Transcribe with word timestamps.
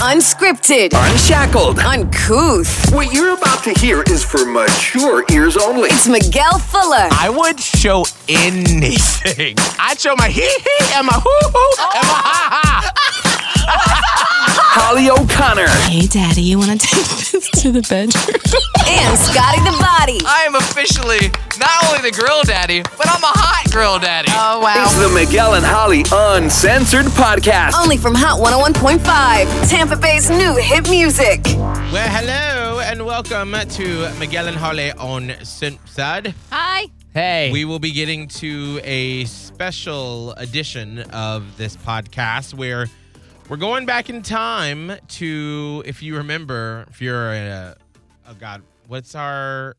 Unscripted, 0.00 0.90
Unshackled. 0.92 1.78
uncouth. 1.78 2.92
What 2.94 3.12
you're 3.14 3.32
about 3.32 3.64
to 3.64 3.72
hear 3.80 4.02
is 4.10 4.22
for 4.22 4.44
mature 4.44 5.24
ears 5.32 5.56
only. 5.56 5.88
It's 5.88 6.06
Miguel 6.06 6.58
Fuller 6.58 7.08
I 7.10 7.30
would 7.30 7.58
show 7.58 8.04
anything. 8.28 9.56
I'd 9.78 9.98
show 9.98 10.14
my 10.16 10.28
hee 10.28 10.42
hee 10.42 10.86
and 10.94 11.06
my 11.06 11.14
hoo 11.14 11.48
hoo 11.48 11.74
and 11.96 12.06
my 12.08 12.20
ha 12.22 12.60
ha. 12.62 13.05
Holly 14.78 15.08
O'Connor. 15.08 15.66
Hey, 15.88 16.06
Daddy, 16.06 16.42
you 16.42 16.58
want 16.58 16.78
to 16.78 16.86
take 16.86 17.04
this 17.32 17.48
to 17.62 17.72
the 17.72 17.80
bedroom? 17.80 18.36
and 18.86 19.18
Scotty 19.18 19.60
the 19.64 19.74
Body. 19.80 20.20
I 20.26 20.44
am 20.46 20.54
officially 20.54 21.32
not 21.58 21.72
only 21.88 22.10
the 22.10 22.14
grill 22.14 22.42
daddy, 22.42 22.82
but 22.82 23.08
I'm 23.08 23.22
a 23.24 23.32
hot 23.32 23.72
grill 23.72 23.98
daddy. 23.98 24.28
Oh, 24.32 24.60
wow. 24.60 24.84
It's 24.84 24.94
the 24.98 25.08
Miguel 25.08 25.54
and 25.54 25.64
Holly 25.64 26.04
Uncensored 26.12 27.06
Podcast. 27.16 27.72
Only 27.80 27.96
from 27.96 28.14
Hot 28.14 28.38
101.5, 28.38 29.70
Tampa 29.70 29.96
Bay's 29.96 30.28
new 30.28 30.54
hit 30.56 30.88
music. 30.90 31.40
Well, 31.46 32.08
hello 32.10 32.80
and 32.80 33.06
welcome 33.06 33.54
to 33.70 34.14
Miguel 34.18 34.46
and 34.46 34.56
Holly 34.58 34.92
on 34.92 35.32
Censored. 35.42 36.34
Hi. 36.52 36.84
Hey. 37.14 37.50
We 37.50 37.64
will 37.64 37.78
be 37.78 37.92
getting 37.92 38.28
to 38.28 38.78
a 38.84 39.24
special 39.24 40.32
edition 40.32 40.98
of 41.12 41.56
this 41.56 41.78
podcast 41.78 42.52
where 42.52 42.88
we're 43.48 43.56
going 43.56 43.86
back 43.86 44.10
in 44.10 44.22
time 44.22 44.92
to, 45.08 45.82
if 45.86 46.02
you 46.02 46.16
remember, 46.16 46.84
if 46.90 47.00
you're 47.00 47.32
a, 47.32 47.76
oh 48.28 48.34
God, 48.38 48.62
what's 48.88 49.14
our 49.14 49.76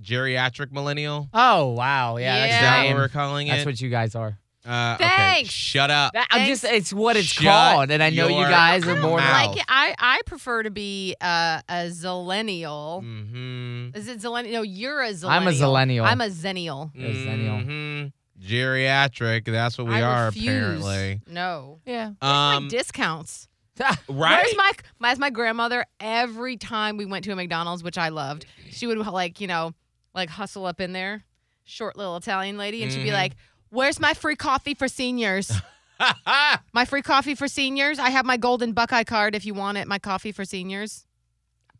geriatric 0.00 0.72
millennial? 0.72 1.28
oh 1.34 1.68
wow, 1.68 2.16
yeah, 2.16 2.44
Is 2.44 2.50
that's 2.50 2.62
that 2.62 2.86
what 2.86 2.96
we're 2.96 3.08
calling 3.08 3.48
it? 3.48 3.50
That's 3.50 3.66
what 3.66 3.80
you 3.80 3.90
guys 3.90 4.14
are. 4.14 4.38
uh, 4.66 4.96
okay, 4.98 5.06
Thanks. 5.08 5.50
shut 5.50 5.90
up. 5.90 6.12
That, 6.14 6.28
I'm 6.30 6.46
just 6.46 6.64
it's 6.64 6.92
what 6.92 7.16
it's 7.16 7.26
Shut 7.26 7.44
called, 7.44 7.90
and 7.90 8.02
I 8.02 8.08
know 8.10 8.28
you 8.28 8.36
your 8.38 8.48
guys 8.48 8.86
are 8.86 8.92
I 8.92 9.00
more 9.00 9.18
don't 9.18 9.26
now. 9.26 9.32
mouth. 9.46 9.56
Like 9.56 9.66
I, 9.68 9.94
I 9.98 10.20
prefer 10.26 10.62
to 10.62 10.70
be 10.70 11.14
uh, 11.20 11.60
a 11.68 11.88
zillennial. 11.90 13.02
Mm-hmm. 13.02 13.96
Is 13.96 14.08
it 14.08 14.20
zillennial? 14.20 14.52
No, 14.52 14.62
you're 14.62 15.02
a 15.02 15.10
zillennial. 15.10 15.28
I'm 15.30 15.46
a 15.46 15.50
zillennial. 15.50 16.04
I'm 16.04 16.20
a 16.22 16.28
zennial. 16.28 16.90
A 16.94 16.98
zennial. 17.14 17.64
hmm 17.64 18.06
Geriatric. 18.40 19.44
That's 19.44 19.76
what 19.78 19.86
we 19.88 19.94
I 19.94 20.02
are 20.02 20.26
refuse. 20.26 20.46
apparently. 20.48 21.20
No. 21.26 21.80
yeah. 21.86 22.12
my 22.22 22.54
Um, 22.56 22.68
discounts. 22.68 23.48
right. 23.80 23.96
Where's 24.08 24.56
my 24.56 24.72
as 25.04 25.18
my 25.18 25.30
grandmother? 25.30 25.86
Every 26.00 26.56
time 26.56 26.96
we 26.96 27.06
went 27.06 27.24
to 27.24 27.32
a 27.32 27.36
McDonald's, 27.36 27.82
which 27.82 27.96
I 27.98 28.08
loved, 28.10 28.44
she 28.70 28.86
would 28.86 28.98
like 28.98 29.40
you 29.40 29.46
know 29.46 29.72
like 30.14 30.28
hustle 30.28 30.66
up 30.66 30.80
in 30.80 30.92
there, 30.92 31.24
short 31.64 31.96
little 31.96 32.16
Italian 32.16 32.58
lady, 32.58 32.82
and 32.82 32.92
she'd 32.92 33.04
be 33.04 33.10
Mhm. 33.10 33.14
like, 33.14 33.32
"Where's 33.70 33.98
my 33.98 34.12
free 34.12 34.36
coffee 34.36 34.74
for 34.74 34.86
seniors? 34.88 35.50
my 36.72 36.84
free 36.84 37.02
coffee 37.02 37.34
for 37.34 37.48
seniors. 37.48 37.98
I 37.98 38.10
have 38.10 38.24
my 38.26 38.36
golden 38.36 38.72
Buckeye 38.72 39.04
card 39.04 39.34
if 39.34 39.44
you 39.46 39.54
want 39.54 39.78
it. 39.78 39.86
My 39.88 39.98
coffee 39.98 40.32
for 40.32 40.44
seniors." 40.44 41.06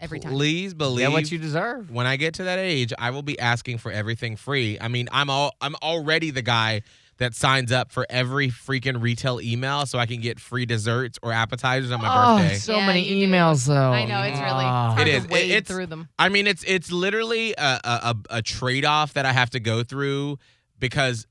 Every 0.01 0.19
time. 0.21 0.33
Please 0.33 0.75
believe 0.75 1.07
Get 1.07 1.13
what 1.13 1.31
you 1.31 1.39
deserve. 1.39 1.91
when 1.91 2.07
I 2.07 2.17
get 2.17 2.35
to 2.35 2.45
that 2.45 2.59
age, 2.59 2.93
I 2.99 3.11
will 3.11 3.23
be 3.23 3.39
asking 3.39 3.79
for 3.79 3.93
everything 3.93 4.37
free. 4.37 4.79
I 4.81 4.89
mean, 4.89 5.09
I'm 5.13 5.29
all 5.31 5.53
I'm 5.61 5.75
already 5.83 6.31
the 6.31 6.43
guy 6.43 6.83
that 7.19 7.35
signs 7.35 7.71
up 7.71 7.93
for 7.93 8.07
every 8.09 8.49
freaking 8.49 9.03
retail 9.03 9.43
email 9.43 9.85
so 9.85 9.99
I 9.99 10.07
can 10.07 10.23
get 10.23 10.41
free 10.41 10.65
desserts 10.65 11.19
or 11.23 11.33
appetizers 11.33 11.91
on 11.91 12.01
my 12.01 12.09
oh, 12.11 12.39
birthday. 12.39 12.57
so 12.57 12.77
Yeah, 12.77 12.87
many 12.87 13.07
you 13.07 13.27
do. 13.27 13.31
emails 13.33 13.67
though. 13.67 13.93
I 13.93 14.07
know 14.07 14.23
it's 14.23 14.39
really 14.41 14.65
Ah. 14.65 14.87
it's 14.87 14.95
hard 14.97 15.09
It 15.09 15.11
to. 15.21 15.25
It- 15.27 15.31
wade 15.31 15.51
it's- 15.51 15.69
through 15.69 15.87
them. 15.87 16.09
I 16.19 16.31
mean, 16.31 16.47
it's 16.47 16.65
it's 16.67 16.91
literally 16.91 17.53
a 17.59 17.81
a, 17.85 18.15
a, 18.31 18.37
a 18.39 18.43
trade 18.43 18.87
off 18.87 19.13
that 19.15 19.27
I 19.27 19.33
have 19.33 19.51
to 19.51 19.61
go 19.61 19.83
through 19.83 20.39
because. 20.79 21.27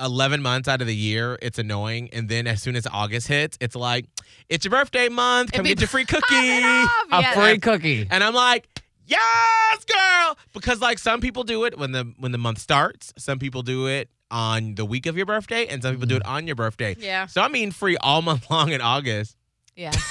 11 0.00 0.42
months 0.42 0.68
out 0.68 0.80
of 0.80 0.86
the 0.86 0.94
year, 0.96 1.38
it's 1.42 1.58
annoying. 1.58 2.08
And 2.12 2.28
then 2.28 2.46
as 2.46 2.62
soon 2.62 2.76
as 2.76 2.86
August 2.86 3.28
hits, 3.28 3.56
it's 3.60 3.76
like, 3.76 4.06
it's 4.48 4.64
your 4.64 4.70
birthday 4.70 5.08
month. 5.08 5.52
Come 5.52 5.62
be 5.64 5.70
get 5.70 5.80
your 5.80 5.88
free 5.88 6.04
cookie. 6.04 6.34
a 6.34 6.86
Yes. 7.10 7.34
free 7.34 7.58
cookie. 7.58 8.06
And 8.10 8.22
I'm 8.24 8.34
like, 8.34 8.68
yes, 9.06 9.84
girl, 9.84 10.36
because 10.52 10.80
like 10.80 10.98
some 10.98 11.20
people 11.20 11.44
do 11.44 11.64
it 11.64 11.78
when 11.78 11.92
the 11.92 12.12
when 12.18 12.32
the 12.32 12.38
month 12.38 12.58
starts. 12.58 13.12
Some 13.18 13.38
people 13.38 13.62
do 13.62 13.86
it 13.86 14.08
on 14.30 14.74
the 14.76 14.84
week 14.84 15.06
of 15.06 15.16
your 15.16 15.26
birthday, 15.26 15.66
and 15.66 15.82
some 15.82 15.92
people 15.94 16.06
do 16.06 16.16
it 16.16 16.24
on 16.24 16.46
your 16.46 16.56
birthday. 16.56 16.94
Yeah. 16.98 17.26
So 17.26 17.42
I'm 17.42 17.54
eating 17.56 17.72
free 17.72 17.96
all 17.98 18.22
month 18.22 18.48
long 18.50 18.70
in 18.72 18.80
August. 18.80 19.36
Yeah. 19.76 19.92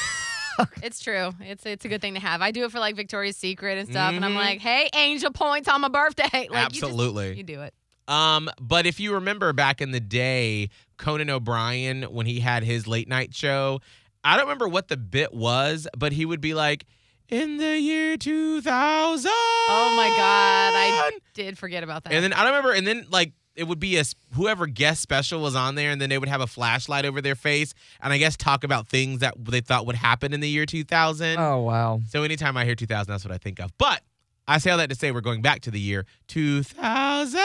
it's 0.84 1.00
true. 1.00 1.32
It's 1.40 1.66
it's 1.66 1.86
a 1.86 1.88
good 1.88 2.02
thing 2.02 2.16
to 2.16 2.20
have. 2.20 2.42
I 2.42 2.52
do 2.52 2.66
it 2.66 2.72
for 2.72 2.80
like 2.80 2.98
Victoria's 2.98 3.38
Secret 3.38 3.78
and 3.78 3.88
stuff, 3.90 4.14
and 4.14 4.26
I'm 4.26 4.34
Mhm. 4.34 4.36
like, 4.44 4.60
hey, 4.60 4.90
angel 4.94 5.32
points 5.32 5.70
on 5.70 5.80
my 5.80 5.88
birthday. 5.88 6.48
Like, 6.50 6.52
Absolutely. 6.66 7.28
You, 7.28 7.30
just, 7.36 7.38
you 7.38 7.44
do 7.56 7.62
it. 7.62 7.74
Um, 8.10 8.50
but 8.60 8.88
if 8.88 9.00
you 9.00 9.14
remember 9.14 9.54
back 9.54 9.82
in 9.82 9.92
the 9.92 10.00
day, 10.00 10.70
Conan 10.98 11.30
O'Brien 11.30 12.04
when 12.04 12.26
he 12.26 12.40
had 12.40 12.64
his 12.64 12.88
late 12.88 13.08
night 13.08 13.36
show, 13.36 13.82
I 14.24 14.36
don't 14.36 14.46
remember 14.46 14.68
what 14.68 14.88
the 14.88 14.98
bit 14.98 15.34
was, 15.34 15.88
but 15.98 16.12
he 16.12 16.26
would 16.26 16.42
be 16.42 16.54
like, 16.56 16.86
"In 17.30 17.58
the 17.58 17.80
year 17.80 18.18
2000." 18.18 19.32
Oh 19.32 19.94
my 19.96 20.10
god, 20.10 20.74
I 20.76 21.20
did 21.36 21.58
forget 21.58 21.84
about 21.84 22.04
that. 22.04 22.14
And 22.14 22.24
then 22.24 22.34
I 22.34 22.38
don't 22.44 22.48
remember, 22.48 22.74
and 22.74 22.86
then 22.86 23.06
like 23.10 23.34
it 23.56 23.68
would 23.68 23.80
be 23.80 23.98
a 23.98 24.04
whoever 24.34 24.66
guest 24.66 25.02
special 25.02 25.42
was 25.42 25.56
on 25.56 25.76
there, 25.76 25.92
and 25.92 26.02
then 26.02 26.10
they 26.10 26.18
would 26.18 26.30
have 26.30 26.42
a 26.42 26.48
flashlight 26.48 27.06
over 27.06 27.22
their 27.22 27.36
face, 27.36 27.76
and 28.02 28.12
I 28.12 28.18
guess 28.18 28.36
talk 28.36 28.64
about 28.64 28.90
things 28.90 29.20
that 29.20 29.36
they 29.46 29.62
thought 29.62 29.86
would 29.86 29.96
happen 29.96 30.34
in 30.34 30.40
the 30.40 30.50
year 30.50 30.66
2000. 30.66 31.38
Oh 31.38 31.62
wow. 31.62 32.02
So 32.10 32.24
anytime 32.24 32.58
I 32.58 32.66
hear 32.66 32.76
2000, 32.76 33.12
that's 33.12 33.24
what 33.24 33.34
I 33.34 33.38
think 33.38 33.60
of. 33.60 33.72
But 33.78 34.02
I 34.48 34.58
say 34.58 34.72
all 34.72 34.80
that 34.80 34.90
to 34.90 34.96
say 34.96 35.12
we're 35.12 35.22
going 35.22 35.44
back 35.44 35.62
to 35.62 35.72
the 35.72 35.80
year 35.80 36.06
2000 36.28 37.40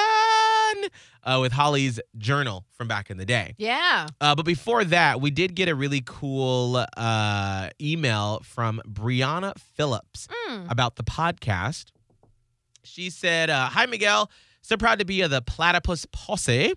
uh, 1.22 1.38
with 1.40 1.52
Holly's 1.52 2.00
journal 2.18 2.64
from 2.72 2.88
back 2.88 3.10
in 3.10 3.16
the 3.16 3.24
day. 3.26 3.54
yeah. 3.58 4.06
Uh, 4.20 4.34
but 4.34 4.44
before 4.44 4.84
that, 4.84 5.20
we 5.20 5.30
did 5.30 5.54
get 5.54 5.68
a 5.68 5.74
really 5.74 6.02
cool 6.04 6.84
uh, 6.96 7.70
email 7.80 8.40
from 8.44 8.80
Brianna 8.88 9.54
Phillips 9.74 10.28
Mm. 10.48 10.70
about 10.70 10.96
the 10.96 11.04
podcast. 11.04 11.86
She 12.82 13.10
said, 13.10 13.50
uh, 13.50 13.68
Hi, 13.70 13.86
Miguel. 13.86 14.30
So 14.62 14.76
proud 14.76 14.98
to 14.98 15.04
be 15.04 15.20
of 15.22 15.30
the 15.30 15.42
Platypus 15.42 16.06
Posse. 16.12 16.72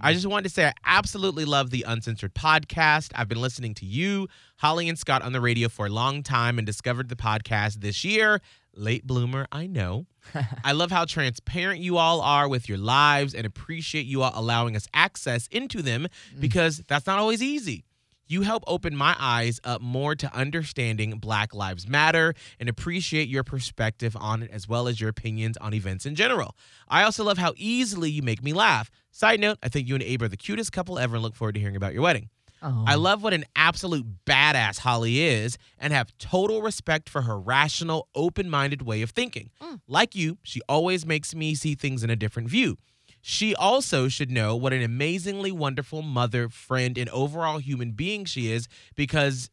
I 0.00 0.12
just 0.12 0.26
wanted 0.26 0.44
to 0.44 0.50
say 0.50 0.66
I 0.66 0.72
absolutely 0.84 1.44
love 1.46 1.70
the 1.70 1.84
Uncensored 1.88 2.34
podcast. 2.34 3.12
I've 3.14 3.28
been 3.28 3.40
listening 3.40 3.74
to 3.74 3.86
you, 3.86 4.28
Holly, 4.56 4.88
and 4.88 4.98
Scott 4.98 5.22
on 5.22 5.32
the 5.32 5.40
radio 5.40 5.68
for 5.68 5.86
a 5.86 5.88
long 5.88 6.22
time 6.22 6.58
and 6.58 6.66
discovered 6.66 7.08
the 7.08 7.16
podcast 7.16 7.80
this 7.80 8.04
year. 8.04 8.40
Late 8.74 9.06
bloomer, 9.06 9.46
I 9.50 9.66
know. 9.66 10.06
I 10.64 10.72
love 10.72 10.90
how 10.90 11.04
transparent 11.04 11.80
you 11.80 11.96
all 11.96 12.20
are 12.20 12.48
with 12.48 12.68
your 12.68 12.78
lives 12.78 13.34
and 13.34 13.46
appreciate 13.46 14.06
you 14.06 14.22
all 14.22 14.32
allowing 14.34 14.76
us 14.76 14.86
access 14.94 15.46
into 15.48 15.82
them 15.82 16.06
mm. 16.34 16.40
because 16.40 16.82
that's 16.86 17.06
not 17.06 17.18
always 17.18 17.42
easy. 17.42 17.84
You 18.30 18.42
help 18.42 18.62
open 18.68 18.94
my 18.94 19.16
eyes 19.18 19.58
up 19.64 19.82
more 19.82 20.14
to 20.14 20.32
understanding 20.32 21.18
Black 21.18 21.52
Lives 21.52 21.88
Matter 21.88 22.34
and 22.60 22.68
appreciate 22.68 23.28
your 23.28 23.42
perspective 23.42 24.16
on 24.16 24.44
it 24.44 24.52
as 24.52 24.68
well 24.68 24.86
as 24.86 25.00
your 25.00 25.10
opinions 25.10 25.56
on 25.56 25.74
events 25.74 26.06
in 26.06 26.14
general. 26.14 26.54
I 26.86 27.02
also 27.02 27.24
love 27.24 27.38
how 27.38 27.54
easily 27.56 28.08
you 28.08 28.22
make 28.22 28.40
me 28.40 28.52
laugh. 28.52 28.88
Side 29.10 29.40
note, 29.40 29.58
I 29.64 29.68
think 29.68 29.88
you 29.88 29.96
and 29.96 30.04
Abe 30.04 30.22
are 30.22 30.28
the 30.28 30.36
cutest 30.36 30.70
couple 30.70 30.96
ever 30.96 31.16
and 31.16 31.24
look 31.24 31.34
forward 31.34 31.54
to 31.54 31.60
hearing 31.60 31.74
about 31.74 31.92
your 31.92 32.02
wedding. 32.02 32.28
Oh. 32.62 32.84
I 32.86 32.94
love 32.96 33.22
what 33.22 33.32
an 33.32 33.44
absolute 33.56 34.06
badass 34.26 34.78
Holly 34.78 35.20
is 35.22 35.56
and 35.78 35.92
have 35.92 36.16
total 36.18 36.62
respect 36.62 37.08
for 37.08 37.22
her 37.22 37.38
rational, 37.38 38.08
open 38.14 38.50
minded 38.50 38.82
way 38.82 39.02
of 39.02 39.10
thinking. 39.10 39.50
Like 39.88 40.14
you, 40.14 40.38
she 40.42 40.60
always 40.68 41.06
makes 41.06 41.34
me 41.34 41.54
see 41.54 41.74
things 41.74 42.02
in 42.04 42.10
a 42.10 42.16
different 42.16 42.48
view. 42.48 42.76
She 43.22 43.54
also 43.54 44.08
should 44.08 44.30
know 44.30 44.56
what 44.56 44.72
an 44.72 44.82
amazingly 44.82 45.52
wonderful 45.52 46.02
mother, 46.02 46.48
friend, 46.48 46.96
and 46.96 47.08
overall 47.10 47.58
human 47.58 47.92
being 47.92 48.24
she 48.24 48.50
is 48.50 48.68
because 48.94 49.50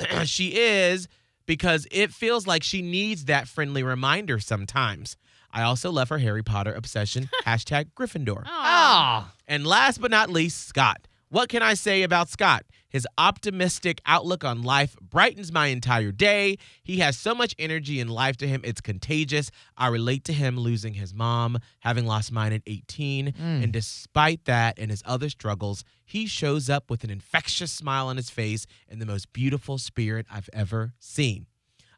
she 0.24 0.56
is 0.56 1.08
because 1.46 1.86
it 1.90 2.12
feels 2.12 2.46
like 2.46 2.62
she 2.62 2.82
needs 2.82 3.26
that 3.26 3.48
friendly 3.48 3.82
reminder 3.82 4.38
sometimes. 4.38 5.16
I 5.50 5.62
also 5.62 5.90
love 5.90 6.08
her 6.08 6.18
Harry 6.18 6.42
Potter 6.42 6.72
obsession. 6.72 7.28
Hashtag 7.44 7.90
Gryffindor. 7.94 8.44
Ah. 8.46 9.32
And 9.46 9.66
last 9.66 10.00
but 10.00 10.10
not 10.10 10.30
least, 10.30 10.66
Scott. 10.66 11.06
What 11.32 11.48
can 11.48 11.62
I 11.62 11.72
say 11.72 12.02
about 12.02 12.28
Scott? 12.28 12.66
His 12.90 13.08
optimistic 13.16 14.02
outlook 14.04 14.44
on 14.44 14.60
life 14.60 14.94
brightens 15.00 15.50
my 15.50 15.68
entire 15.68 16.12
day. 16.12 16.58
He 16.82 16.98
has 16.98 17.16
so 17.16 17.34
much 17.34 17.54
energy 17.58 18.00
and 18.00 18.10
life 18.10 18.36
to 18.36 18.46
him, 18.46 18.60
it's 18.64 18.82
contagious. 18.82 19.50
I 19.74 19.88
relate 19.88 20.24
to 20.24 20.34
him 20.34 20.58
losing 20.58 20.92
his 20.92 21.14
mom, 21.14 21.58
having 21.80 22.04
lost 22.04 22.32
mine 22.32 22.52
at 22.52 22.60
18. 22.66 23.32
Mm. 23.32 23.64
And 23.64 23.72
despite 23.72 24.44
that 24.44 24.78
and 24.78 24.90
his 24.90 25.02
other 25.06 25.30
struggles, 25.30 25.84
he 26.04 26.26
shows 26.26 26.68
up 26.68 26.90
with 26.90 27.02
an 27.02 27.08
infectious 27.08 27.72
smile 27.72 28.08
on 28.08 28.18
his 28.18 28.28
face 28.28 28.66
and 28.86 29.00
the 29.00 29.06
most 29.06 29.32
beautiful 29.32 29.78
spirit 29.78 30.26
I've 30.30 30.50
ever 30.52 30.92
seen. 30.98 31.46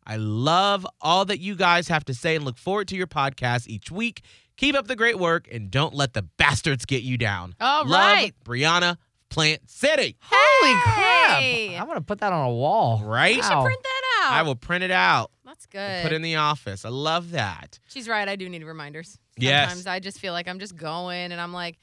I 0.07 0.15
love 0.15 0.87
all 1.01 1.25
that 1.25 1.41
you 1.41 1.57
guys 1.57 1.89
have 1.89 2.05
to 2.05 2.15
say 2.15 2.37
and 2.37 2.45
look 2.45 2.57
forward 2.57 2.87
to 2.87 2.97
your 2.97 3.09
podcast 3.09 3.67
each 3.67 3.91
week. 3.91 4.23
Keep 4.57 4.77
up 4.77 4.87
the 4.87 4.95
great 4.95 5.19
work 5.19 5.49
and 5.51 5.73
don't 5.73 5.93
let 5.93 6.13
the 6.13 6.23
bastards 6.23 6.85
get 6.85 7.03
you 7.03 7.19
down. 7.19 7.57
All 7.59 7.85
love, 7.85 7.91
right. 7.91 8.33
Brianna, 8.45 8.97
Plant 9.35 9.69
City. 9.69 10.17
Holy 10.21 10.73
Hey. 10.75 11.71
crap! 11.75 11.83
I'm 11.83 11.89
gonna 11.89 12.01
put 12.01 12.21
that 12.21 12.33
on 12.33 12.47
a 12.47 12.53
wall. 12.53 13.03
Right? 13.03 13.35
You 13.35 13.43
should 13.43 13.51
Wow. 13.53 13.65
print 13.65 13.83
that 13.83 14.03
out. 14.23 14.33
I 14.33 14.43
will 14.43 14.55
print 14.55 14.85
it 14.85 14.93
out. 14.93 15.33
That's 15.45 15.67
good. 15.67 16.03
Put 16.05 16.13
it 16.13 16.17
in 16.17 16.23
the 16.23 16.37
office. 16.37 16.85
I 16.85 16.89
love 16.89 17.33
that. 17.33 17.81
She's 17.89 18.09
right. 18.09 18.29
I 18.29 18.37
do 18.37 18.49
need 18.49 18.63
reminders. 18.63 19.19
Yes. 19.37 19.71
Sometimes 19.71 19.87
I 19.89 19.99
just 19.99 20.21
feel 20.21 20.33
like 20.33 20.47
I'm 20.47 20.61
just 20.61 20.77
going 20.77 21.33
and 21.33 21.41
I'm 21.41 21.53
like, 21.53 21.79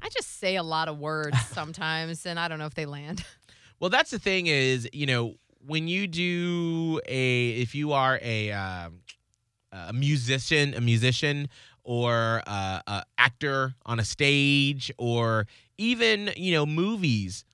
I 0.00 0.08
just 0.10 0.38
say 0.38 0.54
a 0.54 0.62
lot 0.62 0.86
of 0.88 0.98
words 1.00 1.36
sometimes 1.52 2.24
and 2.24 2.38
I 2.38 2.46
don't 2.46 2.60
know 2.60 2.66
if 2.66 2.74
they 2.74 2.86
land. 2.86 3.24
Well, 3.80 3.90
that's 3.90 4.12
the 4.12 4.18
thing 4.20 4.46
is, 4.46 4.88
you 4.92 5.06
know, 5.06 5.34
when 5.66 5.88
you 5.88 6.06
do 6.06 7.00
a 7.08 7.50
if 7.60 7.74
you 7.74 7.92
are 7.92 8.20
a 8.22 8.52
um, 8.52 9.00
a 9.72 9.92
musician, 9.92 10.72
a 10.74 10.80
musician 10.80 11.48
or 11.84 12.42
uh, 12.46 12.80
a 12.86 13.02
actor 13.18 13.74
on 13.84 13.98
a 13.98 14.04
stage 14.04 14.92
or 14.98 15.46
even, 15.82 16.30
you 16.36 16.52
know, 16.52 16.64
movies, 16.64 17.44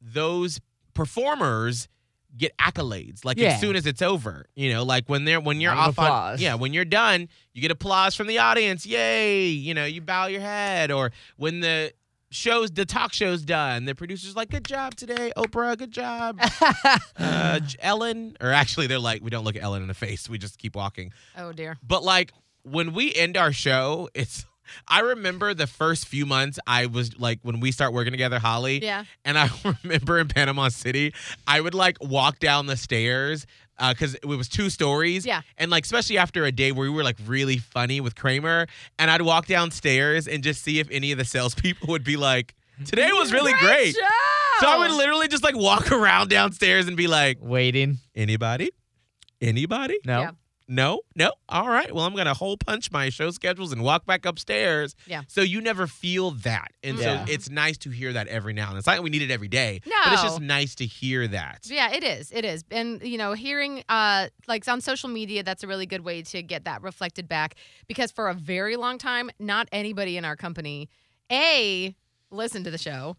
those 0.00 0.60
performers 0.92 1.88
get 2.36 2.56
accolades 2.58 3.24
like 3.24 3.38
Yeah. 3.38 3.50
as 3.50 3.60
soon 3.60 3.76
as 3.76 3.86
it's 3.86 4.02
over. 4.02 4.46
You 4.54 4.72
know, 4.72 4.82
like 4.82 5.08
when 5.08 5.24
they're 5.24 5.40
when 5.40 5.60
you're 5.60 5.72
Round 5.72 5.88
of 5.90 5.98
off 5.98 6.34
on 6.34 6.38
yeah, 6.40 6.54
when 6.54 6.72
you're 6.72 6.84
done, 6.84 7.28
you 7.52 7.62
get 7.62 7.70
applause 7.70 8.14
from 8.14 8.26
the 8.26 8.38
audience. 8.38 8.84
Yay! 8.84 9.46
You 9.48 9.72
know, 9.74 9.84
you 9.84 10.00
bow 10.00 10.26
your 10.26 10.40
head 10.40 10.90
or 10.90 11.12
when 11.36 11.60
the 11.60 11.92
shows 12.30 12.72
the 12.72 12.84
talk 12.84 13.12
show's 13.12 13.42
done, 13.42 13.84
the 13.84 13.94
producer's 13.94 14.34
like, 14.34 14.50
"Good 14.50 14.64
job 14.64 14.96
today, 14.96 15.32
Oprah. 15.36 15.78
Good 15.78 15.92
job." 15.92 16.40
uh, 17.16 17.60
Ellen, 17.78 18.36
or 18.40 18.50
actually, 18.52 18.88
they're 18.88 18.98
like, 18.98 19.22
we 19.22 19.30
don't 19.30 19.44
look 19.44 19.54
at 19.56 19.62
Ellen 19.62 19.82
in 19.82 19.88
the 19.88 19.94
face. 19.94 20.28
We 20.28 20.36
just 20.38 20.58
keep 20.58 20.74
walking. 20.74 21.12
Oh 21.38 21.52
dear. 21.52 21.78
But 21.86 22.02
like 22.02 22.32
when 22.64 22.92
we 22.92 23.14
end 23.14 23.36
our 23.36 23.52
show, 23.52 24.08
it's. 24.14 24.44
I 24.88 25.00
remember 25.00 25.54
the 25.54 25.66
first 25.66 26.06
few 26.06 26.26
months 26.26 26.58
I 26.66 26.86
was 26.86 27.18
like 27.18 27.40
when 27.42 27.60
we 27.60 27.72
start 27.72 27.92
working 27.92 28.12
together, 28.12 28.38
Holly. 28.38 28.82
Yeah. 28.82 29.04
And 29.24 29.38
I 29.38 29.48
remember 29.82 30.18
in 30.18 30.28
Panama 30.28 30.68
City, 30.68 31.14
I 31.46 31.60
would 31.60 31.74
like 31.74 31.96
walk 32.00 32.38
down 32.38 32.66
the 32.66 32.76
stairs 32.76 33.46
uh, 33.78 33.92
because 33.92 34.14
it 34.14 34.26
was 34.26 34.48
two 34.48 34.70
stories. 34.70 35.26
Yeah. 35.26 35.42
And 35.58 35.70
like, 35.70 35.84
especially 35.84 36.18
after 36.18 36.44
a 36.44 36.52
day 36.52 36.72
where 36.72 36.90
we 36.90 36.94
were 36.94 37.04
like 37.04 37.18
really 37.26 37.58
funny 37.58 38.00
with 38.00 38.14
Kramer, 38.14 38.66
and 38.98 39.10
I'd 39.10 39.22
walk 39.22 39.46
downstairs 39.46 40.28
and 40.28 40.42
just 40.42 40.62
see 40.62 40.78
if 40.78 40.88
any 40.90 41.12
of 41.12 41.18
the 41.18 41.24
salespeople 41.24 41.88
would 41.88 42.04
be 42.04 42.16
like, 42.16 42.54
today 42.84 43.10
was 43.12 43.32
really 43.32 43.52
great. 43.54 43.96
So 44.60 44.68
I 44.68 44.78
would 44.78 44.92
literally 44.92 45.28
just 45.28 45.42
like 45.42 45.56
walk 45.56 45.90
around 45.92 46.30
downstairs 46.30 46.86
and 46.86 46.96
be 46.96 47.06
like, 47.06 47.38
Waiting. 47.40 47.98
anybody? 48.14 48.70
Anybody? 49.40 49.98
No. 50.04 50.20
Yeah. 50.20 50.30
No, 50.66 51.02
no. 51.14 51.32
All 51.48 51.68
right. 51.68 51.94
Well, 51.94 52.04
I'm 52.06 52.16
gonna 52.16 52.32
hole 52.34 52.56
punch 52.56 52.90
my 52.90 53.10
show 53.10 53.30
schedules 53.30 53.70
and 53.72 53.82
walk 53.82 54.06
back 54.06 54.24
upstairs. 54.24 54.94
Yeah. 55.06 55.22
So 55.28 55.42
you 55.42 55.60
never 55.60 55.86
feel 55.86 56.30
that, 56.30 56.68
and 56.82 56.98
Yeah. 56.98 57.26
so 57.26 57.32
it's 57.32 57.50
nice 57.50 57.76
to 57.78 57.90
hear 57.90 58.14
that 58.14 58.28
every 58.28 58.54
now 58.54 58.64
and 58.68 58.72
then. 58.72 58.78
It's 58.78 58.86
not 58.86 58.94
like 58.94 59.02
we 59.02 59.10
need 59.10 59.20
it 59.22 59.30
every 59.30 59.48
day, 59.48 59.80
No. 59.84 59.94
but 60.04 60.14
it's 60.14 60.22
just 60.22 60.40
nice 60.40 60.74
to 60.76 60.86
hear 60.86 61.28
that. 61.28 61.66
Yeah, 61.66 61.92
it 61.92 62.02
is. 62.02 62.30
It 62.32 62.46
is. 62.46 62.64
And 62.70 63.02
you 63.02 63.18
know, 63.18 63.34
hearing 63.34 63.84
uh 63.90 64.28
like 64.48 64.66
on 64.66 64.80
social 64.80 65.10
media, 65.10 65.42
that's 65.42 65.62
a 65.62 65.66
really 65.66 65.86
good 65.86 66.00
way 66.02 66.22
to 66.22 66.42
get 66.42 66.64
that 66.64 66.80
reflected 66.82 67.28
back 67.28 67.56
because 67.86 68.10
for 68.10 68.28
a 68.30 68.34
very 68.34 68.76
long 68.76 68.96
time, 68.96 69.30
not 69.38 69.68
anybody 69.70 70.16
in 70.16 70.24
our 70.24 70.36
company 70.36 70.88
A 71.30 71.94
listened 72.30 72.64
to 72.64 72.70
the 72.70 72.78
show. 72.78 73.16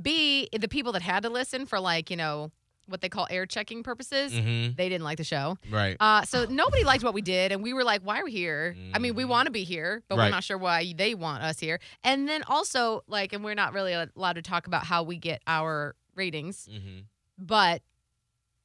B 0.00 0.48
the 0.58 0.68
people 0.68 0.92
that 0.92 1.02
had 1.02 1.22
to 1.24 1.28
listen 1.28 1.66
for 1.66 1.78
like, 1.78 2.10
you 2.10 2.16
know, 2.16 2.50
what 2.90 3.00
they 3.00 3.08
call 3.08 3.26
air 3.30 3.46
checking 3.46 3.82
purposes, 3.82 4.32
Mm-hmm. 4.32 4.74
they 4.76 4.88
didn't 4.88 5.04
like 5.04 5.16
the 5.18 5.24
show. 5.24 5.56
Right. 5.70 5.96
Uh, 6.00 6.22
so 6.24 6.44
nobody 6.44 6.84
liked 6.84 7.02
what 7.04 7.14
we 7.14 7.22
did, 7.22 7.52
and 7.52 7.62
we 7.62 7.72
were 7.72 7.84
like, 7.84 8.02
"Why 8.02 8.20
are 8.20 8.24
we 8.24 8.32
here?" 8.32 8.76
I 8.92 8.98
mean, 8.98 9.14
we 9.14 9.24
Mhm. 9.24 9.28
want 9.28 9.46
to 9.46 9.52
be 9.52 9.64
here, 9.64 10.02
but 10.08 10.18
Right. 10.18 10.26
we're 10.26 10.30
not 10.30 10.44
sure 10.44 10.58
why 10.58 10.92
they 10.96 11.14
want 11.14 11.42
us 11.42 11.58
here. 11.58 11.80
And 12.04 12.28
then 12.28 12.42
also, 12.44 13.02
like, 13.06 13.32
and 13.32 13.42
we're 13.44 13.54
not 13.54 13.72
really 13.72 13.92
allowed 13.92 14.34
to 14.34 14.42
talk 14.42 14.66
about 14.66 14.84
how 14.84 15.02
we 15.02 15.16
get 15.16 15.42
our 15.46 15.94
ratings, 16.16 16.68
Mm-hmm. 16.70 17.00
but 17.38 17.82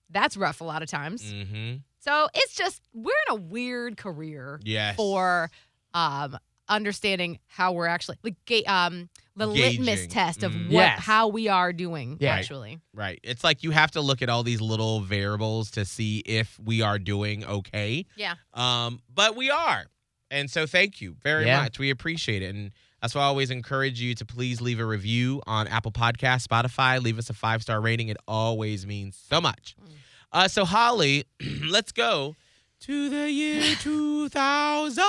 that's 0.09 0.35
rough 0.37 0.61
a 0.61 0.63
lot 0.63 0.81
of 0.83 0.89
times. 0.89 1.23
Mm-hmm. 1.23 1.77
So 1.99 2.27
it's 2.33 2.55
just 2.55 2.81
we're 2.93 3.13
in 3.29 3.33
a 3.37 3.41
weird 3.41 3.97
career 3.97 4.59
Yes. 4.63 4.95
for 4.95 5.49
um 5.93 6.37
understanding 6.67 7.39
how 7.47 7.71
we're 7.73 7.87
actually 7.87 8.17
like 8.23 8.35
um 8.69 9.09
the 9.35 9.45
litmus 9.47 10.07
test 10.07 10.43
of 10.43 10.53
Mm. 10.53 10.65
what 10.67 10.81
Yes. 10.81 10.99
how 11.01 11.27
we 11.27 11.47
are 11.49 11.73
doing 11.73 12.17
Yeah. 12.19 12.33
actually. 12.35 12.79
Right. 12.93 13.19
It's 13.23 13.43
like 13.43 13.63
you 13.63 13.71
have 13.71 13.91
to 13.91 14.01
look 14.01 14.21
at 14.21 14.29
all 14.29 14.43
these 14.43 14.61
little 14.61 15.01
variables 15.01 15.71
to 15.71 15.83
see 15.85 16.19
if 16.19 16.57
we 16.59 16.81
are 16.81 16.97
doing 16.99 17.43
okay. 17.45 18.05
Yeah. 18.15 18.35
Um, 18.53 19.01
but 19.13 19.35
we 19.35 19.49
are. 19.49 19.85
And 20.31 20.49
so 20.49 20.65
thank 20.65 21.01
you 21.01 21.15
very 21.21 21.45
Yeah. 21.45 21.61
much. 21.61 21.77
We 21.79 21.89
appreciate 21.89 22.41
it. 22.41 22.55
And 22.55 22.71
that's 23.01 23.13
why 23.13 23.21
I 23.21 23.25
always 23.25 23.51
encourage 23.51 23.99
you 24.01 24.15
to 24.15 24.25
please 24.25 24.61
leave 24.61 24.79
a 24.79 24.85
review 24.85 25.41
on 25.45 25.67
Apple 25.67 25.91
Podcast, 25.91 26.47
Spotify. 26.47 27.01
Leave 27.03 27.19
us 27.19 27.29
a 27.29 27.33
five 27.33 27.61
star 27.61 27.79
rating. 27.81 28.07
It 28.07 28.17
always 28.27 28.85
means 28.87 29.17
so 29.29 29.39
much. 29.41 29.75
Mm. 29.81 29.89
Uh, 30.31 30.47
so, 30.47 30.65
Holly, 30.65 31.25
let's 31.63 31.91
go 31.91 32.35
to 32.81 33.09
the 33.09 33.29
year 33.31 33.75
2000. 33.79 35.03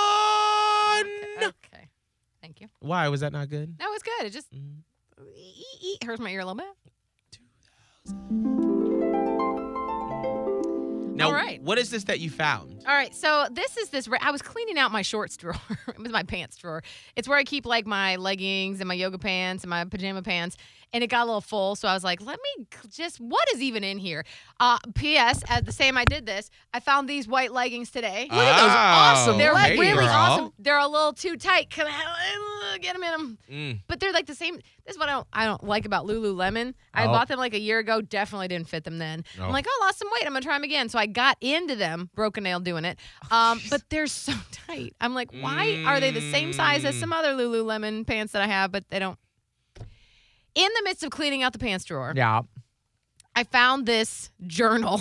Okay. 1.37 1.51
Thank 2.47 2.61
you. 2.61 2.69
Why 2.79 3.09
was 3.09 3.19
that 3.19 3.33
not 3.33 3.49
good? 3.49 3.77
That 3.77 3.89
was 3.89 4.01
good. 4.01 4.27
It 4.27 4.31
just 4.31 4.47
Mm. 4.53 4.83
hurts 6.01 6.21
my 6.21 6.31
ear 6.31 6.39
a 6.39 6.45
little 6.45 6.55
bit. 6.55 6.67
Now, 11.17 11.27
All 11.27 11.33
right. 11.33 11.61
what 11.61 11.77
is 11.77 11.89
this 11.89 12.03
that 12.05 12.19
you 12.19 12.29
found? 12.29 12.83
All 12.87 12.93
right, 12.93 13.13
so 13.13 13.47
this 13.51 13.75
is 13.75 13.89
this. 13.89 14.07
I 14.21 14.31
was 14.31 14.41
cleaning 14.41 14.77
out 14.77 14.91
my 14.91 15.01
shorts 15.01 15.35
drawer. 15.41 15.55
it 15.87 15.97
was 15.99 16.11
my 16.11 16.23
pants 16.23 16.57
drawer. 16.57 16.83
It's 17.15 17.27
where 17.27 17.37
I 17.37 17.43
keep 17.43 17.65
like 17.65 17.85
my 17.87 18.15
leggings 18.17 18.79
and 18.79 18.87
my 18.87 18.93
yoga 18.93 19.17
pants 19.17 19.63
and 19.63 19.69
my 19.69 19.83
pajama 19.85 20.21
pants. 20.21 20.55
And 20.93 21.03
it 21.03 21.07
got 21.07 21.23
a 21.23 21.25
little 21.25 21.41
full, 21.41 21.75
so 21.75 21.85
I 21.89 21.93
was 21.93 22.05
like, 22.05 22.21
"Let 22.21 22.39
me 22.57 22.65
just. 22.89 23.19
What 23.19 23.45
is 23.53 23.61
even 23.61 23.83
in 23.83 23.97
here?" 23.97 24.23
Uh, 24.57 24.77
P.S. 24.95 25.43
At 25.49 25.65
the 25.65 25.73
same 25.73 25.97
I 25.97 26.05
did 26.05 26.25
this, 26.25 26.49
I 26.73 26.79
found 26.79 27.09
these 27.09 27.27
white 27.27 27.51
leggings 27.51 27.91
today. 27.91 28.27
Look 28.31 28.39
at 28.39 28.57
those 28.61 28.71
awesome 28.71 29.37
They're 29.37 29.53
hey, 29.57 29.77
really 29.77 30.05
girl. 30.05 30.07
awesome. 30.07 30.53
They're 30.57 30.77
a 30.79 30.87
little 30.87 31.11
too 31.11 31.35
tight. 31.35 31.69
Can 31.71 31.87
Get 32.81 32.93
them 32.93 33.03
in 33.03 33.11
them? 33.11 33.37
Mm. 33.51 33.79
But 33.87 33.99
they're 33.99 34.11
like 34.11 34.25
the 34.25 34.35
same. 34.35 34.55
This 34.85 34.95
is 34.95 34.97
what 34.97 35.09
I 35.09 35.13
don't, 35.13 35.27
I 35.33 35.45
don't 35.45 35.63
like 35.63 35.85
about 35.85 36.05
Lululemon. 36.05 36.73
I 36.93 37.05
Oh. 37.05 37.07
bought 37.07 37.27
them 37.27 37.39
like 37.39 37.53
a 37.53 37.59
year 37.59 37.79
ago. 37.79 38.01
Definitely 38.01 38.47
didn't 38.49 38.67
fit 38.69 38.83
them 38.83 38.97
then. 38.97 39.23
Oh. 39.39 39.43
I'm 39.45 39.51
like, 39.51 39.65
oh, 39.67 39.79
I 39.81 39.85
lost 39.85 39.99
some 39.99 40.09
weight. 40.11 40.23
I'm 40.25 40.33
gonna 40.33 40.41
try 40.41 40.55
them 40.55 40.63
again. 40.63 40.89
So 40.89 40.99
I 40.99 41.05
got 41.05 41.37
into 41.41 41.75
them, 41.75 42.09
broken 42.15 42.43
nail 42.43 42.59
doing 42.59 42.85
it. 42.85 42.97
Um, 43.31 43.59
but 43.69 43.83
they're 43.89 44.07
so 44.07 44.33
tight. 44.51 44.95
I'm 45.01 45.13
like, 45.13 45.31
why 45.31 45.83
are 45.85 45.99
they 45.99 46.11
the 46.11 46.31
same 46.31 46.53
size 46.53 46.83
as 46.85 46.95
Mm. 46.95 46.99
some 46.99 47.13
other 47.13 47.33
Lululemon 47.33 48.05
pants 48.05 48.33
that 48.33 48.41
I 48.41 48.47
have, 48.47 48.71
but 48.71 48.83
they 48.89 48.99
don't? 48.99 49.17
In 50.55 50.69
the 50.75 50.81
midst 50.83 51.03
of 51.03 51.11
cleaning 51.11 51.43
out 51.43 51.53
the 51.53 51.59
pants 51.59 51.85
drawer, 51.85 52.13
Yeah. 52.15 52.41
I 53.35 53.43
found 53.43 53.85
this 53.85 54.31
journal, 54.47 54.99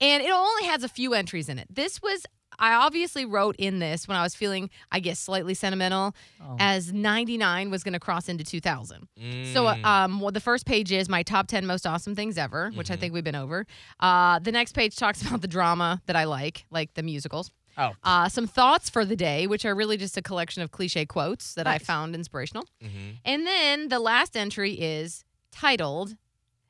and 0.00 0.22
it 0.22 0.30
only 0.30 0.64
has 0.64 0.84
a 0.84 0.88
few 0.88 1.14
entries 1.14 1.48
in 1.48 1.58
it. 1.58 1.66
This 1.70 2.02
was. 2.02 2.26
I 2.58 2.74
obviously 2.74 3.24
wrote 3.24 3.56
in 3.58 3.78
this 3.78 4.06
when 4.06 4.16
I 4.16 4.22
was 4.22 4.34
feeling, 4.34 4.70
I 4.90 5.00
guess, 5.00 5.18
slightly 5.18 5.54
sentimental, 5.54 6.14
Oh. 6.40 6.56
as 6.58 6.92
99 6.92 7.70
was 7.70 7.82
going 7.82 7.92
to 7.94 8.00
cross 8.00 8.28
into 8.28 8.44
2000. 8.44 9.08
So, 9.52 9.66
uh, 9.66 9.74
Mm. 9.76 9.84
um, 9.84 10.20
well, 10.20 10.32
the 10.32 10.40
first 10.40 10.66
page 10.66 10.92
is 10.92 11.08
my 11.08 11.22
top 11.22 11.46
10 11.48 11.66
most 11.66 11.86
awesome 11.86 12.14
things 12.14 12.36
ever, 12.38 12.70
which 12.74 12.90
I 12.90 12.96
Mhm. 12.96 13.00
think 13.00 13.14
we've 13.14 13.24
been 13.24 13.34
over. 13.34 13.66
Uh, 14.00 14.38
the 14.38 14.52
next 14.52 14.72
page 14.74 14.96
talks 14.96 15.20
about 15.26 15.40
the 15.40 15.48
drama 15.48 16.00
that 16.06 16.16
I 16.16 16.24
like, 16.24 16.66
like 16.70 16.94
the 16.94 17.02
musicals. 17.02 17.50
Oh. 17.78 17.92
Uh, 18.04 18.28
some 18.28 18.46
thoughts 18.46 18.90
for 18.90 19.04
the 19.04 19.16
day, 19.16 19.46
which 19.46 19.64
are 19.64 19.74
really 19.74 19.96
just 19.96 20.16
a 20.18 20.22
collection 20.22 20.62
of 20.62 20.70
cliche 20.70 21.06
quotes 21.06 21.54
that 21.54 21.66
I 21.66 21.78
found 21.78 22.14
inspirational. 22.14 22.66
Mhm. 22.84 23.16
And 23.24 23.46
then 23.46 23.88
the 23.88 23.98
last 23.98 24.36
entry 24.36 24.74
is 24.74 25.24
titled 25.50 26.16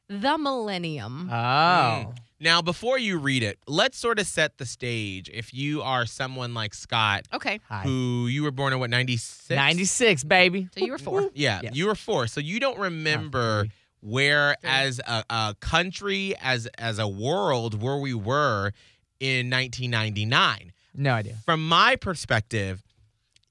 The 0.08 0.38
Millennium. 0.38 1.28
Oh. 1.32 2.14
Now, 2.42 2.60
before 2.60 2.98
you 2.98 3.18
read 3.18 3.44
it, 3.44 3.60
let's 3.68 3.96
sort 3.96 4.18
of 4.18 4.26
set 4.26 4.58
the 4.58 4.66
stage. 4.66 5.30
If 5.32 5.54
you 5.54 5.80
are 5.82 6.06
someone 6.06 6.54
like 6.54 6.74
Scott, 6.74 7.28
okay, 7.32 7.60
Hi. 7.68 7.82
who 7.84 8.26
you 8.26 8.42
were 8.42 8.50
born 8.50 8.72
in 8.72 8.80
what, 8.80 8.90
96? 8.90 9.48
96, 9.50 10.24
baby. 10.24 10.68
so 10.76 10.84
you 10.84 10.90
were 10.90 10.98
four. 10.98 11.30
Yeah, 11.34 11.60
Yeah. 11.62 11.70
you 11.72 11.86
were 11.86 11.94
four. 11.94 12.26
So 12.26 12.40
you 12.40 12.58
don't 12.58 12.80
remember 12.80 13.66
where, 14.00 14.56
Three. 14.60 14.70
as 14.70 15.00
a, 15.06 15.24
a 15.30 15.56
country, 15.60 16.34
as 16.42 16.66
as 16.78 16.98
a 16.98 17.06
world, 17.06 17.80
where 17.80 17.98
we 17.98 18.12
were 18.12 18.72
in 19.20 19.48
1999. 19.48 20.72
No 20.94 21.14
idea. 21.14 21.36
From 21.46 21.66
my 21.68 21.94
perspective, 21.94 22.82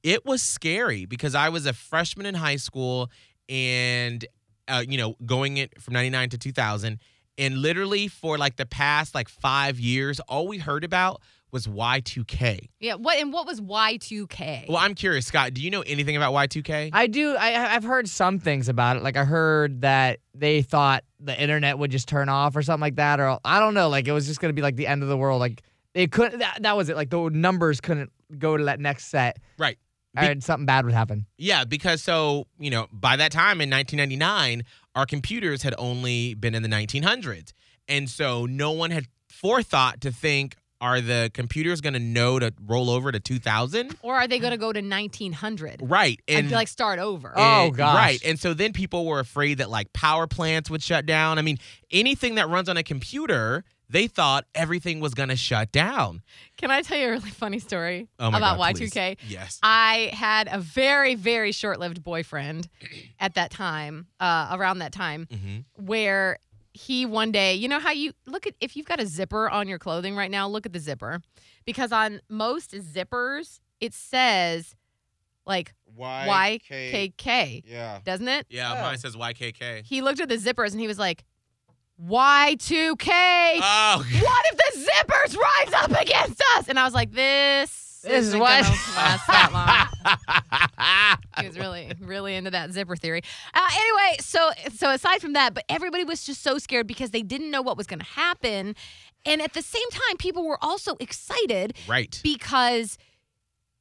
it 0.04 0.26
was 0.26 0.42
scary 0.44 1.06
because 1.06 1.34
I 1.34 1.48
was 1.48 1.66
a 1.66 1.72
freshman 1.72 2.26
in 2.26 2.36
high 2.36 2.58
school 2.58 3.10
and, 3.48 4.26
uh, 4.68 4.84
you 4.86 4.98
know, 4.98 5.16
going 5.26 5.56
it 5.56 5.82
from 5.82 5.94
99 5.94 6.32
to 6.32 6.38
2000. 6.38 7.00
And 7.42 7.58
literally 7.58 8.08
for 8.08 8.38
like 8.38 8.56
the 8.56 8.68
past 8.68 9.16
like 9.16 9.28
five 9.28 9.80
years, 9.80 10.20
all 10.22 10.48
we 10.48 10.60
heard 10.60 10.84
about 10.84 11.22
was 11.52 11.68
Y2K. 11.68 12.70
Yeah. 12.80 12.96
What 12.96 13.18
and 13.18 13.34
what 13.34 13.46
was 13.46 13.60
Y2K? 13.60 14.70
Well, 14.70 14.78
I'm 14.78 14.94
curious, 14.94 15.26
Scott, 15.26 15.54
do 15.54 15.62
you 15.62 15.70
know 15.70 15.82
anything 15.82 16.16
about 16.16 16.34
Y2K? 16.34 16.92
I 16.94 17.08
do. 17.08 17.36
I, 17.36 17.76
I've 17.76 17.84
heard 17.84 18.08
some 18.08 18.40
things 18.40 18.70
about 18.70 18.98
it. 18.98 19.04
Like 19.04 19.18
I 19.18 19.26
heard 19.26 19.82
that 19.82 20.20
they 20.34 20.62
thought 20.62 21.04
the 21.20 21.40
internet 21.40 21.78
would 21.78 21.92
just 21.92 22.08
turn 22.08 22.30
off 22.30 22.56
or 22.56 22.62
something 22.62 22.82
like 22.82 22.96
that, 22.96 23.20
or 23.20 23.40
I 23.44 23.60
don't 23.60 23.74
know. 23.74 23.90
Like 23.90 24.08
it 24.08 24.12
was 24.12 24.28
just 24.28 24.40
gonna 24.40 24.54
be 24.54 24.62
like 24.62 24.76
the 24.76 24.88
end 24.88 25.04
of 25.04 25.10
the 25.10 25.18
world. 25.18 25.40
Like 25.40 25.64
they 25.94 26.08
couldn't. 26.08 26.40
That, 26.40 26.60
that 26.62 26.78
was 26.78 26.90
it. 26.90 26.96
Like 26.96 27.10
the 27.10 27.30
numbers 27.30 27.82
couldn't 27.82 28.12
go 28.38 28.56
to 28.56 28.66
that 28.66 28.80
next 28.80 29.08
set, 29.08 29.40
right. 29.58 29.78
Be- 30.16 30.22
and 30.28 30.44
something 30.44 30.66
bad 30.66 30.86
would 30.86 30.94
happen. 30.94 31.26
Yeah, 31.38 31.64
because 31.64 32.02
so, 32.02 32.46
you 32.60 32.70
know, 32.70 32.88
by 32.92 33.16
that 33.16 33.32
time 33.32 33.62
in 33.62 33.70
1999, 33.70 34.64
our 34.96 35.06
computers 35.06 35.64
had 35.64 35.74
only 35.78 36.34
been 36.34 36.54
in 36.56 36.64
the 36.64 36.70
1900s. 36.70 37.54
And 37.88 38.10
so 38.10 38.46
no 38.46 38.72
one 38.72 38.92
had 38.92 39.08
forethought 39.30 40.02
to 40.02 40.12
think, 40.12 40.56
are 40.80 41.00
the 41.00 41.30
computers 41.34 41.80
going 41.80 41.94
to 41.94 42.00
know 42.00 42.40
to 42.40 42.52
roll 42.66 42.90
over 42.90 43.12
to 43.12 43.20
2000? 43.20 43.96
or 44.02 44.16
are 44.16 44.28
they 44.28 44.40
going 44.40 44.52
to 44.52 44.58
go 44.58 44.74
to 44.74 44.82
1900? 44.82 45.80
Right. 45.84 46.20
And 46.28 46.46
And 46.46 46.52
like 46.52 46.68
start 46.68 47.00
over? 47.00 47.32
Oh, 47.36 47.68
and- 47.68 47.78
gosh. 47.78 47.96
Right. 47.96 48.22
And 48.26 48.40
so 48.40 48.54
then 48.54 48.74
people 48.74 49.06
were 49.06 49.20
afraid 49.20 49.60
that 49.60 49.70
like 49.70 49.94
power 49.94 50.26
plants 50.28 50.70
would 50.70 50.82
shut 50.82 51.06
down. 51.06 51.38
I 51.38 51.44
mean, 51.44 51.58
anything 51.92 52.36
that 52.36 52.50
runs 52.50 52.68
on 52.68 52.78
a 52.78 52.84
computer, 52.84 53.64
they 53.92 54.08
thought 54.08 54.46
everything 54.56 55.00
was 55.00 55.14
going 55.14 55.30
to 55.30 55.36
shut 55.36 55.72
down. 55.72 56.22
Can 56.58 56.72
I 56.72 56.82
tell 56.82 56.98
you 56.98 57.08
a 57.08 57.12
really 57.12 57.30
funny 57.30 57.60
story 57.60 58.08
Oh 58.20 58.30
about 58.30 58.58
God, 58.58 58.76
Y2K? 58.76 59.18
please. 59.20 59.32
Yes. 59.32 59.60
I 59.62 60.10
had 60.14 60.48
a 60.52 60.60
very, 60.60 61.16
very 61.16 61.52
short 61.52 61.80
lived 61.80 62.04
boyfriend 62.04 62.70
at 63.20 63.34
that 63.36 63.52
time, 63.52 64.08
uh, 64.20 64.50
around 64.58 64.80
that 64.80 64.92
time, 64.94 65.28
hmm 65.32 65.58
where 65.78 66.38
he 66.74 67.06
one 67.06 67.34
day, 67.34 67.54
you 67.56 67.68
know 67.68 67.80
how 67.80 67.92
you 67.92 68.14
look 68.26 68.48
at, 68.48 68.54
if 68.62 68.78
you've 68.78 68.86
got 68.86 69.02
a 69.02 69.06
zipper 69.06 69.50
on 69.50 69.68
your 69.68 69.78
clothing 69.78 70.16
right 70.16 70.32
now, 70.32 70.48
look 70.48 70.66
at 70.66 70.72
the 70.72 70.80
zipper. 70.80 71.22
Because 71.66 71.92
on 71.92 72.22
most 72.30 72.72
zippers, 72.72 73.60
it 73.82 73.94
says 73.94 74.74
like 75.46 75.74
YKK, 76.00 77.64
Yeah. 77.66 78.00
doesn't 78.04 78.28
it? 78.28 78.46
Yeah, 78.50 78.74
mine 78.82 78.98
says 78.98 79.16
YKK. 79.16 79.86
He 79.86 80.02
looked 80.02 80.20
at 80.20 80.30
the 80.30 80.38
zippers 80.38 80.72
and 80.72 80.80
he 80.80 80.88
was 80.88 81.00
like, 81.00 81.24
Y2K. 82.08 83.60
Oh, 83.62 84.06
what 84.22 84.46
if 84.52 84.58
the 84.58 84.92
zippers 84.92 85.38
rise 85.38 85.74
up 85.84 85.92
against 86.02 86.42
us? 86.58 86.68
And 86.68 86.80
I 86.80 86.84
was 86.86 86.94
like, 86.94 87.12
this, 87.12 88.02
This 88.04 88.28
is 88.28 88.36
what- 88.36 88.64
gonna 88.64 88.76
last 88.96 89.28
that 89.28 89.88
long. 91.38 91.44
he 91.44 91.48
was 91.48 91.58
really, 91.60 91.92
really 92.02 92.36
into 92.36 92.50
that 92.52 92.72
zipper 92.72 92.96
theory. 92.96 93.22
Uh, 93.54 93.70
anyway, 93.76 94.18
so 94.20 94.52
so 94.74 94.90
aside 94.90 95.22
from 95.22 95.34
that, 95.34 95.54
but 95.54 95.64
everybody 95.70 96.04
was 96.04 96.24
just 96.24 96.42
so 96.42 96.58
scared 96.58 96.88
because 96.88 97.12
they 97.12 97.22
didn't 97.22 97.52
know 97.52 97.62
what 97.62 97.78
was 97.78 97.88
going 97.88 98.00
to 98.00 98.06
happen, 98.06 98.76
and 99.26 99.42
at 99.42 99.54
the 99.54 99.62
same 99.62 99.88
time, 99.92 100.18
people 100.18 100.46
were 100.48 100.58
also 100.64 100.96
excited 101.00 101.74
right. 101.88 102.20
because. 102.24 102.98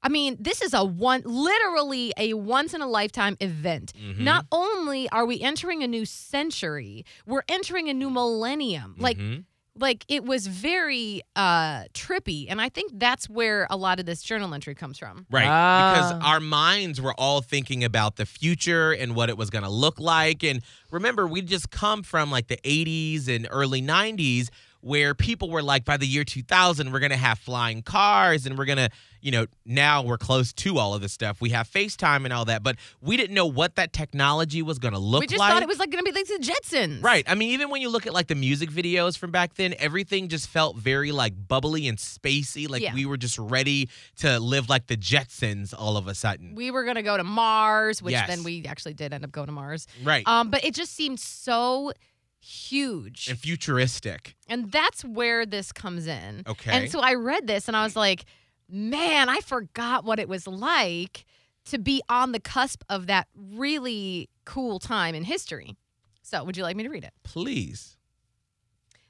I 0.02 0.08
mean, 0.08 0.36
this 0.40 0.62
is 0.62 0.72
a 0.72 0.82
one, 0.84 1.22
literally 1.24 2.12
a 2.16 2.34
once 2.34 2.72
in 2.74 2.80
a 2.80 2.86
lifetime 2.86 3.36
event. 3.40 3.92
Mhm. 4.00 4.18
Not 4.20 4.46
only 4.50 5.08
are 5.10 5.26
we 5.26 5.40
entering 5.40 5.82
a 5.82 5.86
new 5.86 6.06
century, 6.06 7.04
we're 7.26 7.42
entering 7.48 7.88
a 7.90 7.94
new 7.94 8.08
millennium. 8.10 8.94
Like, 8.98 9.18
Mhm. 9.18 9.44
like 9.76 10.04
it 10.08 10.24
was 10.24 10.46
very 10.48 11.22
uh 11.36 11.84
trippy 11.94 12.46
and 12.50 12.60
i 12.60 12.68
think 12.68 12.90
that's 12.96 13.30
where 13.30 13.68
a 13.70 13.76
lot 13.76 14.00
of 14.00 14.04
this 14.04 14.20
journal 14.20 14.52
entry 14.52 14.74
comes 14.74 14.98
from 14.98 15.24
Right. 15.30 15.46
Ah. 15.46 15.94
Because 15.94 16.24
our 16.24 16.40
minds 16.40 17.00
were 17.00 17.14
all 17.14 17.40
thinking 17.40 17.84
about 17.84 18.16
the 18.16 18.26
future 18.26 18.90
and 18.92 19.14
what 19.14 19.28
it 19.28 19.36
was 19.38 19.48
going 19.48 19.62
to 19.64 19.70
look 19.70 20.00
like. 20.00 20.42
And 20.42 20.60
remember, 20.90 21.26
we 21.28 21.40
just 21.40 21.70
come 21.70 22.02
from 22.02 22.30
like 22.32 22.48
the 22.48 22.58
80s 22.64 23.28
and 23.28 23.46
early 23.50 23.80
90s 23.80 24.50
where 24.80 25.14
people 25.14 25.50
were 25.50 25.62
like, 25.62 25.84
by 25.84 25.96
the 25.96 26.06
year 26.06 26.24
2000, 26.24 26.92
we're 26.92 26.98
going 27.00 27.10
to 27.10 27.16
have 27.16 27.38
flying 27.38 27.82
cars 27.82 28.46
and 28.46 28.56
we're 28.56 28.64
going 28.64 28.78
to, 28.78 28.88
you 29.20 29.30
know, 29.30 29.46
now 29.66 30.02
we're 30.02 30.16
close 30.16 30.52
to 30.54 30.78
all 30.78 30.94
of 30.94 31.02
this 31.02 31.12
stuff. 31.12 31.40
We 31.40 31.50
have 31.50 31.68
FaceTime 31.68 32.24
and 32.24 32.32
all 32.32 32.46
that, 32.46 32.62
but 32.62 32.76
we 33.02 33.18
didn't 33.18 33.34
know 33.34 33.44
what 33.46 33.74
that 33.76 33.92
technology 33.92 34.62
was 34.62 34.78
going 34.78 34.94
to 34.94 34.98
look 34.98 35.20
like. 35.20 35.22
we 35.22 35.26
just 35.26 35.38
like. 35.40 35.52
thought 35.52 35.62
it 35.62 35.68
was 35.68 35.78
like 35.78 35.90
gonna 35.90 36.02
be 36.02 36.12
like 36.12 36.26
the 36.26 36.38
jetsons 36.40 37.02
Right. 37.02 37.24
I 37.28 37.34
mean, 37.34 37.50
even 37.50 37.68
when 37.68 37.82
you 37.82 37.90
look 37.90 38.06
at 38.06 38.14
like 38.14 38.28
the 38.28 38.34
music 38.34 38.70
videos 38.70 39.18
from 39.18 39.30
back 39.30 39.54
then, 39.54 39.74
everything 39.78 40.28
just 40.28 40.48
felt 40.48 40.76
very 40.76 41.12
like 41.12 41.34
bubbly 41.48 41.86
and 41.86 41.98
spacey. 41.98 42.68
Like 42.68 42.80
Yeah. 42.82 42.94
we 42.94 43.04
were 43.04 43.18
just 43.18 43.38
ready 43.38 43.90
to 44.20 44.40
live 44.40 44.68
like 44.70 44.86
the 44.86 44.96
Jetsons 44.96 45.74
all 45.76 45.98
of 45.98 46.08
a 46.08 46.14
sudden. 46.14 46.54
we 46.54 46.70
were 46.70 46.84
gonna 46.84 47.02
go 47.02 47.16
to 47.18 47.24
mars 47.24 48.02
which 48.02 48.12
Yes. 48.12 48.28
then 48.28 48.42
we 48.44 48.64
actually 48.66 48.94
did 48.94 49.12
end 49.12 49.24
up 49.24 49.32
going 49.32 49.46
to 49.46 49.52
mars 49.52 49.86
right. 50.02 50.26
um 50.26 50.50
but 50.50 50.64
it 50.64 50.74
just 50.74 50.94
seemed 50.94 51.20
so 51.20 51.92
huge 52.40 53.28
and 53.28 53.38
futuristic. 53.38 54.34
and 54.48 54.72
that's 54.72 55.04
where 55.04 55.44
this 55.44 55.72
comes 55.72 56.06
in 56.06 56.42
Okay. 56.46 56.70
and 56.72 56.90
so 56.90 57.00
i 57.00 57.14
read 57.14 57.46
this 57.46 57.68
and 57.68 57.76
i 57.76 57.84
was 57.84 57.94
like 57.96 58.24
man 58.68 59.28
i 59.28 59.40
forgot 59.40 60.04
what 60.04 60.18
it 60.18 60.28
was 60.28 60.46
like 60.46 61.26
to 61.66 61.78
be 61.78 62.00
on 62.08 62.32
the 62.32 62.40
cusp 62.40 62.82
of 62.88 63.06
that 63.08 63.28
really 63.36 64.30
cool 64.46 64.78
time 64.78 65.14
in 65.14 65.24
history 65.24 65.76
so 66.22 66.42
would 66.42 66.56
you 66.56 66.62
like 66.62 66.76
me 66.76 66.82
to 66.82 66.88
read 66.88 67.04
it 67.04 67.12
Please. 67.24 67.96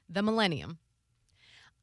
the 0.09 0.21
millennium. 0.21 0.77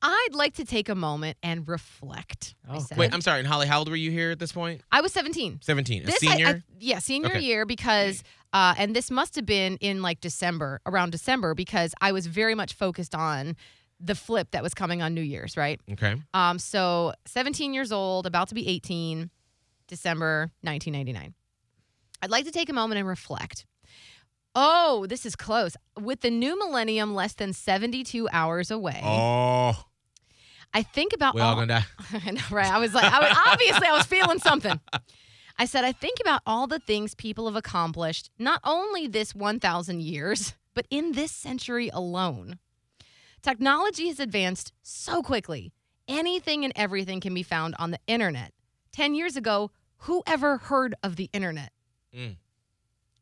I'd 0.01 0.29
like 0.33 0.55
to 0.55 0.65
take 0.65 0.89
a 0.89 0.95
moment 0.95 1.37
and 1.43 1.67
reflect. 1.67 2.55
Oh, 2.69 2.85
wait, 2.97 3.13
I'm 3.13 3.21
sorry. 3.21 3.41
And 3.41 3.49
Holly, 3.49 3.67
how 3.67 3.79
old 3.81 3.89
were 3.89 3.97
you 3.97 4.11
here 4.11 4.31
at 4.31 4.39
this 4.39 4.53
point? 4.53 4.83
I 4.93 5.01
was 5.01 5.13
17. 5.13 5.61
17. 5.63 6.03
A 6.03 6.07
This 6.07 6.15
I- 6.15 6.19
senior? 6.19 6.47
I- 6.47 6.63
yeah, 6.79 6.99
senior 7.01 7.31
Okay. 7.31 7.41
year 7.41 7.67
because, 7.67 8.23
uh, 8.53 8.75
and 8.79 8.95
this 8.95 9.11
must 9.11 9.35
have 9.35 9.45
been 9.47 9.77
in 9.79 10.01
like 10.03 10.21
December, 10.21 10.81
around 10.87 11.11
December, 11.11 11.55
because 11.55 11.95
I 12.01 12.13
was 12.13 12.27
very 12.27 12.55
much 12.55 12.75
focused 12.75 13.15
on 13.15 13.57
the 14.01 14.15
flip 14.15 14.53
that 14.53 14.63
was 14.63 14.75
coming 14.75 15.03
on 15.03 15.15
New 15.15 15.21
Year's, 15.23 15.57
right? 15.57 15.81
okay. 15.91 16.23
Um, 16.33 16.61
so 16.61 17.13
17 17.27 17.75
years 17.75 17.91
old, 17.91 18.27
about 18.27 18.49
to 18.51 18.55
be 18.55 18.69
18, 18.69 19.31
December 19.89 20.51
1999. 20.63 21.35
I'd 22.23 22.31
like 22.31 22.45
to 22.45 22.53
take 22.53 22.69
a 22.69 22.73
moment 22.73 22.99
and 23.01 23.09
reflect. 23.09 23.67
Oh, 24.61 25.07
this 25.07 25.25
is 25.25 25.37
close. 25.37 25.77
With 25.97 26.23
the 26.23 26.31
new 26.31 26.59
millennium 26.59 27.15
less 27.15 27.33
than 27.35 27.53
72 27.53 28.29
hours 28.33 28.73
away, 28.73 29.01
Oh, 29.05 29.85
I 30.75 30.83
think 30.83 31.13
about 31.13 31.37
we 31.37 31.41
all 31.41 31.51
all, 31.51 31.55
gonna 31.55 31.67
die. 32.11 32.21
I 32.27 32.33
know, 32.33 32.41
right? 32.51 32.71
I 32.71 32.79
was 32.81 32.93
like, 32.93 33.05
I 33.05 33.21
was, 33.21 33.39
obviously, 33.47 33.87
I 33.87 33.93
was 33.93 34.05
feeling 34.07 34.41
something. 34.41 34.81
I 35.61 35.65
said, 35.65 35.85
I 35.85 35.93
think 35.93 36.19
about 36.21 36.43
all 36.45 36.67
the 36.67 36.81
things 36.81 37.15
people 37.15 37.47
have 37.47 37.55
accomplished, 37.55 38.31
not 38.37 38.61
only 38.65 39.07
this 39.07 39.33
1,000 39.33 40.03
years, 40.03 40.55
but 40.75 40.87
in 40.91 41.13
this 41.13 41.31
century 41.31 41.89
alone. 41.93 42.59
Technology 43.43 44.09
has 44.09 44.19
advanced 44.19 44.73
so 44.83 45.23
quickly. 45.23 45.73
Anything 46.09 46.65
and 46.65 46.73
everything 46.75 47.21
can 47.21 47.33
be 47.33 47.45
found 47.45 47.77
on 47.79 47.93
the 47.93 48.01
internet. 48.09 48.53
10 48.93 49.15
years 49.15 49.37
ago, 49.37 49.71
who 49.99 50.25
ever 50.27 50.57
heard 50.57 50.97
of 51.05 51.15
the 51.15 51.31
internet? 51.33 51.71
Mm. 52.13 52.37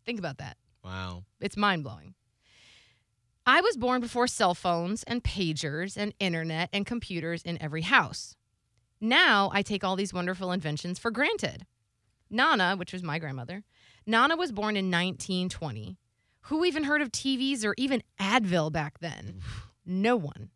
Think 0.07 0.19
about 0.19 0.39
that. 0.39 0.57
Wow. 0.87 1.25
It's 1.41 1.57
mind 1.57 1.83
blowing. 1.83 2.15
I 3.45 3.61
was 3.61 3.77
born 3.77 4.01
before 4.01 4.29
cell 4.29 4.55
phones 4.55 5.03
and 5.03 5.23
pagers 5.23 5.97
and 5.97 6.15
internet 6.21 6.69
and 6.73 6.87
computers 6.87 7.43
in 7.43 7.61
every 7.61 7.83
house. 7.83 8.37
Now 9.01 9.51
I 9.53 9.63
take 9.63 9.83
all 9.83 9.97
these 9.97 10.15
wonderful 10.15 10.53
inventions 10.53 11.01
for 11.01 11.11
granted. 11.11 11.67
Nana, 12.31 12.77
which 12.77 12.93
was 12.93 13.03
my 13.03 13.19
grandmother, 13.19 13.65
Nana 14.07 14.37
was 14.37 14.53
born 14.53 14.77
in 14.77 14.87
1920. 14.87 15.99
Who 16.43 16.65
even 16.65 16.85
heard 16.85 17.03
of 17.03 17.11
TVs 17.11 17.65
or 17.65 17.75
even 17.77 18.03
Advil 18.21 18.71
back 18.73 19.01
then? 19.01 19.41
No 19.85 20.17
one. 20.17 20.51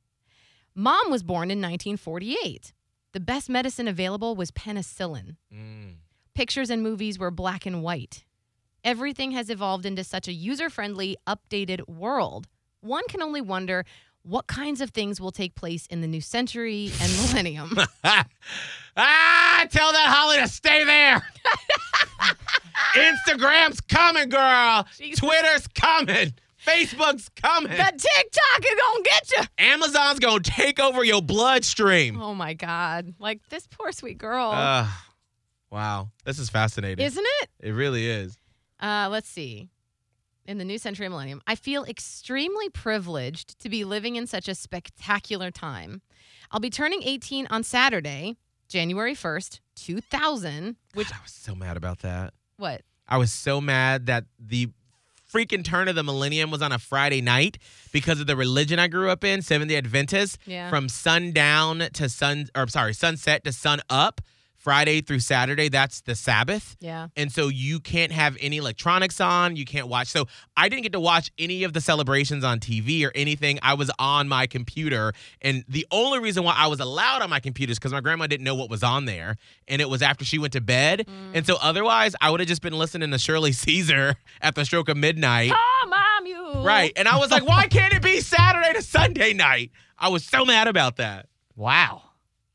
Mom 0.75 1.11
was 1.11 1.23
born 1.23 1.51
in 1.51 1.59
1948. 1.59 2.73
The 3.13 3.21
best 3.21 3.49
medicine 3.49 3.89
available 3.89 4.35
was 4.37 4.51
penicillin. 4.53 5.37
Mm. 5.53 5.95
Pictures 6.35 6.71
and 6.71 6.83
movies 6.83 7.19
were 7.19 7.31
black 7.31 7.67
and 7.67 7.83
white. 7.83 8.25
Everything 8.85 9.33
has 9.33 9.51
evolved 9.51 9.85
into 9.85 10.05
such 10.05 10.29
a 10.29 10.33
user 10.33 10.71
friendly, 10.71 11.17
updated 11.27 11.87
world. 11.89 12.47
One 12.81 13.05
can 13.09 13.23
only 13.23 13.41
wonder 13.41 13.85
what 14.23 14.47
kinds 14.47 14.81
of 14.81 14.91
things 14.91 15.21
will 15.21 15.33
take 15.33 15.55
place 15.55 15.87
in 15.87 16.01
the 16.01 16.07
new 16.07 16.21
century 16.21 16.91
and 17.01 17.13
millennium. 17.29 17.77
ah, 18.05 19.67
tell 19.71 19.93
that 19.93 20.09
Holly 20.09 20.39
to 20.39 20.49
stay 20.49 20.85
there. 20.85 21.23
Instagram's 22.95 23.81
coming, 23.83 24.29
girl. 24.29 24.87
Jesus. 24.97 25.21
Twitter's 25.21 25.67
coming. 25.69 26.35
Facebook's 26.67 27.31
coming. 27.31 27.71
the 27.71 27.77
TikTok 27.77 28.65
is 28.65 28.81
gonna 28.81 29.03
get 29.03 29.33
you. 29.33 29.43
Amazon's 29.59 30.19
gonna 30.19 30.41
take 30.41 30.79
over 30.79 31.03
your 31.03 31.23
bloodstream. 31.23 32.21
Oh 32.21 32.35
my 32.35 32.53
God. 32.53 33.15
Like 33.19 33.41
this 33.49 33.67
poor 33.67 33.93
sweet 33.93 34.19
girl. 34.19 34.51
Uh, 34.51 34.87
wow. 35.71 36.09
This 36.25 36.39
is 36.39 36.51
fascinating. 36.51 37.05
Isn't 37.05 37.25
it? 37.41 37.49
it 37.61 37.71
really 37.71 38.07
is. 38.07 38.37
Uh, 38.81 39.09
let's 39.11 39.29
see. 39.29 39.69
In 40.47 40.59
the 40.59 40.65
new 40.65 40.79
century 40.79 41.09
millennium, 41.09 41.43
I 41.47 41.55
feel 41.55 41.85
extremely 41.85 42.69
privileged 42.71 43.59
to 43.61 43.69
be 43.69 43.85
living 43.85 44.17
in 44.17 44.27
such 44.27 44.49
a 44.49 44.55
spectacular 44.55 45.51
time. 45.51 46.03
I'll 46.51 46.61
be 46.61 46.71
turning 46.71 47.03
18 47.05 47.47
on 47.51 47.63
Saturday, 47.63 48.37
January 48.69 49.15
1st, 49.15 49.61
2000, 49.77 50.77
which, 50.95 51.09
God, 51.09 51.17
I 51.19 51.23
was 51.23 51.33
so 51.33 51.55
mad 51.55 51.77
about 51.77 52.01
that. 52.01 52.33
what? 52.57 52.83
I 53.07 53.17
was 53.17 53.33
so 53.33 53.61
mad 53.61 54.07
that 54.07 54.25
the 54.39 54.69
freaking 55.33 55.65
turn 55.65 55.89
of 55.89 55.95
the 55.97 56.03
millennium 56.03 56.51
was 56.51 56.63
on 56.63 56.71
a 56.73 56.79
Friday 56.79 57.21
night 57.21 57.59
because 57.93 58.21
of 58.21 58.27
the 58.29 58.37
religion 58.37 58.79
I 58.79 58.87
grew 58.89 59.11
up 59.11 59.25
in, 59.25 59.43
Seventh 59.43 59.69
Day 59.69 59.77
Adventist. 59.77 60.39
Yeah. 60.47 60.71
From 60.71 60.89
sundown 60.89 61.89
to 61.95 62.09
sun, 62.09 62.47
or 62.57 62.67
sorry, 62.69 62.95
sunset 62.95 63.43
to 63.45 63.53
sun 63.53 63.81
up, 63.91 64.21
Friday 64.61 65.01
through 65.01 65.21
Saturday. 65.21 65.71
That's 65.71 66.03
the 66.03 66.15
Sabbath. 66.15 66.77
Yeah. 66.81 67.09
And 67.17 67.33
so 67.33 67.49
you 67.49 67.81
can't 67.81 68.13
have 68.13 68.37
any 68.41 68.59
electronics 68.59 69.19
on. 69.19 69.57
You 69.57 69.65
can't 69.65 69.89
watch. 69.89 70.09
So 70.09 70.27
I 70.55 70.69
didn't 70.69 70.83
get 70.83 70.93
to 70.93 71.01
watch 71.01 71.31
any 71.39 71.65
of 71.65 71.73
the 71.73 71.81
celebrations 71.81 72.45
on 72.45 72.61
TV 72.61 73.07
or 73.07 73.11
anything. 73.15 73.59
I 73.63 73.73
was 73.73 73.91
on 73.99 74.29
my 74.29 74.47
computer. 74.47 75.15
And 75.41 75.65
the 75.67 75.87
only 75.91 76.19
reason 76.19 76.45
why 76.45 76.55
I 76.57 76.67
was 76.67 76.79
allowed 76.79 77.23
on 77.23 77.31
my 77.31 77.41
computer 77.41 77.73
is 77.73 77.79
because 77.79 77.93
my 77.93 78.03
grandma 78.03 78.27
didn't 78.27 78.45
know 78.45 78.55
what 78.55 78.69
was 78.69 78.83
on 78.83 79.07
there. 79.07 79.37
And 79.67 79.81
it 79.81 79.89
was 79.89 80.03
after 80.03 80.27
she 80.27 80.39
went 80.39 80.53
to 80.53 80.61
bed. 80.61 81.07
Mm. 81.09 81.37
And 81.37 81.47
so 81.47 81.57
otherwise, 81.63 82.15
I 82.21 82.31
would 82.31 82.41
have 82.41 82.49
just 82.49 82.63
been 82.63 82.75
listening 82.75 83.11
to 83.13 83.19
Shirley 83.19 83.53
Caesar 83.53 84.17
at 84.43 84.55
the 84.57 84.67
stroke 84.67 84.91
of 84.91 84.99
midnight. 84.99 85.53
Oh, 85.55 85.87
mom, 85.89 86.27
you. 86.27 86.63
Right. 86.63 86.93
And 86.97 87.09
I 87.09 87.17
was 87.17 87.31
like, 87.31 87.47
why 87.47 87.67
can't 87.67 87.95
it 87.95 88.03
be 88.03 88.21
Saturday 88.21 88.75
to 88.75 88.83
Sunday 88.83 89.33
night? 89.33 89.71
I 89.99 90.09
was 90.09 90.23
so 90.23 90.45
mad 90.45 90.69
about 90.69 90.97
that. 90.97 91.29
Wow. 91.57 92.03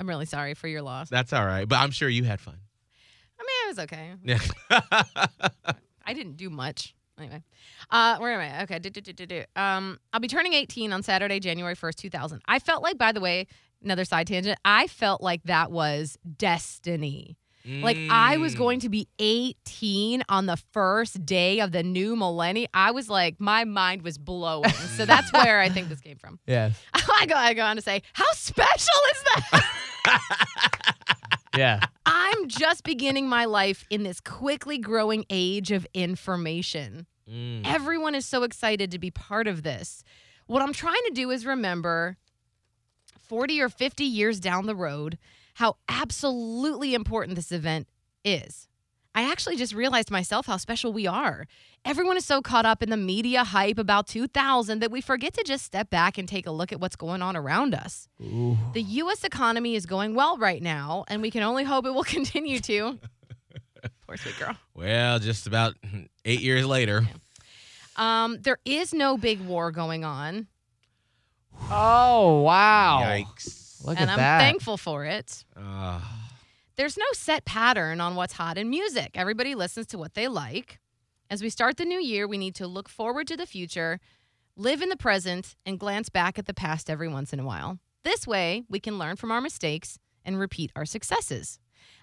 I'm 0.05 0.09
really 0.09 0.27
sorry 0.27 0.53
for 0.53 0.67
your 0.67 0.83
loss. 0.83 1.09
That's 1.09 1.33
all 1.33 1.43
right. 1.43 1.67
But 1.67 1.77
I'm 1.77 1.89
sure 1.89 2.07
you 2.07 2.23
had 2.25 2.39
fun. 2.39 2.57
I 3.39 3.41
mean, 3.41 3.65
it 3.65 3.67
was 3.69 3.79
okay. 3.79 4.13
Yeah. 4.23 5.73
I 6.05 6.13
didn't 6.13 6.37
do 6.37 6.51
much. 6.51 6.93
Anyway, 7.17 7.41
uh, 7.89 8.17
where 8.17 8.39
am 8.39 8.39
I? 8.41 8.63
Okay, 8.63 8.77
do, 8.77 8.89
do, 8.91 9.01
do, 9.01 9.13
do, 9.13 9.25
do. 9.25 9.43
Um, 9.55 9.97
I'll 10.13 10.19
be 10.19 10.27
turning 10.27 10.53
18 10.53 10.93
on 10.93 11.01
Saturday, 11.01 11.39
January 11.39 11.75
1st, 11.75 11.95
2000. 11.95 12.41
I 12.45 12.59
felt 12.59 12.83
like, 12.83 12.97
by 12.99 13.11
the 13.13 13.21
way, 13.21 13.47
another 13.83 14.05
side 14.05 14.27
tangent. 14.27 14.59
I 14.63 14.85
felt 14.85 15.21
like 15.23 15.41
that 15.45 15.71
was 15.71 16.17
destiny. 16.37 17.37
Like 17.67 17.97
I 18.11 18.37
was 18.37 18.53
Mm. 18.53 18.57
going 18.59 18.79
to 18.81 18.89
be 18.89 19.07
18 19.17 20.21
on 20.29 20.45
the 20.45 20.55
first 20.71 21.25
day 21.25 21.61
of 21.61 21.71
the 21.71 21.81
new 21.81 22.15
millennium. 22.15 22.69
I 22.75 22.91
was 22.91 23.09
like, 23.09 23.39
my 23.39 23.63
mind 23.63 24.03
was 24.03 24.19
blowing. 24.19 24.69
so 24.69 25.03
that's 25.07 25.33
where 25.33 25.59
I 25.59 25.69
think 25.69 25.89
this 25.89 25.99
came 25.99 26.17
from. 26.17 26.37
Yes. 26.45 26.79
I 26.93 27.25
go, 27.25 27.33
I 27.33 27.55
go 27.55 27.63
on 27.63 27.75
to 27.77 27.81
say, 27.81 28.03
how 28.13 28.31
special 28.33 28.93
is 29.11 29.23
that? 29.23 29.65
Yeah. 31.57 31.79
I'm 32.05 32.47
just 32.47 32.83
beginning 32.83 33.27
my 33.27 33.45
life 33.45 33.85
in 33.89 34.03
this 34.03 34.19
quickly 34.19 34.77
growing 34.77 35.25
age 35.29 35.71
of 35.71 35.87
information. 35.93 37.07
Mm. 37.29 37.61
Everyone 37.65 38.15
is 38.15 38.25
so 38.25 38.43
excited 38.43 38.91
to 38.91 38.99
be 38.99 39.11
part 39.11 39.47
of 39.47 39.63
this. 39.63 40.03
What 40.47 40.61
I'm 40.61 40.73
trying 40.73 41.01
to 41.07 41.13
do 41.13 41.31
is 41.31 41.45
remember 41.45 42.17
40 43.19 43.61
or 43.61 43.69
50 43.69 44.03
years 44.03 44.39
down 44.39 44.65
the 44.65 44.75
road 44.75 45.17
how 45.55 45.77
absolutely 45.87 46.93
important 46.93 47.35
this 47.35 47.51
event 47.51 47.87
is. 48.23 48.67
I 49.15 49.31
actually 49.31 49.55
just 49.55 49.73
realized 49.73 50.11
myself 50.11 50.45
how 50.45 50.57
special 50.57 50.91
we 50.93 51.07
are. 51.07 51.47
Everyone 51.85 52.17
is 52.17 52.25
so 52.25 52.41
caught 52.41 52.65
up 52.65 52.83
in 52.83 52.89
the 52.89 52.97
media 52.97 53.43
hype 53.45 53.79
about 53.79 54.07
2000 54.07 54.79
that 54.79 54.91
we 54.91 54.99
forget 54.99 55.33
to 55.35 55.43
just 55.43 55.63
step 55.63 55.89
back 55.89 56.17
and 56.17 56.27
take 56.27 56.45
a 56.45 56.51
look 56.51 56.71
at 56.73 56.79
what's 56.79 56.95
going 56.97 57.21
on 57.21 57.35
around 57.35 57.73
us. 57.73 58.09
The 58.19 58.81
U.S. 58.81 59.23
economy 59.23 59.75
is 59.75 59.85
going 59.85 60.15
well 60.15 60.37
right 60.37 60.61
now, 60.61 61.05
and 61.07 61.21
we 61.21 61.31
can 61.31 61.43
only 61.43 61.63
hope 61.63 61.85
it 61.85 61.91
will 61.91 62.03
continue 62.17 62.59
to. 62.59 62.99
Poor 64.05 64.17
sweet 64.17 64.37
girl. 64.37 64.55
Well, 64.73 65.17
just 65.19 65.47
about 65.47 65.75
eight 66.25 66.41
years 66.41 66.65
later. 66.65 67.07
Um, 67.95 68.37
there 68.41 68.57
is 68.65 68.93
no 68.93 69.17
big 69.17 69.39
war 69.39 69.71
going 69.71 70.03
on, 70.03 70.47
Oh 71.71 72.41
wow. 72.41 73.01
Yikes. 73.03 73.83
Look 73.85 73.99
and 73.99 74.09
at 74.09 74.13
I'm 74.13 74.19
that. 74.19 74.39
thankful 74.39 74.77
for 74.77 75.05
it. 75.05 75.45
Uh, 75.55 75.99
There's 76.77 76.97
no 76.97 77.05
set 77.13 77.45
pattern 77.45 78.01
on 78.01 78.15
what's 78.15 78.33
hot 78.33 78.57
in 78.57 78.69
music. 78.69 79.11
Everybody 79.15 79.55
listens 79.55 79.87
to 79.87 79.97
what 79.97 80.13
they 80.13 80.27
like. 80.27 80.79
As 81.29 81.41
we 81.41 81.49
start 81.49 81.77
the 81.77 81.85
new 81.85 82.01
year, 82.01 82.27
we 82.27 82.37
need 82.37 82.53
to 82.55 82.67
look 82.67 82.89
forward 82.89 83.27
to 83.27 83.37
the 83.37 83.45
future, 83.45 83.99
live 84.57 84.81
in 84.81 84.89
the 84.89 84.97
present, 84.97 85.55
and 85.65 85.79
glance 85.79 86.09
back 86.09 86.37
at 86.37 86.47
the 86.47 86.53
past 86.53 86.89
every 86.89 87.07
once 87.07 87.31
in 87.31 87.39
a 87.39 87.45
while. 87.45 87.79
This 88.03 88.27
way, 88.27 88.63
we 88.69 88.81
can 88.81 88.99
learn 88.99 89.15
from 89.15 89.31
our 89.31 89.39
mistakes 89.39 89.97
and 90.25 90.37
repeat 90.37 90.71
our 90.75 90.85
successes. 90.85 91.59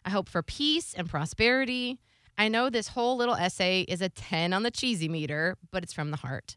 I 0.07 0.11
hope 0.11 0.29
for 0.29 0.43
peace 0.43 0.95
and 0.95 1.09
prosperity. 1.09 2.00
I 2.38 2.49
know 2.49 2.71
this 2.71 2.88
whole 2.88 3.17
little 3.17 3.35
essay 3.35 3.83
is 3.83 4.00
a 4.00 4.09
10 4.09 4.55
on 4.55 4.62
the 4.62 4.71
cheesy 4.71 5.09
meter, 5.09 5.57
but 5.71 5.83
it's 5.83 5.93
from 5.93 6.11
the 6.11 6.17
heart. 6.17 6.57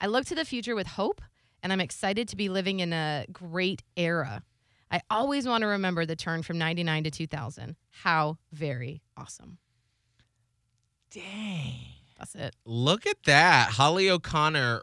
I 0.00 0.06
look 0.06 0.24
to 0.26 0.36
the 0.36 0.44
future 0.44 0.76
with 0.76 0.86
hope, 0.86 1.20
and 1.64 1.72
I'm 1.72 1.80
excited 1.80 2.28
to 2.28 2.36
be 2.36 2.48
living 2.48 2.78
in 2.78 2.92
a 2.92 3.26
great 3.32 3.82
era. 3.96 4.44
I 4.96 5.02
always 5.10 5.46
want 5.46 5.60
to 5.60 5.66
remember 5.66 6.06
the 6.06 6.16
turn 6.16 6.42
from 6.42 6.56
99 6.56 7.04
to 7.04 7.10
2000. 7.10 7.76
How 7.90 8.38
very 8.52 9.02
awesome. 9.14 9.58
Dang. 11.10 11.74
That's 12.18 12.34
it. 12.34 12.54
look 12.64 13.06
at 13.06 13.22
that. 13.24 13.68
Holly 13.70 14.08
O'Connor 14.08 14.82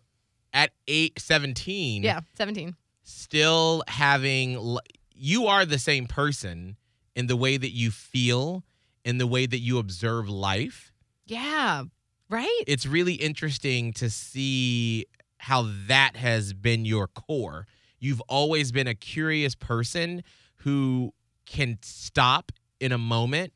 at 0.53 0.69
eight 0.87 1.19
seventeen. 1.19 2.03
Yeah, 2.03 2.19
17. 2.35 2.75
Still 3.01 3.83
having. 3.87 4.77
You 5.15 5.47
are 5.47 5.65
the 5.65 5.79
same 5.79 6.05
person 6.05 6.77
in 7.15 7.25
the 7.25 7.35
way 7.35 7.57
that 7.57 7.71
you 7.71 7.89
feel, 7.89 8.63
in 9.03 9.17
the 9.17 9.25
way 9.25 9.47
that 9.47 9.57
you 9.59 9.79
observe 9.79 10.29
life. 10.29 10.91
Yeah, 11.25 11.85
right? 12.29 12.63
It's 12.67 12.85
really 12.85 13.13
interesting 13.15 13.93
to 13.93 14.11
see 14.11 15.07
how 15.39 15.71
that 15.87 16.15
has 16.15 16.53
been 16.53 16.85
your 16.85 17.07
core. 17.07 17.65
You've 18.03 18.21
always 18.27 18.73
been 18.73 18.87
a 18.87 18.95
curious 18.95 19.55
person 19.55 20.23
who 20.57 21.13
can 21.45 21.79
stop 21.81 22.51
in 22.81 22.91
a 22.91 22.97
moment 22.97 23.53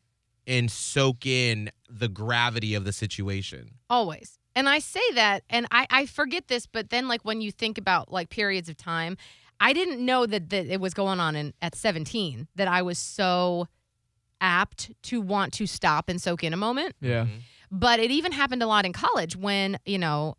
and 0.48 0.72
soak 0.72 1.26
in 1.26 1.70
the 1.90 2.08
gravity 2.08 2.74
of 2.74 2.86
the 2.86 2.94
situation. 2.94 3.72
Always. 3.90 4.40
And 4.56 4.70
I 4.70 4.80
say 4.80 5.02
that, 5.16 5.44
and 5.50 5.68
I, 5.70 5.86
I 5.90 6.06
forget 6.06 6.48
this, 6.48 6.66
but 6.66 6.92
then, 6.92 7.10
like, 7.10 7.24
when 7.24 7.42
you 7.42 7.52
think 7.52 7.78
about 7.78 8.10
like 8.10 8.30
periods 8.30 8.70
of 8.70 8.78
time, 8.78 9.18
I 9.60 9.74
didn't 9.74 10.04
know 10.04 10.26
that, 10.26 10.50
that 10.52 10.68
it 10.68 10.80
was 10.80 10.94
going 10.94 11.20
on 11.20 11.36
in, 11.36 11.54
at 11.62 11.76
17, 11.76 12.48
that 12.56 12.70
I 12.70 12.82
was 12.82 12.98
so 12.98 13.68
apt 14.40 14.92
to 15.04 15.20
want 15.20 15.52
to 15.54 15.68
stop 15.68 16.08
and 16.08 16.22
soak 16.22 16.46
in 16.46 16.54
a 16.54 16.58
moment. 16.58 16.96
Yeah. 17.02 17.26
Mm-hmm. 17.26 17.38
But 17.70 18.00
it 18.00 18.12
even 18.12 18.32
happened 18.32 18.64
a 18.64 18.68
lot 18.68 18.86
in 18.86 18.94
college 18.94 19.36
when, 19.36 19.78
you 19.86 19.98
know, 19.98 20.38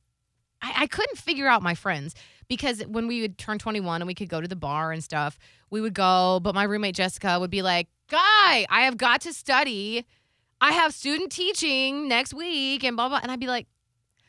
I, 0.63 0.73
I 0.77 0.87
couldn't 0.87 1.19
figure 1.19 1.47
out 1.47 1.63
my 1.63 1.75
friends 1.75 2.15
because 2.49 2.81
when 2.87 3.07
we 3.07 3.21
would 3.21 3.39
turn 3.39 3.59
21 3.59 4.01
and 4.03 4.07
we 4.07 4.15
could 4.15 4.29
go 4.29 4.41
to 4.41 4.49
the 4.49 4.57
bar 4.57 4.93
and 4.93 5.03
stuff, 5.05 5.39
we 5.71 5.81
would 5.81 5.95
go, 5.95 6.41
but 6.43 6.55
my 6.55 6.65
roommate 6.65 6.95
Jessica 6.95 7.39
would 7.39 7.51
be 7.51 7.63
like, 7.63 7.89
Guy, 8.11 8.67
I 8.71 8.83
have 8.83 8.97
got 8.97 9.21
to 9.23 9.33
study. 9.33 10.07
I 10.61 10.73
have 10.73 10.95
student 10.95 11.31
teaching 11.31 12.09
next 12.09 12.33
week 12.35 12.83
and 12.85 12.97
blah, 12.97 13.09
blah. 13.09 13.21
And 13.23 13.31
I'd 13.31 13.41
be 13.41 13.47
like, 13.47 13.67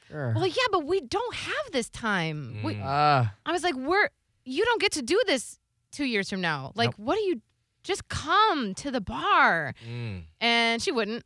Sure. 0.10 0.34
well, 0.36 0.45
yeah, 0.47 0.53
but 0.71 0.86
we 0.86 1.01
don't 1.01 1.36
have 1.36 1.71
this 1.71 1.89
time. 1.89 2.58
We, 2.63 2.75
Mm. 2.75 2.84
Uh, 2.86 3.29
I 3.45 3.51
was 3.51 3.63
like, 3.63 3.75
we're, 3.75 4.10
you 4.43 4.65
don't 4.65 4.82
get 4.82 4.91
to 4.93 5.01
do 5.01 5.21
this 5.27 5.60
two 5.91 6.03
years 6.05 6.29
from 6.29 6.41
now. 6.41 6.71
Like, 6.75 6.93
what 6.95 7.15
do 7.15 7.21
you, 7.21 7.41
just 7.84 8.08
come 8.10 8.73
to 8.75 8.91
the 8.91 9.01
bar. 9.01 9.73
Mm. 9.89 10.23
And 10.41 10.82
she 10.82 10.91
wouldn't. 10.91 11.23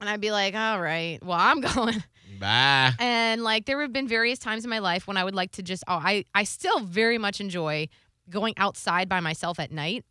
And 0.00 0.08
I'd 0.08 0.20
be 0.20 0.30
like, 0.30 0.54
all 0.54 0.80
right, 0.80 1.18
well, 1.22 1.38
I'm 1.38 1.60
going. 1.74 2.02
Bye. 2.38 2.92
And 2.98 3.42
like 3.42 3.66
there 3.66 3.80
have 3.82 3.92
been 3.92 4.08
various 4.08 4.38
times 4.38 4.64
in 4.64 4.70
my 4.70 4.78
life 4.80 5.06
when 5.06 5.16
I 5.16 5.24
would 5.24 5.34
like 5.34 5.52
to 5.52 5.62
just 5.62 5.84
oh 5.88 6.00
I 6.02 6.24
I 6.34 6.44
still 6.44 6.80
very 6.80 7.18
much 7.18 7.40
enjoy 7.40 7.88
going 8.30 8.54
outside 8.56 9.08
by 9.08 9.20
myself 9.20 9.58
at 9.60 9.70
night 9.70 10.04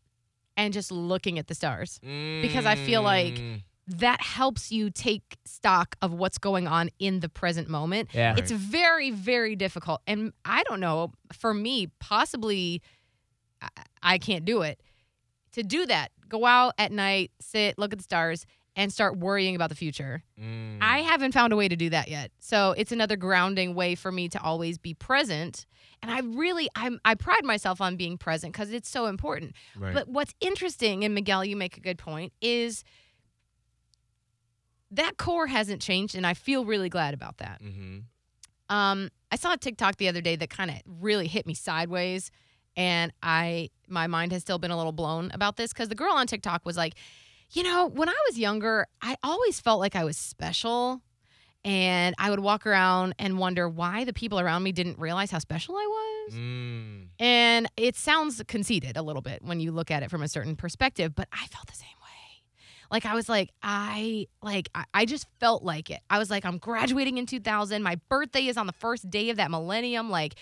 and 0.58 0.72
just 0.74 0.92
looking 0.92 1.40
at 1.40 1.48
the 1.48 1.56
stars. 1.56 2.00
Because 2.02 2.66
I 2.66 2.76
feel 2.76 3.02
like- 3.02 3.36
Mm. 3.36 3.64
That 3.88 4.22
helps 4.22 4.72
you 4.72 4.90
take 4.90 5.38
stock 5.44 5.98
of 6.02 6.14
what's 6.14 6.38
going 6.38 6.68
on 6.70 6.90
in 7.00 7.20
the 7.20 7.28
present 7.28 7.68
moment. 7.68 8.12
yeah. 8.14 8.34
It's 8.38 8.50
very 8.50 9.12
very 9.12 9.58
difficult 9.58 10.02
and 10.08 10.32
I 10.46 10.64
don't 10.64 10.80
know 10.80 11.12
for 11.34 11.54
me 11.54 11.88
possibly 12.00 12.82
I, 13.62 13.68
I 14.02 14.18
can't 14.20 14.46
do 14.46 14.62
it. 14.62 14.80
To 15.54 15.64
do 15.64 15.86
that, 15.86 16.12
go 16.30 16.46
out 16.46 16.74
at 16.78 16.92
night, 16.94 17.32
sit, 17.42 17.78
look 17.78 17.92
at 17.92 18.00
the 18.00 18.04
stars 18.04 18.46
and 18.76 18.92
start 18.92 19.18
worrying 19.18 19.56
about 19.56 19.70
the 19.70 19.76
future. 19.76 20.24
Mm. 20.40 20.80
I 20.82 21.00
haven't 21.00 21.34
found 21.34 21.54
a 21.54 21.56
way 21.56 21.68
to 21.68 21.76
do 21.76 21.90
that 21.92 22.08
yet. 22.08 22.32
So 22.40 22.74
it's 22.78 22.92
another 22.92 23.16
grounding 23.16 23.76
way 23.76 23.96
for 23.96 24.12
me 24.12 24.30
to 24.30 24.42
always 24.42 24.78
be 24.78 24.94
present. 24.94 25.66
And 26.02 26.12
I 26.12 26.20
really 26.20 26.70
I'm 26.76 27.00
I 27.06 27.16
pride 27.16 27.44
myself 27.44 27.82
on 27.82 27.96
being 27.96 28.18
present 28.18 28.54
because 28.54 28.72
it's 28.72 28.90
so 28.90 29.06
important. 29.06 29.54
right. 29.78 29.94
But 29.94 30.08
what's 30.08 30.34
interesting, 30.40 31.04
and 31.04 31.14
Miguel, 31.14 31.46
you 31.46 31.56
make 31.56 31.78
a 31.78 31.82
good 31.82 31.98
point, 31.98 32.34
is 32.42 32.84
that 34.92 35.18
core 35.18 35.48
hasn't 35.48 35.82
changed, 35.82 36.16
and 36.16 36.26
I 36.26 36.34
feel 36.34 36.66
really 36.66 36.90
glad 36.90 37.14
about 37.14 37.38
that. 37.38 37.62
mm-hmm. 37.62 38.00
Um, 38.70 39.10
I 39.32 39.36
saw 39.36 39.54
a 39.54 39.58
TikTok 39.58 39.98
the 39.98 40.08
other 40.08 40.22
day 40.22 40.36
that 40.36 40.50
kind 40.50 40.72
of 40.72 40.78
really 40.88 41.28
hit 41.28 41.46
me 41.46 41.54
sideways, 41.54 42.32
and 42.76 43.12
I 43.22 43.70
my 43.88 44.08
mind 44.08 44.32
has 44.32 44.42
still 44.42 44.58
been 44.58 44.72
a 44.72 44.78
little 44.78 44.92
blown 44.92 45.32
about 45.34 45.58
this 45.58 45.74
because 45.74 45.90
the 45.90 45.96
girl 45.96 46.14
on 46.14 46.28
TikTok 46.28 46.66
was 46.66 46.78
like, 46.78 46.96
you 47.54 47.64
know, 47.64 47.88
when 47.88 48.10
I 48.10 48.16
was 48.28 48.38
younger, 48.38 48.88
I 49.02 49.16
always 49.24 49.60
felt 49.60 49.80
like 49.80 49.96
I 49.96 50.04
was 50.04 50.18
special, 50.18 51.02
and 51.64 52.16
I 52.18 52.30
would 52.30 52.40
walk 52.40 52.66
around 52.66 53.16
and 53.20 53.38
wonder 53.38 53.70
why 53.70 54.04
the 54.04 54.14
people 54.14 54.40
around 54.40 54.64
me 54.64 54.72
didn't 54.72 55.00
realize 55.00 55.32
how 55.32 55.40
special 55.40 55.76
I 55.76 55.86
was. 55.86 56.34
Mm. 56.34 57.08
And 57.20 57.68
it 57.78 57.96
sounds 57.96 58.42
conceited 58.48 58.98
a 58.98 59.02
little 59.02 59.22
bit 59.22 59.42
when 59.42 59.60
you 59.60 59.72
look 59.72 59.92
at 59.92 60.04
it 60.04 60.10
from 60.10 60.24
a 60.24 60.28
certain 60.28 60.56
perspective, 60.56 61.16
but 61.16 61.28
I 61.32 61.46
felt 61.48 61.68
the 61.68 61.76
same 61.76 61.88
way. 61.88 62.44
Like 62.92 63.06
I 63.06 63.16
was 63.16 63.30
like, 63.30 63.50
I 63.62 64.28
like 64.42 64.70
I, 64.76 64.86
I 64.94 65.06
just 65.06 65.28
felt 65.40 65.64
like 65.64 65.90
it. 65.90 66.02
I 66.10 66.20
was 66.20 66.30
like, 66.30 66.46
I'm 66.46 66.58
graduating 66.58 67.18
in 67.18 67.26
2000. 67.26 67.82
My 67.82 68.00
birthday 68.10 68.48
is 68.48 68.58
on 68.58 68.68
the 68.68 68.74
first 68.74 69.10
day 69.10 69.30
of 69.30 69.38
that 69.38 69.50
millennium. 69.50 70.10
Like 70.10 70.36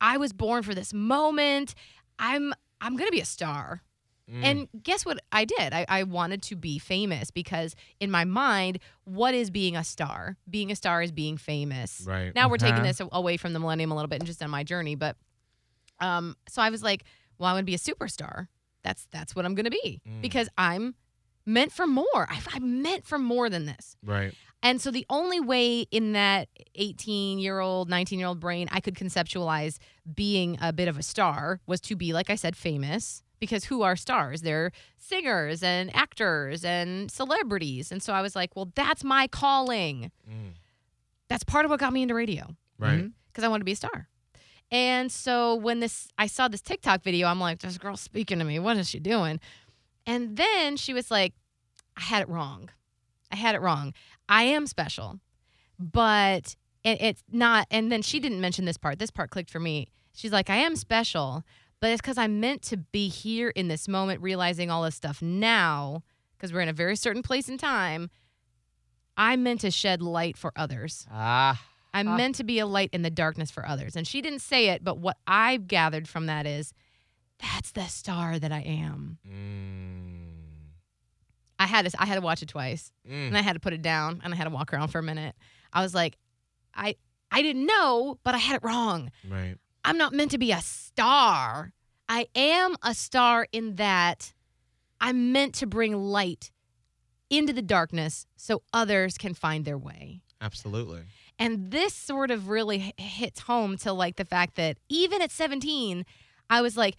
I 0.00 0.18
was 0.18 0.32
born 0.32 0.62
for 0.62 0.74
this 0.74 0.92
moment. 0.92 1.74
I'm 2.18 2.52
I'm 2.80 2.96
gonna 2.96 3.10
be 3.10 3.20
a 3.20 3.24
star. 3.24 3.82
Mm. 4.30 4.42
And 4.44 4.68
guess 4.82 5.06
what 5.06 5.20
I 5.30 5.44
did? 5.44 5.72
I, 5.72 5.86
I 5.88 6.02
wanted 6.02 6.42
to 6.44 6.56
be 6.56 6.78
famous 6.78 7.30
because 7.30 7.76
in 8.00 8.10
my 8.10 8.24
mind, 8.24 8.80
what 9.04 9.34
is 9.34 9.50
being 9.50 9.76
a 9.76 9.84
star? 9.84 10.36
Being 10.50 10.72
a 10.72 10.76
star 10.76 11.00
is 11.02 11.12
being 11.12 11.36
famous. 11.36 12.02
Right. 12.06 12.34
Now 12.34 12.48
we're 12.48 12.56
taking 12.56 12.76
Uh-huh. 12.80 12.86
this 12.86 13.00
away 13.12 13.36
from 13.36 13.52
the 13.52 13.60
millennium 13.60 13.92
a 13.92 13.94
little 13.94 14.08
bit 14.08 14.18
and 14.20 14.26
just 14.26 14.42
on 14.42 14.50
my 14.50 14.64
journey, 14.64 14.96
but 14.96 15.16
um, 16.00 16.36
so 16.48 16.60
I 16.60 16.70
was 16.70 16.82
like, 16.82 17.04
well, 17.38 17.48
I 17.50 17.52
want 17.52 17.62
to 17.62 17.70
be 17.70 17.74
a 17.74 17.78
superstar. 17.78 18.48
That's 18.82 19.06
that's 19.10 19.34
what 19.34 19.44
I'm 19.44 19.54
gonna 19.54 19.70
be 19.70 20.00
Mm. 20.08 20.20
because 20.22 20.48
I'm 20.58 20.94
meant 21.44 21.72
for 21.72 21.86
more. 21.86 22.06
I, 22.28 22.40
I'm 22.54 22.82
meant 22.82 23.04
for 23.06 23.18
more 23.18 23.48
than 23.48 23.66
this. 23.66 23.96
Right. 24.04 24.34
And 24.62 24.80
so 24.80 24.90
the 24.90 25.06
only 25.08 25.38
way 25.40 25.82
in 25.90 26.12
that 26.12 26.48
18 26.74 27.38
year 27.38 27.60
old, 27.60 27.88
19 27.88 28.18
year 28.18 28.26
old 28.28 28.40
brain 28.40 28.68
I 28.72 28.80
could 28.80 28.94
conceptualize 28.94 29.78
being 30.12 30.58
a 30.60 30.72
bit 30.72 30.88
of 30.88 30.98
a 30.98 31.02
star 31.02 31.60
was 31.66 31.80
to 31.82 31.94
be, 31.96 32.12
like 32.12 32.30
I 32.30 32.34
said, 32.34 32.56
famous. 32.56 33.22
Because 33.38 33.64
who 33.66 33.82
are 33.82 33.96
stars? 33.96 34.42
They're 34.42 34.72
singers 34.96 35.62
and 35.62 35.94
actors 35.94 36.64
and 36.64 37.10
celebrities. 37.10 37.92
And 37.92 38.02
so 38.02 38.12
I 38.12 38.22
was 38.22 38.34
like, 38.34 38.56
well, 38.56 38.70
that's 38.74 39.04
my 39.04 39.26
calling. 39.26 40.10
Mm. 40.28 40.54
that's 41.28 41.44
part 41.44 41.64
of 41.64 41.70
what 41.70 41.80
got 41.80 41.92
me 41.92 42.02
into 42.02 42.14
radio 42.14 42.56
Right. 42.78 43.10
Because 43.28 43.44
I 43.44 43.48
wanted 43.48 43.60
to 43.60 43.64
be 43.64 43.72
a 43.72 43.76
star. 43.76 44.08
And 44.70 45.12
so 45.12 45.54
when 45.54 45.80
this, 45.80 46.08
I 46.18 46.26
saw 46.26 46.48
this 46.48 46.60
TikTok 46.60 47.02
video, 47.02 47.28
I'm 47.28 47.40
like, 47.40 47.60
this 47.60 47.78
girl's 47.78 48.00
speaking 48.00 48.38
to 48.38 48.44
me. 48.44 48.58
What 48.58 48.76
is 48.76 48.88
she 48.88 48.98
doing? 48.98 49.40
And 50.06 50.36
then 50.36 50.76
she 50.76 50.92
was 50.92 51.10
like, 51.10 51.34
I 51.96 52.02
had 52.02 52.22
it 52.22 52.28
wrong. 52.28 52.70
I 53.30 53.36
had 53.36 53.54
it 53.54 53.60
wrong. 53.60 53.94
I 54.28 54.44
am 54.44 54.66
special, 54.66 55.20
but 55.78 56.56
it, 56.84 57.00
it's 57.00 57.22
not. 57.30 57.66
And 57.70 57.90
then 57.90 58.02
she 58.02 58.20
didn't 58.20 58.40
mention 58.40 58.64
this 58.64 58.76
part. 58.76 58.98
This 58.98 59.10
part 59.10 59.30
clicked 59.30 59.50
for 59.50 59.60
me. 59.60 59.88
She's 60.12 60.32
like, 60.32 60.48
I 60.50 60.56
am 60.56 60.76
special, 60.76 61.44
but 61.80 61.90
it's 61.90 62.00
because 62.00 62.18
I'm 62.18 62.40
meant 62.40 62.62
to 62.62 62.76
be 62.76 63.08
here 63.08 63.50
in 63.50 63.68
this 63.68 63.86
moment, 63.88 64.20
realizing 64.22 64.70
all 64.70 64.82
this 64.82 64.94
stuff 64.94 65.20
now, 65.22 66.02
because 66.36 66.52
we're 66.52 66.60
in 66.60 66.68
a 66.68 66.72
very 66.72 66.96
certain 66.96 67.22
place 67.22 67.48
in 67.48 67.58
time. 67.58 68.10
I'm 69.16 69.42
meant 69.42 69.60
to 69.62 69.70
shed 69.70 70.02
light 70.02 70.36
for 70.36 70.52
others. 70.56 71.06
Ah. 71.10 71.62
I'm 71.94 72.08
Ah. 72.08 72.16
meant 72.16 72.34
to 72.36 72.44
be 72.44 72.58
a 72.58 72.66
light 72.66 72.90
in 72.92 73.00
the 73.02 73.10
darkness 73.10 73.50
for 73.50 73.66
others. 73.66 73.96
And 73.96 74.06
she 74.06 74.20
didn't 74.20 74.40
say 74.40 74.68
it, 74.68 74.84
but 74.84 74.98
what 74.98 75.16
I've 75.26 75.66
gathered 75.66 76.06
from 76.08 76.26
that 76.26 76.46
is 76.46 76.74
that's 77.38 77.72
the 77.72 77.86
star 77.86 78.38
that 78.38 78.52
I 78.52 78.60
am. 78.60 79.18
Mm. 79.26 80.72
I 81.58 81.66
had 81.66 81.90
to 81.90 82.00
I 82.02 82.04
had 82.04 82.16
to 82.16 82.20
watch 82.20 82.42
it 82.42 82.48
twice 82.50 82.92
Mm. 83.08 83.28
and 83.28 83.38
I 83.38 83.40
had 83.40 83.54
to 83.54 83.60
put 83.60 83.72
it 83.72 83.80
down 83.82 84.20
and 84.22 84.32
I 84.34 84.36
had 84.36 84.44
to 84.44 84.50
walk 84.50 84.72
around 84.74 84.88
for 84.88 84.98
a 84.98 85.02
minute. 85.02 85.34
I 85.72 85.82
was 85.82 85.94
like, 85.94 86.18
I 86.74 86.96
I 87.30 87.40
didn't 87.42 87.64
know, 87.66 88.18
but 88.24 88.34
I 88.34 88.38
had 88.38 88.56
it 88.56 88.62
wrong. 88.62 89.10
Right. 89.28 89.56
I'm 89.86 89.96
not 89.96 90.12
meant 90.12 90.32
to 90.32 90.38
be 90.38 90.52
a 90.52 90.60
star. 90.60 91.72
I 92.08 92.26
am 92.34 92.76
a 92.82 92.92
star 92.92 93.46
in 93.52 93.76
that 93.76 94.34
I'm 95.00 95.32
meant 95.32 95.54
to 95.56 95.66
bring 95.66 95.94
light 95.94 96.50
into 97.30 97.52
the 97.52 97.62
darkness 97.62 98.26
so 98.36 98.62
others 98.72 99.16
can 99.16 99.32
find 99.32 99.64
their 99.64 99.78
way. 99.78 100.22
Absolutely. 100.40 101.02
And 101.38 101.70
this 101.70 101.94
sort 101.94 102.30
of 102.30 102.48
really 102.48 102.94
hits 102.98 103.40
home 103.40 103.76
to 103.78 103.92
like 103.92 104.16
the 104.16 104.24
fact 104.24 104.56
that 104.56 104.78
even 104.88 105.22
at 105.22 105.30
17, 105.30 106.04
I 106.50 106.62
was 106.62 106.76
like, 106.76 106.96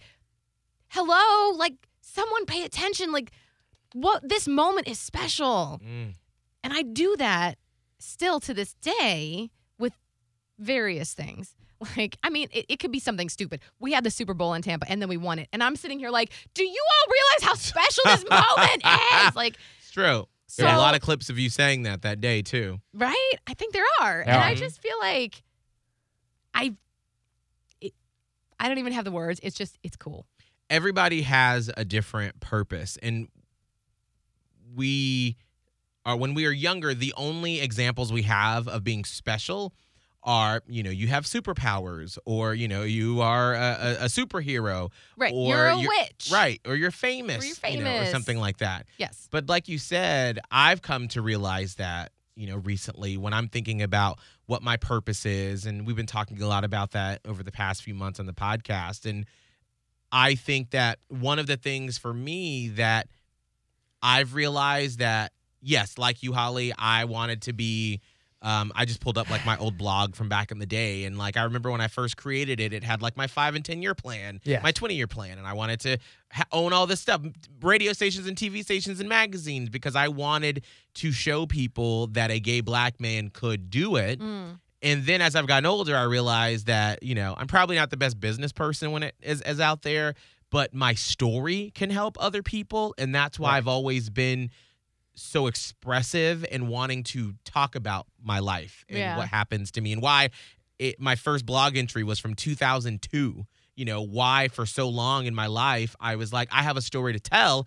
hello, 0.88 1.56
like 1.56 1.74
someone 2.00 2.46
pay 2.46 2.64
attention. 2.64 3.12
Like, 3.12 3.32
what 3.92 4.26
this 4.28 4.46
moment 4.48 4.88
is 4.88 4.98
special. 4.98 5.80
Mm. 5.84 6.14
And 6.62 6.72
I 6.72 6.82
do 6.82 7.16
that 7.16 7.58
still 7.98 8.40
to 8.40 8.54
this 8.54 8.74
day 8.74 9.50
with 9.78 9.94
various 10.58 11.14
things. 11.14 11.54
Like, 11.96 12.16
I 12.24 12.30
mean, 12.30 12.48
it, 12.52 12.66
it 12.68 12.76
could 12.80 12.90
be 12.90 12.98
something 12.98 13.28
stupid. 13.28 13.60
We 13.78 13.92
had 13.92 14.02
the 14.04 14.10
Super 14.10 14.34
Bowl 14.34 14.52
in 14.54 14.62
Tampa 14.62 14.90
and 14.90 15.00
then 15.00 15.08
we 15.08 15.16
won 15.16 15.38
it. 15.38 15.48
And 15.52 15.62
I'm 15.62 15.76
sitting 15.76 15.98
here 15.98 16.10
like, 16.10 16.32
do 16.54 16.64
you 16.64 16.84
all 16.90 17.12
realize 17.12 17.42
how 17.48 17.54
special 17.54 18.02
this 18.06 18.24
moment 18.30 18.82
is? 19.28 19.36
Like, 19.36 19.56
It's 19.80 19.90
true. 19.92 20.26
so, 20.48 20.62
There 20.62 20.70
are 20.72 20.74
a 20.76 20.80
lot 20.80 20.94
of 20.96 21.00
clips 21.00 21.30
of 21.30 21.38
you 21.38 21.48
saying 21.50 21.84
that 21.84 22.02
that 22.02 22.20
day 22.20 22.42
too. 22.42 22.80
right? 22.94 23.32
I 23.46 23.54
think 23.54 23.72
there 23.74 23.84
are. 24.00 24.24
There 24.24 24.34
and. 24.34 24.42
I 24.44 24.54
just 24.56 24.82
feel 24.82 24.96
like 25.00 25.42
I 26.52 26.74
it, 27.80 27.92
I 28.58 28.66
don't 28.68 28.78
even 28.78 28.92
have 28.92 29.04
the 29.04 29.12
words. 29.12 29.38
It's 29.42 29.56
just 29.56 29.78
it's 29.84 29.96
cool. 29.96 30.26
everybody 30.68 31.22
has 31.22 31.70
a 31.76 31.84
different 31.84 32.40
purpose 32.40 32.98
and 33.02 33.28
we 34.74 35.36
are 36.04 36.16
when 36.16 36.34
we 36.34 36.46
are 36.46 36.50
younger 36.50 36.94
the 36.94 37.14
only 37.16 37.60
examples 37.60 38.12
we 38.12 38.22
have 38.22 38.66
of 38.68 38.82
being 38.84 39.04
special 39.04 39.72
are 40.24 40.62
you 40.66 40.82
know 40.82 40.90
you 40.90 41.06
have 41.06 41.24
superpowers 41.24 42.18
or 42.24 42.52
you 42.54 42.66
know 42.68 42.82
you 42.82 43.20
are 43.20 43.54
a, 43.54 43.96
a, 44.00 44.04
superhero 44.06 44.90
Right. 45.16 45.32
Or 45.32 45.48
you're 45.48 45.66
a 45.66 45.76
you're- 45.76 45.88
witch. 46.02 46.30
right 46.32 46.60
or 46.66 46.74
you're 46.76 46.90
famous, 46.90 47.60
you're 47.62 47.72
you 47.72 47.84
know, 47.84 48.00
or 48.00 48.06
something 48.06 48.38
like 48.38 48.58
that 48.58 48.86
Yes. 48.98 49.28
but 49.30 49.48
like 49.48 49.68
you 49.68 49.78
said 49.78 50.40
i've 50.50 50.82
come 50.82 51.06
to 51.08 51.22
realize 51.22 51.76
that 51.76 52.10
you 52.34 52.48
know 52.48 52.56
recently 52.56 53.16
when 53.16 53.32
i'm 53.32 53.48
thinking 53.48 53.80
about 53.80 54.18
what 54.46 54.60
my 54.62 54.76
purpose 54.76 55.24
is 55.24 55.66
and 55.66 55.86
we've 55.86 55.96
been 55.96 56.04
talking 56.06 56.40
a 56.42 56.46
lot 56.48 56.64
about 56.64 56.90
that 56.92 57.20
over 57.24 57.42
the 57.44 57.52
past 57.52 57.82
few 57.82 57.94
months 57.94 58.18
on 58.18 58.26
the 58.26 58.32
podcast 58.32 59.08
and 59.08 59.24
i 60.10 60.34
think 60.34 60.70
that 60.70 60.98
one 61.08 61.38
of 61.38 61.46
the 61.46 61.56
things 61.56 61.96
for 61.96 62.12
me 62.12 62.68
that 62.68 63.06
i've 64.02 64.34
realized 64.34 64.98
that 64.98 65.32
yes 65.60 65.98
like 65.98 66.22
you 66.22 66.32
holly 66.32 66.72
i 66.78 67.04
wanted 67.04 67.42
to 67.42 67.52
be 67.52 68.00
um, 68.40 68.70
I 68.76 68.84
just 68.84 69.00
pulled 69.00 69.18
up 69.18 69.28
like 69.30 69.44
my 69.44 69.56
old 69.58 69.76
blog 69.76 70.14
from 70.14 70.28
back 70.28 70.50
in 70.52 70.58
the 70.60 70.66
day, 70.66 71.04
and 71.04 71.18
like 71.18 71.36
I 71.36 71.42
remember 71.42 71.70
when 71.70 71.80
I 71.80 71.88
first 71.88 72.16
created 72.16 72.60
it, 72.60 72.72
it 72.72 72.84
had 72.84 73.02
like 73.02 73.16
my 73.16 73.26
five 73.26 73.54
and 73.54 73.64
ten 73.64 73.82
year 73.82 73.94
plan, 73.94 74.40
Yeah. 74.44 74.60
my 74.62 74.70
twenty 74.72 74.94
year 74.94 75.06
plan, 75.08 75.38
and 75.38 75.46
I 75.46 75.54
wanted 75.54 75.80
to 75.80 75.98
ha- 76.30 76.44
own 76.52 76.72
all 76.72 76.86
this 76.86 77.00
stuff, 77.00 77.20
radio 77.60 77.92
stations 77.92 78.26
and 78.28 78.36
TV 78.36 78.62
stations 78.62 79.00
and 79.00 79.08
magazines, 79.08 79.68
because 79.70 79.96
I 79.96 80.08
wanted 80.08 80.62
to 80.94 81.10
show 81.12 81.46
people 81.46 82.06
that 82.08 82.30
a 82.30 82.38
gay 82.38 82.60
black 82.60 83.00
man 83.00 83.30
could 83.30 83.70
do 83.70 83.96
it. 83.96 84.20
Mm. 84.20 84.58
And 84.80 85.04
then 85.04 85.20
as 85.20 85.34
I've 85.34 85.48
gotten 85.48 85.66
older, 85.66 85.96
I 85.96 86.04
realized 86.04 86.66
that 86.68 87.02
you 87.02 87.16
know 87.16 87.34
I'm 87.36 87.48
probably 87.48 87.74
not 87.76 87.90
the 87.90 87.96
best 87.96 88.20
business 88.20 88.52
person 88.52 88.92
when 88.92 89.02
it 89.02 89.16
is, 89.20 89.42
is 89.42 89.58
out 89.58 89.82
there, 89.82 90.14
but 90.50 90.72
my 90.72 90.94
story 90.94 91.72
can 91.74 91.90
help 91.90 92.16
other 92.20 92.44
people, 92.44 92.94
and 92.98 93.12
that's 93.12 93.38
why 93.40 93.50
Right. 93.50 93.56
I've 93.56 93.66
always 93.68 94.10
been 94.10 94.50
so 95.20 95.46
expressive 95.46 96.44
and 96.50 96.68
wanting 96.68 97.02
to 97.04 97.34
talk 97.44 97.74
about 97.74 98.06
my 98.22 98.38
life 98.38 98.84
and 98.88 98.98
Yeah. 98.98 99.16
what 99.16 99.28
happens 99.28 99.70
to 99.72 99.80
me 99.80 99.92
and 99.92 100.00
why 100.02 100.30
it, 100.78 101.00
my 101.00 101.16
first 101.16 101.44
blog 101.46 101.76
entry 101.76 102.04
was 102.04 102.18
from 102.18 102.34
2002 102.34 103.44
you 103.76 103.84
know 103.84 104.00
why 104.02 104.48
for 104.48 104.64
so 104.66 104.88
long 104.88 105.26
in 105.26 105.34
my 105.34 105.46
life 105.46 105.94
i 106.00 106.16
was 106.16 106.32
like 106.32 106.48
i 106.52 106.62
have 106.62 106.76
a 106.76 106.82
story 106.82 107.12
to 107.12 107.20
tell 107.20 107.66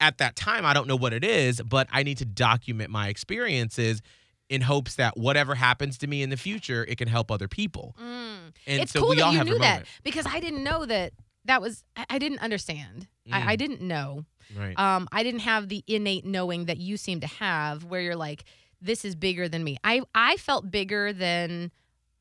at 0.00 0.18
that 0.18 0.36
time 0.36 0.64
i 0.64 0.72
don't 0.74 0.86
know 0.88 0.96
what 0.96 1.12
it 1.12 1.24
is 1.24 1.60
but 1.62 1.86
i 1.92 2.02
need 2.02 2.18
to 2.18 2.24
document 2.24 2.90
my 2.90 3.08
experiences 3.08 4.00
in 4.48 4.60
hopes 4.62 4.94
that 4.96 5.16
whatever 5.16 5.54
happens 5.54 5.98
to 5.98 6.06
me 6.06 6.22
in 6.22 6.30
the 6.30 6.36
future 6.36 6.84
it 6.88 6.96
can 6.98 7.08
help 7.08 7.30
other 7.30 7.48
people 7.48 7.94
Mm. 8.00 8.52
and 8.66 8.82
it's 8.82 8.92
so 8.92 9.00
cool 9.00 9.10
we 9.10 9.16
that 9.16 9.22
all 9.24 9.32
you 9.32 9.38
have 9.38 9.46
knew 9.46 9.58
that 9.58 9.70
moment. 9.70 9.88
because 10.04 10.24
I 10.26 10.40
didn't 10.40 10.62
know 10.64 10.86
that 10.86 11.12
that 11.46 11.60
was 11.62 11.84
I, 11.96 12.04
I 12.10 12.18
didn't 12.18 12.38
understand. 12.40 13.08
Mm. 13.28 13.34
I, 13.34 13.52
I 13.52 13.56
didn't 13.56 13.80
know. 13.80 14.24
right 14.56 14.78
Um, 14.78 15.08
I 15.10 15.22
didn't 15.22 15.40
have 15.40 15.68
the 15.68 15.82
innate 15.86 16.24
knowing 16.24 16.66
that 16.66 16.78
you 16.78 16.96
seem 16.96 17.20
to 17.20 17.26
have, 17.26 17.84
where 17.84 18.00
you're 18.00 18.16
like, 18.16 18.44
this 18.80 19.04
is 19.04 19.14
bigger 19.16 19.48
than 19.48 19.64
me. 19.64 19.76
I 19.82 20.02
I 20.14 20.36
felt 20.36 20.70
bigger 20.70 21.12
than 21.12 21.72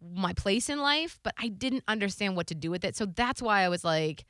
my 0.02 0.34
place 0.34 0.70
in 0.70 0.80
life, 0.80 1.20
but 1.24 1.34
I 1.38 1.48
didn't 1.48 1.84
understand 1.88 2.36
what 2.36 2.48
to 2.48 2.56
do 2.56 2.70
with 2.72 2.84
it. 2.86 2.96
So 2.96 3.06
that's 3.06 3.42
why 3.42 3.62
I 3.62 3.70
was 3.70 3.84
like, 3.84 4.26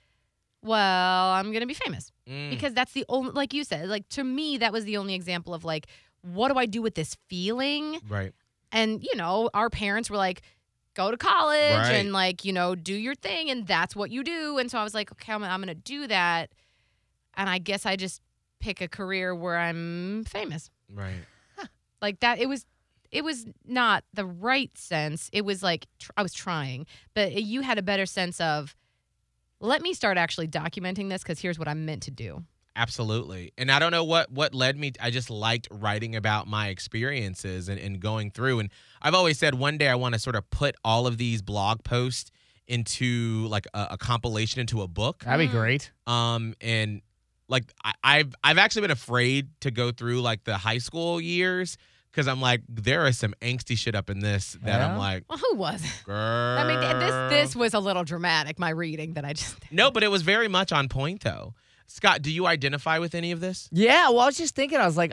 well, 0.62 1.32
I'm 1.32 1.52
gonna 1.52 1.66
be 1.68 1.74
famous 1.74 2.12
Mm. 2.28 2.50
because 2.50 2.74
that's 2.74 2.94
the 2.94 3.06
only, 3.08 3.32
like 3.32 3.54
you 3.54 3.64
said, 3.64 3.88
like 3.88 4.08
to 4.10 4.24
me 4.24 4.58
that 4.58 4.74
was 4.74 4.84
the 4.86 4.98
only 4.98 5.14
example 5.14 5.54
of 5.54 5.64
like, 5.64 5.86
what 6.22 6.52
do 6.52 6.58
I 6.58 6.66
do 6.66 6.82
with 6.82 6.96
this 6.96 7.16
feeling? 7.30 8.00
right 8.10 8.34
And 8.72 9.04
you 9.04 9.16
know, 9.16 9.50
our 9.54 9.70
parents 9.70 10.10
were 10.10 10.18
like. 10.18 10.42
Go 10.96 11.12
to 11.12 11.18
college 11.18 11.76
Right. 11.78 11.92
and 11.94 12.12
like 12.14 12.44
you 12.46 12.54
know 12.54 12.74
do 12.74 12.94
your 12.94 13.14
thing 13.16 13.50
and 13.52 13.68
that's 13.68 13.96
what 13.96 14.10
you 14.12 14.24
do 14.24 14.58
and 14.58 14.72
so 14.72 14.80
I 14.80 14.84
was 14.84 14.94
like 14.94 15.12
okay 15.12 15.34
I'm, 15.34 15.44
I'm 15.44 15.60
gonna 15.60 15.76
do 15.76 16.08
that 16.08 16.52
and 17.36 17.50
I 17.50 17.58
guess 17.60 17.86
I 17.86 17.96
just 17.98 18.22
pick 18.62 18.82
a 18.82 18.88
career 18.88 19.36
where 19.36 19.58
I'm 19.58 20.24
famous. 20.26 20.72
right 20.94 21.26
Like 22.02 22.20
that 22.22 22.40
it 22.40 22.48
was 22.48 22.66
it 23.12 23.24
was 23.24 23.46
not 23.66 24.04
the 24.14 24.26
right 24.26 24.76
sense. 24.78 25.30
It 25.32 25.46
was 25.46 25.62
like 25.64 25.86
tr- 26.00 26.12
I 26.18 26.24
was 26.24 26.34
trying, 26.34 26.86
but 27.14 27.32
you 27.44 27.62
had 27.62 27.78
a 27.78 27.82
better 27.84 28.06
sense 28.06 28.42
of 28.42 28.76
let 29.62 29.82
me 29.82 29.94
start 29.94 30.18
actually 30.18 30.48
documenting 30.48 31.10
this 31.10 31.24
cuz 31.24 31.40
here's 31.40 31.58
what 31.60 31.68
I'm 31.68 31.86
meant 31.86 32.04
to 32.04 32.12
do. 32.12 32.44
Absolutely. 32.76 33.52
And 33.58 33.72
I 33.72 33.80
don't 33.80 33.92
know 33.92 34.04
what 34.04 34.32
what 34.32 34.54
led 34.54 34.78
me 34.78 34.92
I 35.02 35.10
just 35.12 35.30
liked 35.30 35.68
writing 35.72 36.16
about 36.16 36.48
my 36.48 36.68
experiences 36.68 37.70
and, 37.70 37.80
and 37.80 38.00
going 38.00 38.32
through 38.32 38.60
and 38.60 38.70
I've 39.02 39.14
always 39.14 39.38
said 39.40 39.56
one 39.56 39.78
day 39.78 39.88
I 39.88 39.96
want 39.96 40.14
to 40.14 40.20
sort 40.20 40.36
of 40.36 40.50
put 40.50 40.76
all 40.84 41.08
of 41.08 41.18
these 41.18 41.42
blog 41.42 41.84
posts 41.84 42.32
into 42.68 43.48
like 43.48 43.68
a, 43.74 43.88
a 43.92 43.98
compilation 43.98 44.60
into 44.60 44.82
a 44.82 44.88
book. 44.88 45.24
That'd 45.24 45.40
be 45.40 45.54
Mm. 45.54 45.60
great. 45.60 45.92
Um 46.08 46.54
and 46.62 47.02
like 47.48 47.72
I, 47.84 47.94
I've 48.04 48.34
I've 48.44 48.58
actually 48.58 48.82
been 48.84 48.92
afraid 48.92 49.50
to 49.62 49.72
go 49.72 49.92
through 49.92 50.22
like 50.22 50.44
the 50.44 50.58
high 50.58 50.80
school 50.80 51.22
years 51.22 51.78
because 52.12 52.28
I'm 52.28 52.42
like 52.42 52.62
there 52.68 53.06
is 53.08 53.18
some 53.18 53.34
angsty 53.42 53.78
shit 53.78 53.94
up 53.96 54.10
in 54.10 54.20
this 54.20 54.58
that 54.64 54.82
I'm 54.82 54.98
like, 54.98 55.24
Well, 55.30 55.38
who 55.38 55.56
was? 55.56 55.82
girl. 56.06 56.58
I 56.60 56.64
mean, 56.66 56.80
this 57.00 57.30
this 57.30 57.56
was 57.56 57.74
a 57.74 57.80
little 57.80 58.04
dramatic 58.04 58.58
my 58.60 58.70
reading 58.70 59.14
that 59.14 59.26
I 59.26 59.34
just 59.34 59.56
No, 59.72 59.92
but 59.92 60.02
it 60.04 60.10
was 60.10 60.24
very 60.24 60.48
much 60.48 60.72
on 60.72 60.90
point 60.90 61.22
though. 61.24 61.54
Scott, 61.88 62.22
do 62.22 62.32
you 62.32 62.48
identify 62.48 63.00
with 63.00 63.16
any 63.16 63.32
of 63.32 63.40
this? 63.40 63.70
Yeah, 63.72 64.10
well, 64.10 64.22
I 64.22 64.26
was 64.26 64.38
just 64.38 64.56
thinking, 64.56 64.80
I 64.80 64.86
was 64.86 64.98
like, 64.98 65.12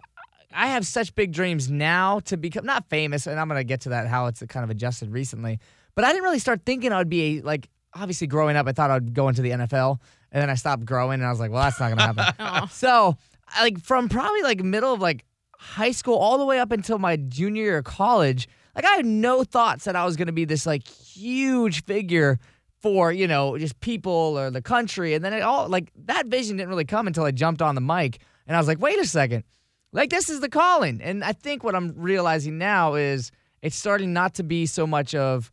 I 0.54 0.68
have 0.68 0.86
such 0.86 1.14
big 1.14 1.32
dreams 1.32 1.70
now 1.70 2.20
to 2.20 2.36
become 2.36 2.64
not 2.64 2.88
famous, 2.88 3.26
and 3.26 3.38
I'm 3.38 3.48
gonna 3.48 3.64
get 3.64 3.82
to 3.82 3.90
that 3.90 4.06
how 4.06 4.26
it's 4.26 4.42
kind 4.48 4.64
of 4.64 4.70
adjusted 4.70 5.10
recently. 5.10 5.58
But 5.94 6.04
I 6.04 6.12
didn't 6.12 6.24
really 6.24 6.38
start 6.38 6.62
thinking 6.64 6.92
I 6.92 6.98
would 6.98 7.08
be 7.08 7.38
a, 7.38 7.42
like 7.42 7.68
obviously 7.94 8.26
growing 8.26 8.56
up, 8.56 8.66
I 8.66 8.72
thought 8.72 8.90
I'd 8.90 9.14
go 9.14 9.28
into 9.28 9.42
the 9.42 9.50
NFL, 9.50 9.98
and 10.30 10.42
then 10.42 10.50
I 10.50 10.54
stopped 10.54 10.84
growing, 10.84 11.14
and 11.14 11.26
I 11.26 11.30
was 11.30 11.40
like, 11.40 11.50
well, 11.50 11.62
that's 11.62 11.80
not 11.80 11.90
gonna 11.96 12.22
happen. 12.22 12.68
so, 12.70 13.16
like 13.60 13.78
from 13.80 14.08
probably 14.08 14.42
like 14.42 14.62
middle 14.62 14.92
of 14.92 15.00
like 15.00 15.24
high 15.56 15.92
school 15.92 16.16
all 16.16 16.38
the 16.38 16.46
way 16.46 16.58
up 16.58 16.72
until 16.72 16.98
my 16.98 17.16
junior 17.16 17.62
year 17.62 17.78
of 17.78 17.84
college, 17.84 18.48
like 18.74 18.84
I 18.84 18.96
had 18.96 19.06
no 19.06 19.44
thoughts 19.44 19.84
that 19.84 19.96
I 19.96 20.04
was 20.04 20.16
gonna 20.16 20.32
be 20.32 20.44
this 20.44 20.66
like 20.66 20.86
huge 20.86 21.84
figure 21.84 22.38
for 22.82 23.12
you 23.12 23.26
know 23.26 23.56
just 23.56 23.80
people 23.80 24.38
or 24.38 24.50
the 24.50 24.62
country, 24.62 25.14
and 25.14 25.24
then 25.24 25.32
it 25.32 25.40
all 25.40 25.68
like 25.68 25.90
that 26.06 26.26
vision 26.26 26.56
didn't 26.56 26.68
really 26.68 26.84
come 26.84 27.06
until 27.06 27.24
I 27.24 27.30
jumped 27.30 27.62
on 27.62 27.74
the 27.74 27.80
mic, 27.80 28.18
and 28.46 28.56
I 28.56 28.60
was 28.60 28.68
like, 28.68 28.80
wait 28.80 28.98
a 28.98 29.06
second, 29.06 29.44
like 29.92 30.10
this 30.10 30.28
is 30.28 30.40
the 30.40 30.48
calling, 30.48 31.00
and 31.00 31.24
I 31.24 31.32
think 31.32 31.64
what 31.64 31.74
I'm 31.74 31.94
realizing 31.96 32.58
now 32.58 32.94
is 32.94 33.30
it's 33.62 33.76
starting 33.76 34.12
not 34.12 34.34
to 34.34 34.42
be 34.42 34.66
so 34.66 34.86
much 34.86 35.14
of 35.14 35.50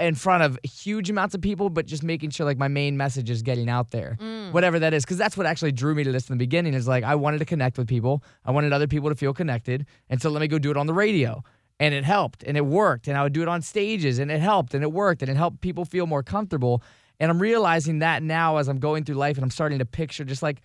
in 0.00 0.14
front 0.14 0.42
of 0.42 0.58
huge 0.64 1.10
amounts 1.10 1.34
of 1.34 1.42
people, 1.42 1.68
but 1.68 1.86
just 1.86 2.02
making 2.02 2.30
sure 2.30 2.46
like 2.46 2.58
my 2.58 2.68
main 2.68 2.96
message 2.96 3.28
is 3.30 3.42
getting 3.42 3.68
out 3.68 3.90
there, 3.90 4.16
mm. 4.20 4.50
whatever 4.52 4.78
that 4.78 4.94
is. 4.94 5.04
Because 5.04 5.18
that's 5.18 5.36
what 5.36 5.46
actually 5.46 5.72
drew 5.72 5.94
me 5.94 6.04
to 6.04 6.10
this 6.12 6.28
in 6.28 6.36
the 6.36 6.38
beginning. 6.38 6.74
Is 6.74 6.88
like 6.88 7.04
I 7.04 7.14
wanted 7.14 7.38
to 7.38 7.44
connect 7.44 7.78
with 7.78 7.86
people. 7.86 8.22
I 8.44 8.50
wanted 8.50 8.72
other 8.72 8.86
people 8.86 9.10
to 9.10 9.14
feel 9.14 9.34
connected, 9.34 9.86
and 10.08 10.20
so 10.20 10.30
let 10.30 10.40
me 10.40 10.48
go 10.48 10.58
do 10.58 10.70
it 10.70 10.76
on 10.76 10.86
the 10.86 10.94
radio. 10.94 11.44
And 11.80 11.92
it 11.94 12.04
helped, 12.04 12.44
and 12.44 12.56
it 12.56 12.66
worked. 12.66 13.08
And 13.08 13.18
I 13.18 13.24
would 13.24 13.32
do 13.32 13.42
it 13.42 13.48
on 13.48 13.62
stages, 13.62 14.20
and 14.20 14.30
it 14.30 14.40
helped, 14.40 14.74
and 14.74 14.84
it 14.84 14.92
worked, 14.92 15.22
and 15.22 15.30
it 15.30 15.36
helped 15.36 15.60
people 15.60 15.84
feel 15.84 16.06
more 16.06 16.22
comfortable. 16.22 16.82
And 17.18 17.30
I'm 17.30 17.40
realizing 17.40 17.98
that 18.00 18.22
now 18.22 18.58
as 18.58 18.68
I'm 18.68 18.78
going 18.78 19.04
through 19.04 19.16
life, 19.16 19.36
and 19.36 19.42
I'm 19.42 19.50
starting 19.50 19.80
to 19.80 19.86
picture 19.86 20.24
just 20.24 20.42
like, 20.42 20.60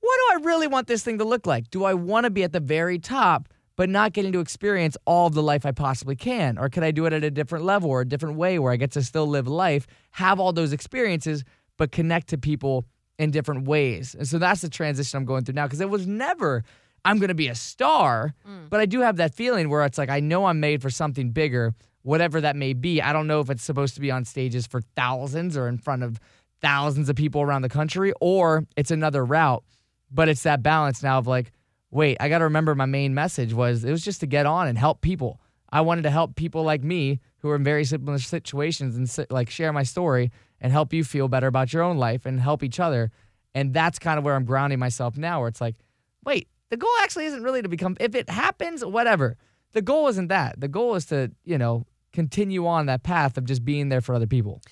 what 0.00 0.16
do 0.16 0.38
I 0.38 0.46
really 0.46 0.68
want 0.68 0.86
this 0.86 1.02
thing 1.02 1.18
to 1.18 1.24
look 1.24 1.46
like? 1.46 1.70
Do 1.70 1.84
I 1.84 1.94
want 1.94 2.24
to 2.24 2.30
be 2.30 2.44
at 2.44 2.52
the 2.52 2.60
very 2.60 2.98
top? 2.98 3.48
but 3.80 3.88
not 3.88 4.12
getting 4.12 4.30
to 4.30 4.40
experience 4.40 4.94
all 5.06 5.26
of 5.26 5.32
the 5.32 5.42
life 5.42 5.64
I 5.64 5.72
possibly 5.72 6.14
can? 6.14 6.58
Or 6.58 6.68
could 6.68 6.82
I 6.82 6.90
do 6.90 7.06
it 7.06 7.14
at 7.14 7.24
a 7.24 7.30
different 7.30 7.64
level 7.64 7.88
or 7.88 8.02
a 8.02 8.04
different 8.06 8.36
way 8.36 8.58
where 8.58 8.74
I 8.74 8.76
get 8.76 8.90
to 8.90 9.02
still 9.02 9.26
live 9.26 9.48
life, 9.48 9.86
have 10.10 10.38
all 10.38 10.52
those 10.52 10.74
experiences, 10.74 11.44
but 11.78 11.90
connect 11.90 12.28
to 12.28 12.36
people 12.36 12.84
in 13.18 13.30
different 13.30 13.66
ways? 13.66 14.14
And 14.14 14.28
so 14.28 14.36
that's 14.36 14.60
the 14.60 14.68
transition 14.68 15.16
I'm 15.16 15.24
going 15.24 15.44
through 15.44 15.54
now 15.54 15.64
because 15.64 15.80
it 15.80 15.88
was 15.88 16.06
never, 16.06 16.62
I'm 17.04 17.18
going 17.18 17.28
to 17.28 17.34
be 17.34 17.48
a 17.48 17.54
star, 17.54 18.34
mm. 18.46 18.68
but 18.68 18.80
I 18.80 18.86
do 18.86 19.00
have 19.00 19.16
that 19.16 19.34
feeling 19.34 19.68
where 19.68 19.84
it's 19.84 19.98
like, 19.98 20.10
I 20.10 20.20
know 20.20 20.46
I'm 20.46 20.60
made 20.60 20.82
for 20.82 20.90
something 20.90 21.30
bigger, 21.30 21.74
whatever 22.02 22.40
that 22.40 22.56
may 22.56 22.72
be. 22.72 23.00
I 23.00 23.12
don't 23.12 23.26
know 23.26 23.40
if 23.40 23.50
it's 23.50 23.62
supposed 23.62 23.94
to 23.94 24.00
be 24.00 24.10
on 24.10 24.24
stages 24.24 24.66
for 24.66 24.80
thousands 24.96 25.56
or 25.56 25.68
in 25.68 25.78
front 25.78 26.02
of 26.02 26.20
thousands 26.60 27.08
of 27.08 27.16
people 27.16 27.40
around 27.40 27.62
the 27.62 27.68
country 27.68 28.12
or 28.20 28.66
it's 28.76 28.90
another 28.90 29.24
route, 29.24 29.64
but 30.10 30.28
it's 30.28 30.42
that 30.42 30.62
balance 30.62 31.02
now 31.02 31.18
of 31.18 31.26
like, 31.26 31.52
wait, 31.90 32.16
I 32.20 32.28
got 32.28 32.38
to 32.38 32.44
remember 32.44 32.74
my 32.74 32.86
main 32.86 33.14
message 33.14 33.52
was 33.52 33.84
it 33.84 33.90
was 33.90 34.04
just 34.04 34.20
to 34.20 34.26
get 34.26 34.46
on 34.46 34.68
and 34.68 34.78
help 34.78 35.00
people. 35.00 35.40
I 35.72 35.80
wanted 35.82 36.02
to 36.02 36.10
help 36.10 36.36
people 36.36 36.62
like 36.62 36.82
me 36.82 37.20
who 37.38 37.48
are 37.50 37.56
in 37.56 37.64
very 37.64 37.84
similar 37.84 38.18
situations 38.18 38.96
and 38.96 39.26
like 39.30 39.50
share 39.50 39.72
my 39.72 39.82
story 39.82 40.30
and 40.60 40.72
help 40.72 40.92
you 40.92 41.04
feel 41.04 41.28
better 41.28 41.46
about 41.46 41.72
your 41.72 41.82
own 41.82 41.96
life 41.96 42.26
and 42.26 42.40
help 42.40 42.62
each 42.62 42.80
other. 42.80 43.10
And 43.54 43.72
that's 43.72 43.98
kind 43.98 44.18
of 44.18 44.24
where 44.24 44.34
I'm 44.34 44.44
grounding 44.44 44.78
myself 44.78 45.16
now, 45.16 45.40
where 45.40 45.48
it's 45.48 45.60
like, 45.60 45.76
wait, 46.24 46.48
the 46.70 46.76
goal 46.76 46.90
actually 47.02 47.26
isn't 47.26 47.42
really 47.42 47.62
to 47.62 47.68
become, 47.68 47.96
if 48.00 48.14
it 48.14 48.30
happens, 48.30 48.84
whatever. 48.84 49.36
The 49.72 49.82
goal 49.82 50.08
isn't 50.08 50.28
that. 50.28 50.60
The 50.60 50.68
goal 50.68 50.94
is 50.96 51.04
to, 51.06 51.30
you 51.44 51.58
know, 51.58 51.84
continue 52.12 52.66
on 52.66 52.86
that 52.86 53.02
path 53.02 53.36
of 53.38 53.44
just 53.44 53.64
being 53.64 53.88
there 53.88 54.00
for 54.00 54.14
other 54.14 54.26
people. 54.26 54.62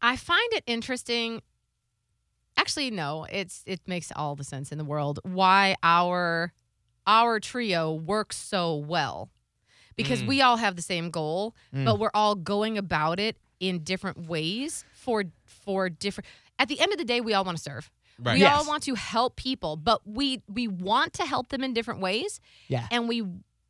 I 0.00 0.16
find 0.16 0.52
it 0.52 0.64
interesting. 0.66 1.40
Actually, 2.56 2.90
no, 2.90 3.26
it's 3.30 3.62
it 3.66 3.80
makes 3.86 4.12
all 4.14 4.36
the 4.36 4.44
sense 4.44 4.72
in 4.72 4.78
the 4.78 4.84
world 4.84 5.20
why 5.22 5.76
our 5.82 6.52
our 7.06 7.40
trio 7.40 7.92
works 7.94 8.36
so 8.36 8.76
well. 8.76 9.30
Because 9.96 10.22
Mm. 10.22 10.26
we 10.28 10.42
all 10.42 10.56
have 10.56 10.76
the 10.76 10.82
same 10.82 11.10
goal, 11.10 11.54
Mm. 11.74 11.84
but 11.84 11.98
we're 11.98 12.10
all 12.14 12.34
going 12.34 12.78
about 12.78 13.18
it 13.20 13.36
in 13.60 13.82
different 13.84 14.26
ways 14.28 14.84
for 14.92 15.24
for 15.44 15.88
different 15.88 16.26
At 16.58 16.68
the 16.68 16.78
end 16.78 16.92
of 16.92 16.98
the 16.98 17.04
day, 17.04 17.20
we 17.20 17.34
all 17.34 17.44
want 17.44 17.56
to 17.56 17.62
serve. 17.62 17.90
Right. 18.18 18.38
We 18.38 18.44
all 18.44 18.64
want 18.66 18.82
to 18.84 18.94
help 18.94 19.36
people, 19.36 19.76
but 19.76 20.00
we 20.06 20.42
we 20.48 20.68
want 20.68 21.12
to 21.14 21.24
help 21.24 21.48
them 21.48 21.62
in 21.64 21.72
different 21.72 22.00
ways 22.00 22.40
Yeah. 22.68 22.86
and 22.90 23.08
we 23.08 23.24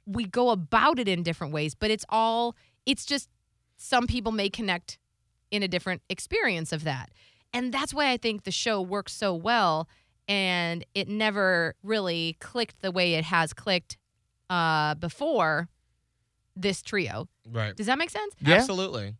we 0.06 0.24
go 0.24 0.50
about 0.50 0.98
it 0.98 1.06
in 1.08 1.22
different 1.22 1.52
ways 1.52 1.74
but 1.76 1.88
it's 1.90 2.04
all 2.08 2.56
it's 2.86 3.06
just 3.06 3.28
some 3.76 4.06
people 4.08 4.32
may 4.32 4.50
connect 4.50 4.98
in 5.52 5.62
a 5.62 5.68
different 5.68 6.02
experience 6.08 6.72
of 6.72 6.82
that 6.82 7.10
and 7.54 7.72
that's 7.72 7.94
why 7.94 8.10
i 8.10 8.16
think 8.16 8.42
the 8.42 8.50
show 8.50 8.82
works 8.82 9.12
so 9.12 9.32
well 9.32 9.88
and 10.26 10.84
it 10.96 11.06
never 11.08 11.76
really 11.84 12.36
clicked 12.40 12.80
the 12.82 12.90
way 12.90 13.14
it 13.14 13.22
has 13.22 13.52
clicked 13.52 13.96
uh 14.50 14.96
before 14.96 15.68
this 16.56 16.82
trio 16.82 17.28
Right. 17.48 17.76
does 17.76 17.86
that 17.86 17.96
make 17.98 18.10
sense 18.10 18.34
Yeah. 18.40 18.56
Absolutely. 18.56 19.14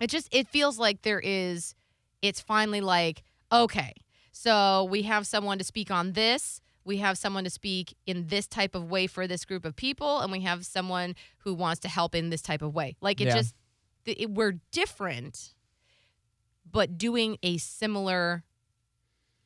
it 0.00 0.10
just 0.10 0.28
it 0.34 0.48
feels 0.48 0.80
like 0.80 1.02
there 1.02 1.20
is 1.20 1.76
it's 2.22 2.40
finally 2.40 2.80
like 2.80 3.22
okay 3.52 3.92
so 4.32 4.84
we 4.84 5.02
have 5.02 5.26
someone 5.26 5.58
to 5.58 5.64
speak 5.64 5.90
on 5.90 6.12
this 6.12 6.60
we 6.84 6.96
have 6.96 7.16
someone 7.16 7.44
to 7.44 7.50
speak 7.50 7.94
in 8.06 8.26
this 8.26 8.48
type 8.48 8.74
of 8.74 8.90
way 8.90 9.06
for 9.06 9.28
this 9.28 9.44
group 9.44 9.64
of 9.64 9.76
people 9.76 10.18
and 10.20 10.32
we 10.32 10.40
have 10.40 10.66
someone 10.66 11.14
who 11.44 11.54
wants 11.54 11.78
to 11.80 11.88
help 11.88 12.14
in 12.14 12.30
this 12.30 12.42
type 12.42 12.62
of 12.62 12.74
way 12.74 12.96
like 13.00 13.20
it 13.20 13.26
Yeah. 13.28 13.34
just 13.36 13.54
it, 14.04 14.20
it- 14.22 14.30
we're 14.30 14.54
different 14.72 15.54
but 16.70 16.96
doing 16.98 17.36
a 17.42 17.58
similar 17.58 18.42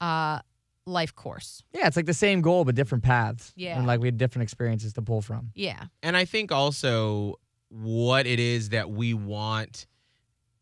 uh 0.00 0.40
life 0.86 1.14
course 1.14 1.62
Yeah, 1.72 1.88
it's 1.88 1.96
like 1.96 2.06
the 2.06 2.14
same 2.14 2.42
goal, 2.42 2.64
but 2.64 2.76
different 2.76 3.02
paths. 3.02 3.52
Yeah. 3.56 3.76
And 3.76 3.88
like 3.88 3.98
we 3.98 4.06
had 4.06 4.18
different 4.18 4.44
experiences 4.44 4.92
to 4.92 5.02
pull 5.02 5.20
from. 5.20 5.50
yeah 5.54 5.86
And 6.02 6.16
I 6.16 6.24
think 6.24 6.52
also 6.52 7.40
what 7.70 8.24
it 8.26 8.38
is 8.38 8.68
that 8.68 8.88
we 8.90 9.12
want 9.12 9.86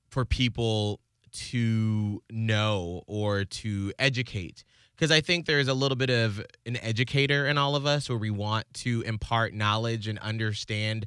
for 0.09 0.25
people 0.25 1.01
to 1.35 2.23
know 2.31 3.03
or 3.07 3.44
to 3.44 3.92
educate. 3.99 4.64
Because 4.94 5.11
I 5.11 5.20
think 5.20 5.47
there's 5.47 5.68
a 5.68 5.75
little 5.75 5.97
bit 5.97 6.11
of 6.11 6.44
an 6.66 6.77
educator 6.77 7.47
in 7.47 7.59
all 7.59 7.75
of 7.75 7.85
us 7.85 8.09
where 8.09 8.18
we 8.18 8.31
want 8.31 8.73
to 8.75 9.03
impart 9.03 9.53
knowledge 9.53 10.07
and 10.07 10.18
understand 10.20 11.07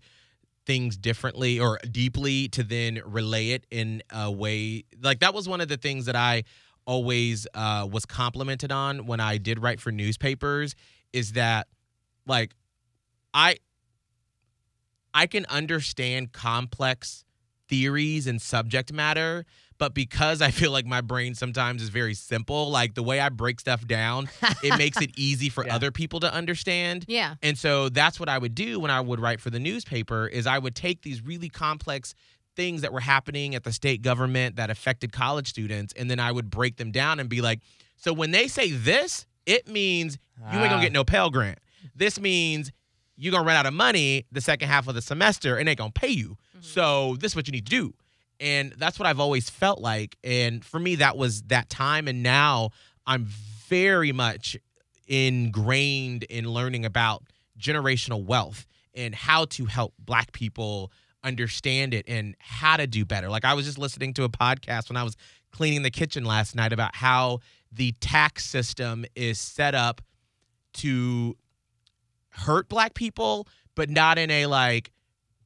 things 0.65 0.97
differently 0.97 1.59
or 1.59 1.79
deeply 1.89 2.49
to 2.49 2.63
then 2.63 3.01
relay 3.05 3.51
it 3.51 3.65
in 3.71 4.03
a 4.11 4.29
way. 4.29 4.83
Like 5.01 5.19
that 5.19 5.33
was 5.33 5.47
one 5.47 5.61
of 5.61 5.69
the 5.69 5.77
things 5.77 6.05
that 6.05 6.15
I 6.15 6.43
always 6.85 7.47
uh, 7.53 7.87
was 7.89 8.05
complimented 8.05 8.71
on 8.71 9.05
when 9.05 9.19
I 9.19 9.37
did 9.37 9.61
write 9.61 9.79
for 9.79 9.91
newspapers 9.91 10.75
is 11.13 11.33
that 11.33 11.67
like 12.25 12.53
I 13.33 13.57
I 15.13 15.25
can 15.27 15.45
understand 15.47 16.31
complex 16.31 17.25
theories 17.69 18.27
and 18.27 18.41
subject 18.41 18.91
matter, 18.93 19.45
but 19.77 19.93
because 19.93 20.41
I 20.41 20.51
feel 20.51 20.71
like 20.71 20.85
my 20.85 21.01
brain 21.01 21.35
sometimes 21.35 21.81
is 21.81 21.89
very 21.89 22.13
simple, 22.13 22.69
like 22.69 22.95
the 22.95 23.03
way 23.03 23.19
I 23.19 23.29
break 23.29 23.59
stuff 23.59 23.85
down, 23.85 24.29
it 24.63 24.77
makes 24.77 24.99
it 25.01 25.11
easy 25.17 25.49
for 25.49 25.65
Yeah. 25.65 25.75
other 25.75 25.91
people 25.91 26.19
to 26.21 26.33
understand. 26.33 27.05
yeah 27.07 27.35
And 27.43 27.57
so 27.57 27.89
that's 27.89 28.19
what 28.19 28.29
I 28.29 28.37
would 28.37 28.55
do 28.55 28.79
when 28.79 28.91
I 28.91 29.01
would 29.01 29.19
write 29.19 29.41
for 29.41 29.49
the 29.49 29.59
newspaper 29.59 30.27
is 30.27 30.47
I 30.47 30.57
would 30.59 30.75
take 30.75 31.01
these 31.03 31.21
really 31.23 31.49
complex 31.49 32.15
things 32.55 32.81
that 32.81 32.91
were 32.91 33.01
happening 33.01 33.53
at 33.53 33.63
the 33.63 33.71
state 33.71 34.01
government 34.01 34.55
that 34.55 34.69
affected 34.71 35.11
college 35.11 35.47
students 35.47 35.93
and 35.95 36.09
then 36.09 36.19
I 36.19 36.31
would 36.31 36.49
break 36.49 36.77
them 36.77 36.91
down 36.91 37.19
and 37.19 37.29
be 37.29 37.41
like, 37.41 37.59
so 37.97 38.13
when 38.13 38.31
they 38.31 38.47
say 38.47 38.71
this, 38.71 39.27
it 39.45 39.67
means 39.67 40.17
you 40.51 40.57
ain't 40.59 40.65
Ah. 40.65 40.69
gonna 40.69 40.81
get 40.81 40.91
no 40.91 41.03
Pell 41.03 41.29
Grant. 41.29 41.59
This 41.95 42.19
means 42.19 42.71
you're 43.15 43.31
gonna 43.31 43.43
run 43.45 43.55
out 43.55 43.65
of 43.65 43.73
money 43.73 44.25
the 44.31 44.41
second 44.41 44.67
half 44.69 44.87
of 44.87 44.95
the 44.95 45.01
semester 45.01 45.57
and 45.57 45.67
they 45.67 45.75
gonna 45.75 45.91
pay 45.91 46.09
you. 46.09 46.37
Mm-hmm. 46.57 46.65
So 46.65 47.15
this 47.19 47.31
is 47.31 47.35
what 47.35 47.47
you 47.47 47.51
need 47.51 47.65
to 47.65 47.71
do. 47.71 47.93
And 48.39 48.73
that's 48.77 48.99
what 48.99 49.07
I've 49.07 49.19
always 49.19 49.49
felt 49.49 49.79
like. 49.79 50.17
And 50.23 50.63
for 50.63 50.79
me, 50.79 50.95
that 50.95 51.17
was 51.17 51.41
that 51.43 51.69
time. 51.69 52.07
And 52.07 52.21
now 52.21 52.69
I'm 53.05 53.25
very 53.25 54.11
much 54.11 54.57
ingrained 55.07 56.23
in 56.23 56.49
learning 56.49 56.85
about 56.85 57.23
generational 57.59 58.23
wealth 58.23 58.67
and 58.93 59.15
how 59.15 59.45
to 59.45 59.65
help 59.65 59.93
black 59.99 60.31
people 60.33 60.91
understand 61.23 61.93
it 61.93 62.05
and 62.07 62.35
how 62.39 62.77
to 62.77 62.87
do 62.87 63.05
better. 63.05 63.29
Like 63.29 63.45
I 63.45 63.53
was 63.53 63.65
just 63.65 63.77
listening 63.77 64.13
to 64.15 64.23
a 64.23 64.29
podcast 64.29 64.89
when 64.89 64.97
I 64.97 65.03
was 65.03 65.15
cleaning 65.51 65.81
the 65.81 65.91
kitchen 65.91 66.23
last 66.25 66.55
night 66.55 66.73
about 66.73 66.95
how 66.95 67.39
the 67.71 67.93
tax 67.99 68.45
system 68.45 69.05
is 69.15 69.39
set 69.39 69.75
up 69.75 70.01
to 70.73 71.35
hurt 72.29 72.69
black 72.69 72.93
people, 72.93 73.47
but 73.75 73.89
not 73.89 74.17
in 74.17 74.29
a 74.29 74.45
like 74.45 74.91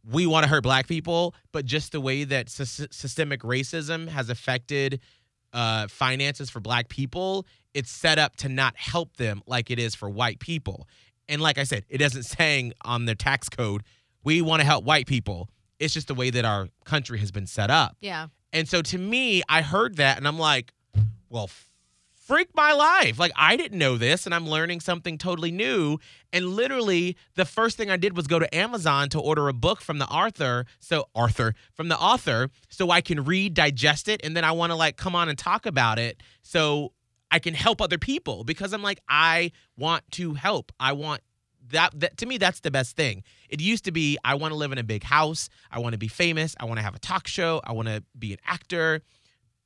we 0.09 0.25
want 0.25 0.43
to 0.43 0.49
hurt 0.49 0.63
black 0.63 0.87
people, 0.87 1.35
but 1.51 1.65
just 1.65 1.91
the 1.91 2.01
way 2.01 2.23
that 2.23 2.47
sys- 2.47 2.91
systemic 2.93 3.41
racism 3.41 4.07
has 4.07 4.29
affected 4.29 4.99
uh, 5.53 5.87
finances 5.87 6.49
for 6.49 6.59
black 6.59 6.87
people, 6.89 7.45
it's 7.73 7.91
set 7.91 8.17
up 8.17 8.35
to 8.37 8.49
not 8.49 8.75
help 8.77 9.17
them 9.17 9.41
like 9.45 9.69
it 9.69 9.79
is 9.79 9.95
for 9.95 10.09
white 10.09 10.39
people. 10.39 10.87
And 11.27 11.41
like 11.41 11.57
I 11.57 11.63
said, 11.63 11.85
it 11.89 11.99
doesn't 11.99 12.23
saying 12.37 12.73
on 12.83 13.05
their 13.05 13.15
tax 13.15 13.49
code, 13.49 13.83
we 14.23 14.41
want 14.41 14.61
to 14.61 14.65
help 14.65 14.83
white 14.85 15.07
people. 15.07 15.49
It's 15.79 15.93
just 15.93 16.07
the 16.07 16.15
way 16.15 16.29
that 16.29 16.45
our 16.45 16.69
country 16.85 17.19
has 17.19 17.31
been 17.31 17.47
set 17.47 17.69
up. 17.71 17.95
yeah 18.01 18.27
And 18.53 18.67
so 18.67 18.81
to 18.83 18.97
me, 18.97 19.41
I 19.49 19.61
heard 19.61 19.97
that 19.97 20.17
and 20.17 20.27
I'm 20.27 20.37
like, 20.39 20.73
well, 21.29 21.49
freak 22.31 22.55
my 22.55 22.71
life. 22.71 23.19
Like, 23.19 23.33
I 23.35 23.57
didn't 23.57 23.77
know 23.77 23.97
this 23.97 24.25
and 24.25 24.33
I'm 24.33 24.47
learning 24.47 24.79
something 24.79 25.17
totally 25.17 25.51
new. 25.51 25.97
And 26.31 26.45
literally, 26.45 27.17
the 27.35 27.43
first 27.43 27.75
thing 27.75 27.89
I 27.89 27.97
did 27.97 28.15
was 28.15 28.25
go 28.25 28.39
to 28.39 28.55
Amazon 28.55 29.09
to 29.09 29.19
order 29.19 29.49
a 29.49 29.53
book 29.53 29.81
from 29.81 29.99
the 29.99 30.05
author. 30.05 30.65
So, 30.79 31.09
Arthur, 31.13 31.55
from 31.73 31.89
the 31.89 31.97
author, 31.97 32.49
so 32.69 32.89
I 32.89 33.01
can 33.01 33.25
read, 33.25 33.53
digest 33.53 34.07
it, 34.07 34.21
and 34.23 34.33
then 34.33 34.45
I 34.45 34.53
want 34.53 34.71
to 34.71 34.77
like 34.77 34.95
come 34.95 35.13
on 35.13 35.27
and 35.27 35.37
talk 35.37 35.65
about 35.65 35.99
it. 35.99 36.23
So 36.41 36.93
I 37.29 37.39
can 37.39 37.53
help 37.53 37.81
other 37.81 37.97
people 37.97 38.45
because 38.45 38.71
I'm 38.71 38.81
like, 38.81 39.01
I 39.09 39.51
want 39.75 40.09
to 40.11 40.33
help. 40.33 40.71
I 40.79 40.93
want 40.93 41.19
that, 41.71 41.99
that 41.99 42.15
to 42.17 42.25
me 42.25 42.37
that's 42.37 42.61
the 42.61 42.71
best 42.71 42.95
thing 42.95 43.23
it 43.47 43.61
used 43.61 43.85
to 43.85 43.91
be 43.91 44.17
i 44.25 44.33
want 44.33 44.51
to 44.51 44.55
live 44.55 44.71
in 44.71 44.77
a 44.77 44.83
big 44.83 45.03
house 45.03 45.47
i 45.71 45.79
want 45.79 45.93
to 45.93 45.97
be 45.97 46.07
famous 46.07 46.55
i 46.59 46.65
want 46.65 46.79
to 46.79 46.83
have 46.83 46.95
a 46.95 46.99
talk 46.99 47.27
show 47.27 47.61
i 47.63 47.71
want 47.71 47.87
to 47.87 48.03
be 48.17 48.33
an 48.33 48.39
actor 48.45 49.01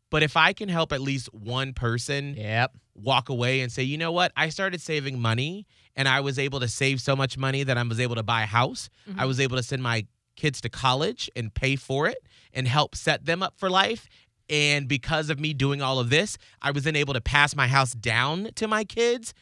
but 0.10 0.24
if 0.24 0.38
i 0.38 0.54
can 0.54 0.70
help 0.70 0.92
at 0.92 1.02
least 1.02 1.34
one 1.34 1.74
person 1.74 2.36
Yep. 2.36 2.74
walk 2.96 3.30
away 3.30 3.62
and 3.62 3.72
say 3.72 3.84
you 3.84 3.98
know 3.98 4.12
what 4.12 4.32
i 4.36 4.50
started 4.50 4.82
saving 4.82 5.20
money 5.20 5.66
and 5.96 6.08
i 6.08 6.20
was 6.20 6.40
able 6.40 6.60
to 6.60 6.68
save 6.68 7.02
so 7.02 7.16
much 7.16 7.38
money 7.38 7.64
that 7.64 7.78
i 7.78 7.84
was 7.84 8.00
able 8.00 8.16
to 8.16 8.24
buy 8.24 8.44
a 8.44 8.48
house 8.48 8.90
i 9.08 9.10
mm-hmm. 9.12 9.28
was 9.28 9.40
able 9.40 9.58
to 9.58 9.64
send 9.64 9.84
my 9.84 10.06
kids 10.36 10.62
to 10.62 10.70
college 10.70 11.30
and 11.36 11.54
pay 11.54 11.76
for 11.76 12.08
it 12.08 12.20
and 12.54 12.68
help 12.68 12.96
set 12.96 13.26
them 13.26 13.42
up 13.42 13.54
for 13.58 13.70
life. 13.70 14.08
And 14.50 14.88
because 14.88 15.30
of 15.30 15.40
me 15.40 15.54
doing 15.54 15.82
all 15.82 16.00
of 16.00 16.10
this, 16.10 16.38
I 16.62 16.72
was 16.72 16.84
then 16.84 16.96
able 16.96 17.14
to 17.14 17.22
pass 17.22 17.56
my 17.56 17.68
house 17.68 17.94
down 17.94 18.50
to 18.56 18.68
my 18.68 18.84
kids. 18.84 19.34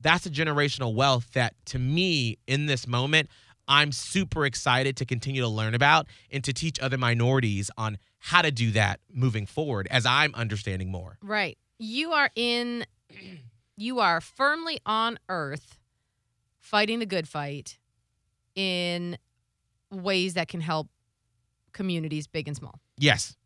That's 0.00 0.26
a 0.26 0.30
generational 0.30 0.94
wealth 0.94 1.32
that 1.34 1.54
to 1.66 1.78
me 1.78 2.38
in 2.46 2.66
this 2.66 2.86
moment, 2.86 3.28
I'm 3.68 3.92
super 3.92 4.44
excited 4.46 4.96
to 4.98 5.04
continue 5.04 5.42
to 5.42 5.48
learn 5.48 5.74
about 5.74 6.06
and 6.30 6.42
to 6.44 6.52
teach 6.52 6.80
other 6.80 6.98
minorities 6.98 7.70
on 7.76 7.98
how 8.18 8.42
to 8.42 8.50
do 8.50 8.70
that 8.72 9.00
moving 9.12 9.46
forward 9.46 9.88
as 9.90 10.06
I'm 10.06 10.34
understanding 10.34 10.90
more. 10.90 11.18
Right. 11.22 11.58
You 11.78 12.12
are 12.12 12.30
in, 12.34 12.86
you 13.76 14.00
are 14.00 14.20
firmly 14.20 14.80
on 14.86 15.18
earth 15.28 15.78
fighting 16.58 16.98
the 16.98 17.06
good 17.06 17.28
fight 17.28 17.78
in 18.54 19.16
ways 19.90 20.34
that 20.34 20.48
can 20.48 20.60
help 20.60 20.88
communities 21.72 22.26
big 22.26 22.48
and 22.48 22.56
small. 22.56 22.80
Yes, 22.96 23.36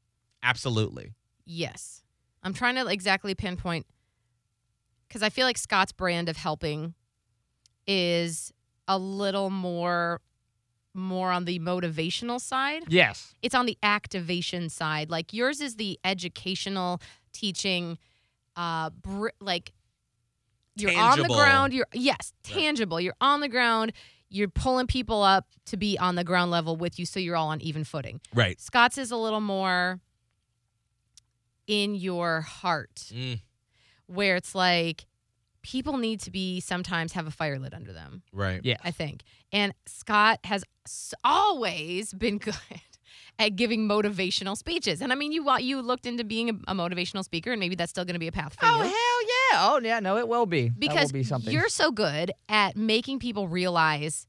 absolutely. 0.43 1.15
Yes. 1.45 2.03
I'm 2.43 2.55
trying 2.55 2.77
to 2.77 2.87
exactly 2.87 3.35
pinpoint 3.35 3.87
because 5.09 5.23
I 5.23 5.29
feel 5.29 5.47
like 5.47 5.59
Scott's 5.59 5.93
brand 5.93 6.29
of 6.29 6.37
helping 6.37 6.95
is 7.87 8.53
a 8.91 8.99
little 8.99 9.51
more 9.51 10.21
more 10.93 11.31
on 11.31 11.45
the 11.45 11.61
motivational 11.61 12.41
side. 12.41 12.83
Yes. 12.89 13.33
It's 13.43 13.55
on 13.55 13.65
the 13.67 13.79
activation 13.83 14.69
side. 14.69 15.09
Like 15.09 15.33
yours 15.33 15.61
is 15.61 15.77
the 15.77 15.99
educational 16.05 17.01
teaching 17.33 17.97
uh 18.57 18.91
br- 18.91 19.29
like 19.41 19.73
you're 20.77 20.99
on 20.99 21.19
the 21.21 21.29
ground, 21.29 21.73
you're 21.73 21.87
yes, 21.95 22.33
Right. 22.45 22.55
tangible. 22.63 23.01
You're 23.01 23.15
on 23.21 23.41
the 23.41 23.49
ground, 23.49 23.93
you're 24.29 24.49
pulling 24.49 24.87
people 24.89 25.23
up 25.23 25.47
to 25.67 25.77
be 25.77 25.97
on 25.99 26.17
the 26.17 26.25
ground 26.25 26.51
level 26.51 26.75
with 26.77 26.99
you 26.99 27.07
so 27.07 27.21
you're 27.21 27.37
all 27.37 27.49
on 27.49 27.61
even 27.61 27.85
footing. 27.85 28.21
Right. 28.35 28.61
Scott's 28.61 28.99
is 28.99 29.11
a 29.13 29.17
little 29.17 29.41
more 29.41 30.01
in 31.69 31.95
your 31.95 32.41
heart, 32.41 32.97
Mm, 33.15 33.41
where 34.07 34.35
it's 34.37 34.55
like 34.57 35.07
people 35.63 35.97
need 35.99 36.21
to 36.21 36.31
be 36.31 36.61
sometimes 36.61 37.13
have 37.13 37.27
a 37.27 37.31
fire 37.31 37.59
lit 37.59 37.75
under 37.75 37.93
them. 37.93 38.23
right. 38.33 38.61
Yeah. 38.65 38.77
I 38.83 38.91
think, 38.91 39.23
and 39.53 39.75
Scott 39.87 40.41
has 40.45 40.65
always 41.25 42.13
been 42.15 42.39
good 42.49 42.55
at 43.39 43.57
giving 43.57 43.89
motivational 43.89 44.57
speeches. 44.57 45.01
And 45.01 45.13
I 45.13 45.15
mean, 45.17 45.33
you 45.33 45.43
wa- 45.45 45.57
you 45.59 45.81
looked 45.83 46.07
into 46.07 46.25
being 46.25 46.51
a, 46.51 46.73
a 46.73 46.75
motivational 46.75 47.25
speaker, 47.25 47.53
and 47.53 47.61
maybe 47.61 47.75
that's 47.75 47.91
still 47.91 48.05
going 48.05 48.15
to 48.15 48.21
be 48.21 48.29
a 48.29 48.33
path 48.33 48.55
for 48.55 48.65
Oh 48.67 48.83
you. 48.83 48.85
Oh 48.85 48.85
hell 48.85 49.23
yeah! 49.23 49.75
Oh 49.75 49.81
yeah, 49.83 50.01
no, 50.01 50.17
it 50.19 50.29
will 50.29 50.47
be. 50.47 50.71
because 50.71 51.13
will 51.13 51.19
be 51.21 51.23
something. 51.25 51.53
you're 51.53 51.69
so 51.69 51.91
good 51.91 52.33
at 52.49 52.77
making 52.77 53.19
people 53.19 53.49
realize 53.49 54.27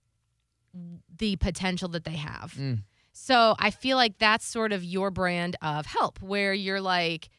the 1.18 1.36
potential 1.38 1.90
that 1.90 2.06
they 2.06 2.16
have. 2.16 2.54
Mm. 2.58 2.84
So 3.14 3.56
I 3.60 3.72
feel 3.72 3.98
like 3.98 4.18
that's 4.20 4.46
sort 4.46 4.72
of 4.72 4.84
your 4.84 5.12
brand 5.12 5.58
of 5.62 5.86
help, 5.86 6.22
where 6.22 6.54
you're 6.54 6.80
like, 6.82 7.30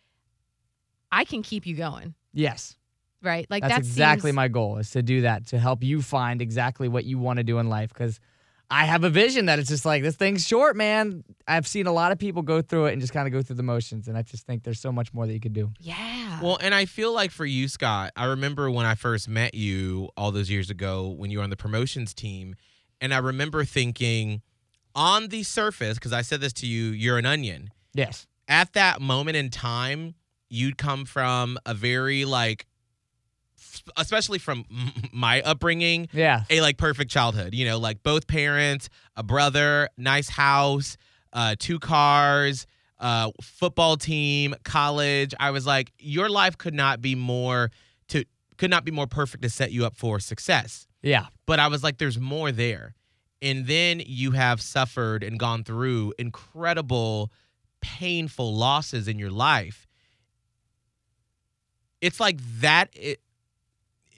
I 1.11 1.25
can 1.25 1.43
keep 1.43 1.67
you 1.67 1.75
going, 1.75 2.15
yes, 2.33 2.77
right? 3.23 3.47
Like 3.51 3.63
that's 3.63 3.75
that 3.75 3.79
exactly 3.81 4.29
seems- 4.29 4.37
my 4.37 4.49
goal 4.49 4.79
is 4.79 4.91
to 4.91 5.03
do 5.03 5.23
that 5.23 5.47
to 5.49 5.59
help 5.59 5.83
you 5.83 6.03
find 6.03 6.43
exactly 6.43 6.89
what 6.89 7.05
you 7.05 7.19
want 7.19 7.39
to 7.39 7.45
do 7.45 7.59
in 7.59 7.69
life 7.69 7.93
because. 7.93 8.21
I 8.75 8.87
have 8.87 9.05
a 9.05 9.11
vision 9.11 9.47
that 9.47 9.59
it's 9.59 9.69
just 9.69 9.85
like 9.85 10.03
this 10.03 10.17
thing's 10.17 10.47
short, 10.49 10.77
man. 10.77 11.25
I've 11.47 11.67
seen 11.67 11.87
a 11.87 11.93
lot 11.93 12.11
of 12.11 12.19
people 12.19 12.41
go 12.41 12.63
through 12.63 12.87
it 12.87 12.93
and 12.93 13.03
just 13.03 13.13
kind 13.13 13.27
of 13.27 13.33
go 13.33 13.43
through 13.43 13.57
the 13.57 13.63
motions, 13.63 14.09
and 14.09 14.17
I 14.17 14.23
just 14.23 14.47
think 14.47 14.63
there's 14.63 14.81
so 14.81 14.91
much 14.91 15.13
more 15.13 15.27
that 15.27 15.33
you 15.35 15.41
could 15.41 15.53
do. 15.53 15.73
Yeah. 15.79 16.41
Well, 16.41 16.57
and 16.59 16.75
I 16.75 16.87
feel 16.87 17.13
like 17.13 17.33
for 17.33 17.45
you, 17.45 17.69
Scott, 17.69 18.13
I 18.17 18.25
remember 18.25 18.71
when 18.71 18.87
I 18.87 18.95
first 18.95 19.29
met 19.29 19.53
you 19.55 20.09
all 20.17 20.33
those 20.33 20.49
years 20.49 20.71
ago 20.71 21.09
when 21.09 21.31
you 21.31 21.37
were 21.37 21.45
on 21.45 21.51
the 21.51 21.57
promotions 21.57 22.15
team. 22.15 22.55
And 22.99 23.13
I 23.13 23.19
remember 23.19 23.67
thinking 23.67 24.41
on 24.95 25.29
the 25.29 25.43
surface, 25.43 25.99
because 25.99 26.15
I 26.15 26.23
said 26.23 26.41
this 26.41 26.55
to 26.55 26.67
you, 26.67 26.85
you're 26.93 27.19
an 27.19 27.27
onion. 27.27 27.73
Yes. 27.93 28.27
At 28.49 28.73
that 28.73 29.03
moment 29.03 29.37
in 29.37 29.51
time, 29.51 30.15
you'd 30.49 30.79
come 30.79 31.05
from 31.05 31.59
a 31.67 31.75
very 31.75 32.25
like, 32.25 32.65
f- 32.65 32.72
especially 33.97 34.39
from 34.39 34.65
my 35.13 35.41
upbringing, 35.43 36.09
Yeah. 36.13 36.45
a 36.51 36.61
like 36.61 36.77
perfect 36.77 37.11
childhood. 37.11 37.55
You 37.55 37.65
know, 37.67 37.79
like 37.79 38.03
both 38.03 38.27
parents, 38.27 38.89
a 39.17 39.23
brother, 39.23 39.89
nice 39.97 40.29
house, 40.29 40.97
uh, 41.33 41.57
two 41.59 41.79
cars, 41.79 42.67
uh, 42.99 43.31
football 43.41 43.97
team, 43.97 44.55
college. 44.65 45.35
I 45.41 45.51
was 45.51 45.67
like, 45.67 45.93
your 45.99 46.29
life 46.29 46.57
could 46.59 46.75
not 46.75 47.01
be 47.01 47.15
more 47.15 47.71
to 48.09 48.25
could 48.59 48.71
not 48.71 48.85
be 48.85 48.93
more 48.93 49.07
perfect 49.07 49.43
to 49.43 49.49
set 49.51 49.73
you 49.73 49.85
up 49.87 49.97
for 49.97 50.21
success. 50.21 50.87
Yeah. 51.03 51.27
But 51.47 51.59
I 51.59 51.67
was 51.69 51.83
like, 51.83 51.99
there's 51.99 52.21
more 52.21 52.53
there. 52.53 52.95
And 53.41 53.67
then 53.67 54.01
you 54.07 54.31
have 54.33 54.61
suffered 54.61 55.25
and 55.25 55.37
gone 55.37 55.65
through 55.65 56.15
incredible, 56.17 57.33
painful 57.81 58.55
losses 58.55 59.09
in 59.09 59.19
your 59.19 59.33
life. 59.33 59.89
It's 62.01 62.21
like 62.21 62.39
that. 62.61 62.91
It, 62.93 63.21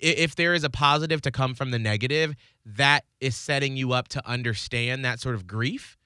if 0.04 0.36
there 0.36 0.54
is 0.54 0.64
a 0.64 0.70
positive 0.70 1.20
to 1.22 1.30
come 1.30 1.54
from 1.54 1.70
the 1.70 1.78
negative, 1.78 2.34
that 2.64 3.04
is 3.20 3.34
setting 3.34 3.76
you 3.76 3.92
up 3.92 4.08
to 4.08 4.28
understand 4.28 5.04
that 5.04 5.18
sort 5.20 5.34
of 5.34 5.46
grief. 5.46 5.96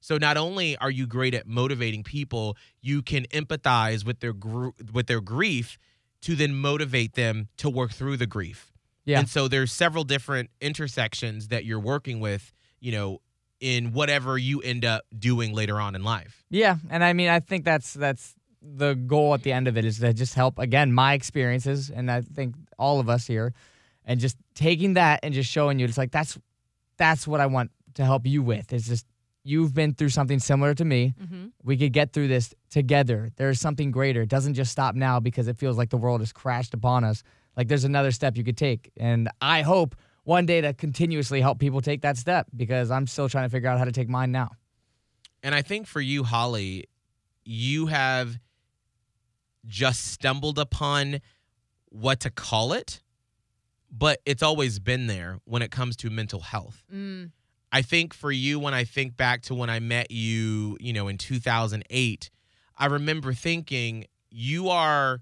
So 0.00 0.18
not 0.18 0.36
only 0.36 0.76
are 0.76 0.90
you 0.90 1.06
great 1.06 1.34
at 1.34 1.46
motivating 1.46 2.02
people, 2.02 2.56
you 2.82 3.00
can 3.00 3.24
empathize 3.26 4.04
with 4.04 4.20
their 4.20 4.34
gr- 4.34 4.70
with 4.92 5.06
their 5.06 5.20
grief 5.20 5.78
to 6.22 6.34
then 6.34 6.54
motivate 6.54 7.14
them 7.14 7.48
to 7.58 7.70
work 7.70 7.92
through 7.92 8.16
the 8.16 8.26
grief. 8.26 8.72
Yeah. 9.04 9.18
And 9.20 9.28
so 9.28 9.48
there's 9.48 9.72
several 9.72 10.04
different 10.04 10.50
intersections 10.60 11.48
that 11.48 11.64
you're 11.64 11.80
working 11.80 12.20
with, 12.20 12.52
you 12.80 12.92
know, 12.92 13.20
in 13.60 13.92
whatever 13.92 14.36
you 14.36 14.60
end 14.60 14.84
up 14.84 15.04
doing 15.18 15.54
later 15.54 15.80
on 15.80 15.94
in 15.94 16.02
life. 16.02 16.44
Yeah, 16.50 16.76
and 16.90 17.02
I 17.02 17.12
mean, 17.12 17.28
I 17.28 17.40
think 17.40 17.64
that's 17.64 17.94
that's 17.94 18.34
the 18.64 18.94
goal 18.94 19.34
at 19.34 19.42
the 19.42 19.52
end 19.52 19.68
of 19.68 19.76
it 19.76 19.84
is 19.84 19.98
to 20.00 20.12
just 20.12 20.34
help 20.34 20.58
again 20.58 20.92
my 20.92 21.12
experiences, 21.14 21.90
and 21.90 22.10
I 22.10 22.22
think 22.22 22.54
all 22.78 23.00
of 23.00 23.08
us 23.08 23.26
here, 23.26 23.52
and 24.04 24.18
just 24.20 24.36
taking 24.54 24.94
that 24.94 25.20
and 25.22 25.34
just 25.34 25.50
showing 25.50 25.78
you, 25.78 25.84
it's 25.86 25.98
like 25.98 26.10
that's 26.12 26.38
that's 26.96 27.26
what 27.26 27.40
I 27.40 27.46
want 27.46 27.70
to 27.94 28.04
help 28.04 28.26
you 28.26 28.42
with. 28.42 28.72
It's 28.72 28.86
just 28.88 29.06
you've 29.44 29.74
been 29.74 29.92
through 29.94 30.08
something 30.08 30.38
similar 30.38 30.74
to 30.74 30.84
me. 30.84 31.14
Mhm. 31.22 31.50
We 31.62 31.76
could 31.76 31.92
get 31.92 32.12
through 32.12 32.28
this 32.28 32.54
together. 32.70 33.30
There's 33.36 33.60
something 33.60 33.90
greater. 33.90 34.22
It 34.22 34.30
doesn't 34.30 34.54
just 34.54 34.72
stop 34.72 34.94
now 34.94 35.20
because 35.20 35.48
it 35.48 35.58
feels 35.58 35.76
like 35.76 35.90
the 35.90 35.98
world 35.98 36.20
has 36.22 36.32
crashed 36.32 36.72
upon 36.72 37.04
us. 37.04 37.22
Like 37.56 37.68
there's 37.68 37.84
another 37.84 38.10
step 38.10 38.36
you 38.36 38.44
could 38.44 38.56
take, 38.56 38.90
and 38.96 39.28
I 39.40 39.62
hope 39.62 39.94
one 40.24 40.46
day 40.46 40.62
to 40.62 40.72
continuously 40.72 41.42
help 41.42 41.58
people 41.58 41.82
take 41.82 42.00
that 42.00 42.16
step 42.16 42.46
because 42.56 42.90
I'm 42.90 43.06
still 43.06 43.28
trying 43.28 43.44
to 43.44 43.50
figure 43.50 43.68
out 43.68 43.78
how 43.78 43.84
to 43.84 43.92
take 43.92 44.08
mine 44.08 44.32
now. 44.32 44.52
And 45.42 45.54
I 45.54 45.60
think 45.60 45.86
for 45.86 46.00
you, 46.00 46.24
Holly, 46.24 46.86
you 47.44 47.86
have 47.88 48.38
just 49.66 50.12
stumbled 50.12 50.58
upon 50.58 51.20
what 51.88 52.20
to 52.20 52.30
call 52.30 52.72
it, 52.72 53.02
but 53.90 54.20
it's 54.26 54.42
always 54.42 54.78
been 54.78 55.06
there 55.06 55.38
when 55.44 55.62
it 55.62 55.70
comes 55.70 55.96
to 55.96 56.10
mental 56.10 56.40
health. 56.40 56.82
Mm, 56.92 57.30
I 57.72 57.82
think 57.82 58.14
for 58.14 58.30
you, 58.32 58.58
when 58.58 58.74
I 58.74 58.84
think 58.84 59.16
back 59.16 59.42
to 59.42 59.54
when 59.54 59.70
I 59.70 59.80
met 59.80 60.10
you, 60.10 60.76
you 60.80 60.92
know, 60.92 61.08
in 61.08 61.18
2008, 61.18 62.30
I 62.76 62.86
remember 62.86 63.32
thinking 63.32 64.06
you 64.30 64.68
are 64.68 65.20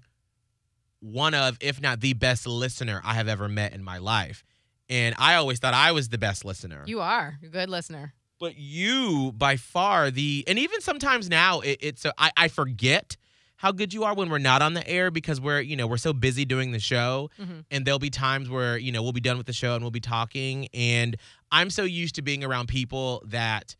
one 0.99 1.33
of, 1.33 1.57
if 1.61 1.81
not 1.81 1.99
the 1.99 2.13
best 2.13 2.47
listener 2.47 3.01
I 3.03 3.13
have 3.13 3.27
ever 3.27 3.47
met 3.47 3.73
in 3.73 3.83
my 3.83 3.97
life. 3.97 4.43
And 4.89 5.15
I 5.17 5.35
always 5.35 5.59
thought 5.59 5.73
I 5.73 5.91
was 5.91 6.09
the 6.09 6.17
best 6.17 6.45
listener. 6.45 6.83
you 6.85 6.99
are 7.01 7.37
a 7.43 7.47
good 7.47 7.69
listener. 7.69 8.13
but 8.39 8.57
you, 8.57 9.31
by 9.35 9.55
far, 9.55 10.11
the, 10.11 10.43
and 10.47 10.59
even 10.59 10.81
sometimes 10.81 11.29
now, 11.29 11.61
it, 11.61 11.77
it's, 11.81 12.05
a, 12.05 12.13
I, 12.17 12.31
I 12.35 12.47
forget 12.47 13.15
how 13.63 13.71
good 13.71 13.93
you 13.93 14.03
are 14.03 14.13
when 14.13 14.29
we're 14.29 14.39
not 14.39 14.61
on 14.61 14.73
the 14.73 14.85
air 14.85 15.09
because 15.09 15.39
we're, 15.39 15.61
you 15.61 15.77
know, 15.77 15.87
we're 15.87 15.95
so 15.95 16.11
busy 16.11 16.43
doing 16.43 16.73
the 16.73 16.79
show. 16.79 17.29
Mhm. 17.39 17.63
And 17.71 17.85
there'll 17.85 17.97
be 17.97 18.09
times 18.09 18.49
where, 18.49 18.77
you 18.77 18.91
know, 18.91 19.01
we'll 19.01 19.13
be 19.13 19.21
done 19.21 19.37
with 19.37 19.45
the 19.47 19.53
show 19.53 19.73
and 19.73 19.81
we'll 19.85 19.89
be 19.89 20.01
talking. 20.01 20.67
And 20.73 21.15
I'm 21.49 21.69
so 21.69 21.83
used 21.85 22.15
to 22.15 22.21
being 22.21 22.43
around 22.43 22.67
people 22.67 23.23
that, 23.25 23.77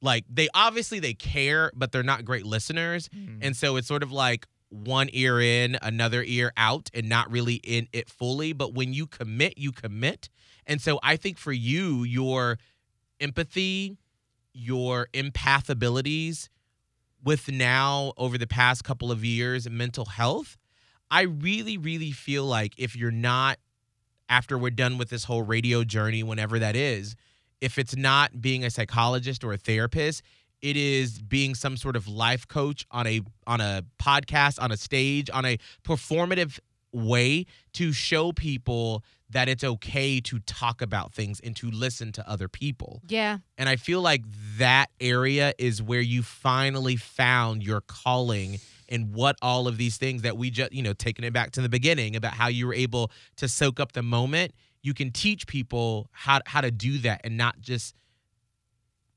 like, 0.00 0.24
they 0.30 0.48
obviously 0.54 0.98
they 0.98 1.12
care, 1.12 1.70
but 1.74 1.92
they're 1.92 2.02
not 2.02 2.24
great 2.24 2.46
listeners. 2.46 3.10
And 3.42 3.54
so 3.54 3.76
it's 3.76 3.86
sort 3.86 4.02
of 4.02 4.10
like 4.10 4.46
one 4.70 5.10
ear 5.12 5.38
in, 5.42 5.76
another 5.82 6.24
ear 6.26 6.50
out, 6.56 6.88
and 6.94 7.06
not 7.06 7.30
really 7.30 7.56
in 7.56 7.88
it 7.92 8.08
fully. 8.08 8.54
But 8.54 8.72
when 8.72 8.94
you 8.94 9.06
commit, 9.06 9.58
you 9.58 9.72
commit. 9.72 10.30
And 10.66 10.80
so 10.80 10.98
I 11.02 11.16
think 11.16 11.36
for 11.36 11.52
you, 11.52 12.02
your 12.02 12.58
empathy, 13.20 13.98
your 14.54 15.08
empath 15.12 15.68
abilities 15.68 16.48
with 17.24 17.50
now 17.50 18.12
over 18.16 18.38
the 18.38 18.46
past 18.46 18.84
couple 18.84 19.10
of 19.10 19.24
years, 19.24 19.68
mental 19.68 20.04
health, 20.04 20.56
I 21.10 21.22
really, 21.22 21.76
really 21.76 22.10
feel 22.10 22.44
like 22.44 22.74
if 22.78 22.96
you're 22.96 23.10
not, 23.10 23.58
after 24.28 24.56
we're 24.56 24.70
done 24.70 24.98
with 24.98 25.10
this 25.10 25.24
whole 25.24 25.42
radio 25.42 25.84
journey, 25.84 26.22
whenever 26.22 26.58
that 26.58 26.74
is, 26.74 27.14
if 27.60 27.78
it's 27.78 27.94
not 27.94 28.40
being 28.40 28.64
a 28.64 28.70
psychologist 28.70 29.44
or 29.44 29.52
a 29.52 29.58
therapist, 29.58 30.22
it 30.62 30.76
is 30.76 31.20
being 31.20 31.54
some 31.54 31.76
sort 31.76 31.96
of 31.96 32.08
life 32.08 32.46
coach 32.48 32.86
on 32.90 33.06
a 33.06 33.20
on 33.46 33.60
a 33.60 33.84
podcast, 34.00 34.62
on 34.62 34.72
a 34.72 34.76
stage, 34.76 35.28
on 35.30 35.44
a 35.44 35.58
performative 35.84 36.58
way 36.92 37.46
to 37.72 37.92
show 37.92 38.32
people 38.32 39.02
that 39.32 39.48
it's 39.48 39.64
okay 39.64 40.20
to 40.20 40.38
talk 40.40 40.80
about 40.80 41.12
things 41.12 41.40
and 41.40 41.56
to 41.56 41.70
listen 41.70 42.12
to 42.12 42.28
other 42.28 42.48
people. 42.48 43.02
Yeah. 43.08 43.38
And 43.58 43.68
I 43.68 43.76
feel 43.76 44.00
like 44.00 44.22
that 44.58 44.90
area 45.00 45.54
is 45.58 45.82
where 45.82 46.00
you 46.00 46.22
finally 46.22 46.96
found 46.96 47.62
your 47.62 47.80
calling 47.80 48.58
and 48.88 49.14
what 49.14 49.36
all 49.40 49.68
of 49.68 49.78
these 49.78 49.96
things 49.96 50.22
that 50.22 50.36
we 50.36 50.50
just, 50.50 50.72
you 50.72 50.82
know, 50.82 50.92
taking 50.92 51.24
it 51.24 51.32
back 51.32 51.52
to 51.52 51.62
the 51.62 51.68
beginning 51.68 52.14
about 52.14 52.34
how 52.34 52.48
you 52.48 52.66
were 52.66 52.74
able 52.74 53.10
to 53.36 53.48
soak 53.48 53.80
up 53.80 53.92
the 53.92 54.02
moment. 54.02 54.52
You 54.82 54.94
can 54.94 55.10
teach 55.10 55.46
people 55.46 56.08
how 56.12 56.40
how 56.44 56.60
to 56.60 56.70
do 56.70 56.98
that 56.98 57.22
and 57.24 57.36
not 57.36 57.60
just 57.60 57.94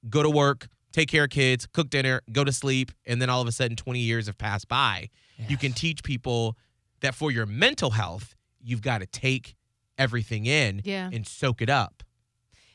go 0.10 0.24
to 0.24 0.30
work, 0.30 0.68
take 0.94 1.10
care 1.10 1.26
of 1.26 1.30
kids, 1.30 1.68
cook 1.68 1.90
dinner, 1.90 2.22
go 2.32 2.44
to 2.44 2.52
sleep, 2.52 2.92
and 3.06 3.22
then 3.22 3.30
all 3.30 3.42
of 3.42 3.48
a 3.48 3.52
sudden 3.52 3.76
20 3.76 4.00
years 4.00 4.28
have 4.28 4.38
passed 4.38 4.68
by. 4.68 5.10
You 5.50 5.58
can 5.58 5.74
teach 5.74 6.04
people 6.04 6.56
that 7.02 7.14
for 7.14 7.32
your 7.32 7.46
mental 7.46 7.90
health, 7.90 8.36
you've 8.64 8.82
got 8.82 9.00
to 9.00 9.06
take 9.06 9.56
everything 9.98 10.46
in 10.46 10.82
Yeah. 10.84 11.10
and 11.12 11.26
soak 11.28 11.62
it 11.62 11.70
up. 11.70 12.04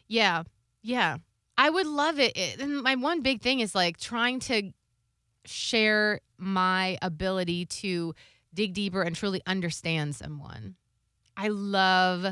Yeah. 0.09 0.45
Yeah. 0.83 1.19
I 1.59 1.69
would 1.71 1.87
love 1.87 2.19
it. 2.19 2.37
It- 2.37 2.61
And 2.61 2.83
my 2.83 2.95
one 2.95 3.21
big 3.23 3.41
thing 3.43 3.61
is 3.61 3.75
like 3.75 3.99
trying 3.99 4.41
to 4.41 4.73
share 5.45 6.21
my 6.39 6.99
ability 7.03 7.67
to 7.67 8.15
dig 8.55 8.73
deeper 8.75 9.03
and 9.03 9.15
truly 9.15 9.41
understand 9.47 10.17
someone. 10.17 10.77
I 11.37 11.49
love 11.49 12.27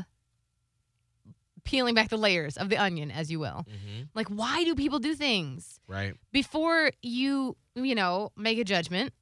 peeling 1.63 1.93
back 1.93 2.09
the 2.09 2.17
layers 2.17 2.57
of 2.57 2.69
the 2.69 2.77
onion, 2.77 3.11
as 3.11 3.31
you 3.31 3.39
will. 3.39 3.65
Mm-hmm. 3.69 4.03
Like, 4.15 4.27
why 4.27 4.63
do 4.63 4.73
people 4.75 4.99
do 4.99 5.13
things? 5.13 5.79
Right. 5.87 6.15
Before 6.31 6.91
you, 7.01 7.55
you 7.75 7.93
know, 7.95 8.31
make 8.35 8.57
a 8.57 8.63
judgment, 8.63 9.13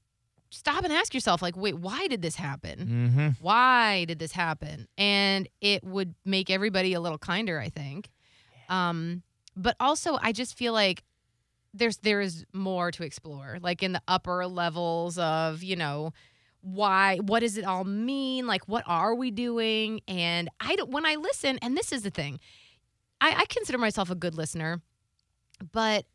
stop 0.50 0.84
and 0.84 0.94
ask 0.94 1.14
yourself, 1.14 1.42
like, 1.42 1.58
wait, 1.58 1.78
why 1.78 2.08
did 2.08 2.22
this 2.22 2.36
happen? 2.36 2.80
Mm-hmm. 2.80 3.28
why 3.42 4.06
did 4.06 4.20
this 4.20 4.32
happen? 4.32 4.88
And 4.98 5.48
it 5.62 5.84
would 5.84 6.16
make 6.26 6.50
everybody 6.50 6.94
a 6.94 7.00
little 7.02 7.18
kinder 7.18 7.60
i 7.60 7.70
think. 7.70 8.10
Um 8.70 9.24
but 9.56 9.76
also 9.80 10.18
i 10.22 10.32
just 10.32 10.58
feel 10.58 10.74
like 10.74 11.04
there's 11.74 11.98
there 11.98 12.22
is 12.22 12.46
more 12.54 12.92
to 12.92 13.04
explore 13.04 13.58
like 13.62 13.84
in 13.84 13.92
the 13.94 14.02
upper 14.08 14.46
levels 14.48 15.18
of 15.18 15.64
you 15.64 15.76
know 15.76 16.14
why 16.62 17.18
what 17.18 17.40
does 17.42 17.58
it 17.58 17.64
all 17.64 17.84
mean? 17.86 18.46
Like 18.46 18.68
what 18.68 18.84
are 18.88 19.16
we 19.16 19.32
doing? 19.32 20.02
And 20.08 20.50
i 20.60 20.76
don't 20.76 20.90
when 20.92 21.06
i 21.06 21.16
listen 21.16 21.58
and 21.62 21.78
this 21.78 21.92
is 21.92 22.02
the 22.04 22.10
thing 22.10 22.40
i, 23.22 23.34
I 23.42 23.46
consider 23.46 23.78
myself 23.78 24.10
a 24.10 24.16
good 24.16 24.36
listener 24.36 24.82
but 25.72 26.06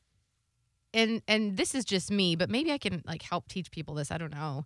and 0.95 1.23
and 1.29 1.57
this 1.57 1.75
is 1.75 1.85
just 1.85 2.11
me 2.11 2.37
but 2.37 2.51
maybe 2.51 2.71
i 2.73 2.79
can 2.79 3.03
like 3.07 3.23
help 3.23 3.49
teach 3.49 3.71
people 3.71 3.95
this 3.95 4.11
i 4.11 4.19
don't 4.19 4.33
know 4.33 4.65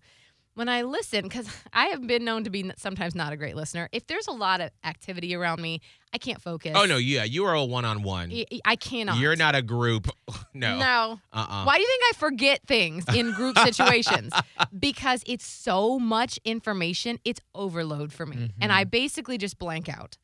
when 0.57 0.71
I 0.71 0.83
listen, 0.83 1.23
because 1.23 1.49
I 1.73 1.87
have 1.87 2.05
been 2.07 2.25
known 2.25 2.45
to 2.45 2.51
be 2.51 2.73
sometimes 2.77 3.15
not 3.15 3.33
a 3.33 3.37
great 3.37 3.55
listener. 3.55 3.89
If 3.93 4.07
there's 4.07 4.27
a 4.27 4.33
lot 4.33 4.61
of 4.61 4.71
activity 4.83 5.35
around 5.37 5.61
me, 5.61 5.81
I 6.13 6.19
can't 6.19 6.41
focus. 6.41 6.73
Oh 6.75 6.87
no, 6.87 6.97
yeah, 6.97 7.25
you 7.25 7.45
are 7.45 7.55
a 7.55 7.65
one-on-one. 7.65 8.33
I, 8.33 8.47
I 8.65 8.77
cannot. 8.77 9.19
You're 9.19 9.37
not 9.37 9.55
a 9.55 9.63
group. 9.63 10.09
No. 10.53 10.79
No. 10.79 11.21
Uh-uh. 11.35 11.65
Why 11.65 11.77
do 11.77 11.83
you 11.83 11.87
think 11.87 12.03
I 12.15 12.19
forget 12.19 12.61
things 12.67 13.05
in 13.15 13.33
group 13.33 13.59
situations? 13.63 14.33
because 14.77 15.23
it's 15.27 15.45
so 15.45 15.99
much 15.99 16.41
information, 16.47 17.19
it's 17.27 17.43
overload 17.55 18.11
for 18.11 18.25
me. 18.25 18.53
And 18.59 18.73
I 18.73 18.85
mm-hmm. 18.85 18.89
basically 18.89 19.37
just 19.37 19.59
blank 19.59 19.91
out. 19.91 20.17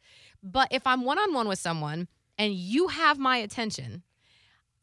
But 0.42 0.68
if 0.70 0.86
I'm 0.86 1.04
one 1.04 1.18
on 1.18 1.34
one 1.34 1.48
with 1.48 1.58
someone 1.58 2.08
and 2.38 2.54
you 2.54 2.88
have 2.88 3.18
my 3.18 3.36
attention, 3.36 4.04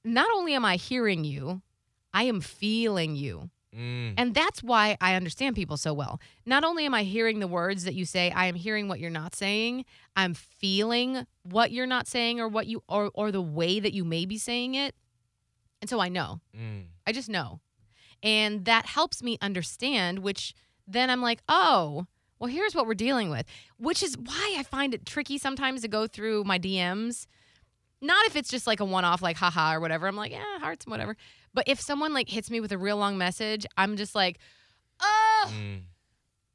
not 0.04 0.28
only 0.36 0.54
am 0.54 0.66
I 0.66 0.76
hearing 0.76 1.24
you, 1.24 1.62
I 2.14 2.24
am 2.24 2.42
feeling 2.42 3.16
you. 3.16 3.50
Mm, 3.76 4.16
And 4.18 4.34
that's 4.34 4.64
why 4.64 4.98
I 5.00 5.14
understand 5.14 5.56
people 5.56 5.78
so 5.78 5.94
well. 5.94 6.20
Not 6.44 6.64
only 6.64 6.86
am 6.88 6.96
I 6.96 7.04
hearing 7.04 7.40
the 7.40 7.48
words 7.48 7.84
that 7.84 7.94
you 7.94 8.04
say, 8.04 8.32
I 8.32 8.46
am 8.48 8.56
hearing 8.56 8.88
what 8.88 9.00
you're 9.00 9.12
not 9.12 9.36
saying. 9.36 9.86
I'm 10.16 10.34
feeling 10.34 11.28
what 11.44 11.72
you're 11.72 11.86
not 11.86 12.08
saying 12.08 12.40
or 12.40 12.48
what 12.48 12.66
you 12.66 12.82
or 12.90 13.12
or 13.14 13.32
the 13.32 13.42
way 13.44 13.80
that 13.80 13.94
you 13.94 14.04
may 14.04 14.26
be 14.26 14.40
saying 14.40 14.74
it. 14.74 14.96
And 15.82 15.90
so 15.90 16.00
I 16.00 16.10
know. 16.10 16.42
mm. 16.58 16.86
I 17.06 17.12
just 17.12 17.30
know. 17.30 17.60
And 18.24 18.66
that 18.66 18.86
helps 18.88 19.22
me 19.22 19.38
understand, 19.42 20.20
which 20.20 20.54
then 20.88 21.10
I'm 21.12 21.22
like, 21.22 21.42
oh, 21.48 22.08
well, 22.40 22.50
here's 22.50 22.74
what 22.74 22.88
we're 22.88 22.96
dealing 22.96 23.30
with, 23.30 23.46
which 23.78 24.02
is 24.02 24.18
why 24.18 24.56
I 24.58 24.64
find 24.64 24.94
it 24.96 25.06
tricky 25.06 25.38
sometimes 25.38 25.82
to 25.84 25.88
go 25.88 26.08
through 26.08 26.44
my 26.44 26.58
DMs. 26.58 27.28
Not 28.02 28.26
if 28.28 28.36
it's 28.36 28.50
just 28.50 28.66
like 28.68 28.80
a 28.80 28.86
one 28.86 29.04
off, 29.06 29.22
like 29.22 29.36
haha 29.38 29.74
or 29.76 29.80
whatever. 29.80 30.08
I'm 30.08 30.16
like, 30.16 30.32
yeah, 30.32 30.60
hearts, 30.60 30.88
whatever. 30.88 31.16
But 31.54 31.66
if 31.68 31.82
someone 31.82 32.14
like 32.14 32.30
hits 32.30 32.50
me 32.50 32.60
with 32.62 32.72
a 32.72 32.78
real 32.78 32.98
long 32.98 33.18
message, 33.18 33.66
I'm 33.78 33.98
just 33.98 34.16
like, 34.16 34.40
oh, 35.02 35.52
Mm. 35.54 35.82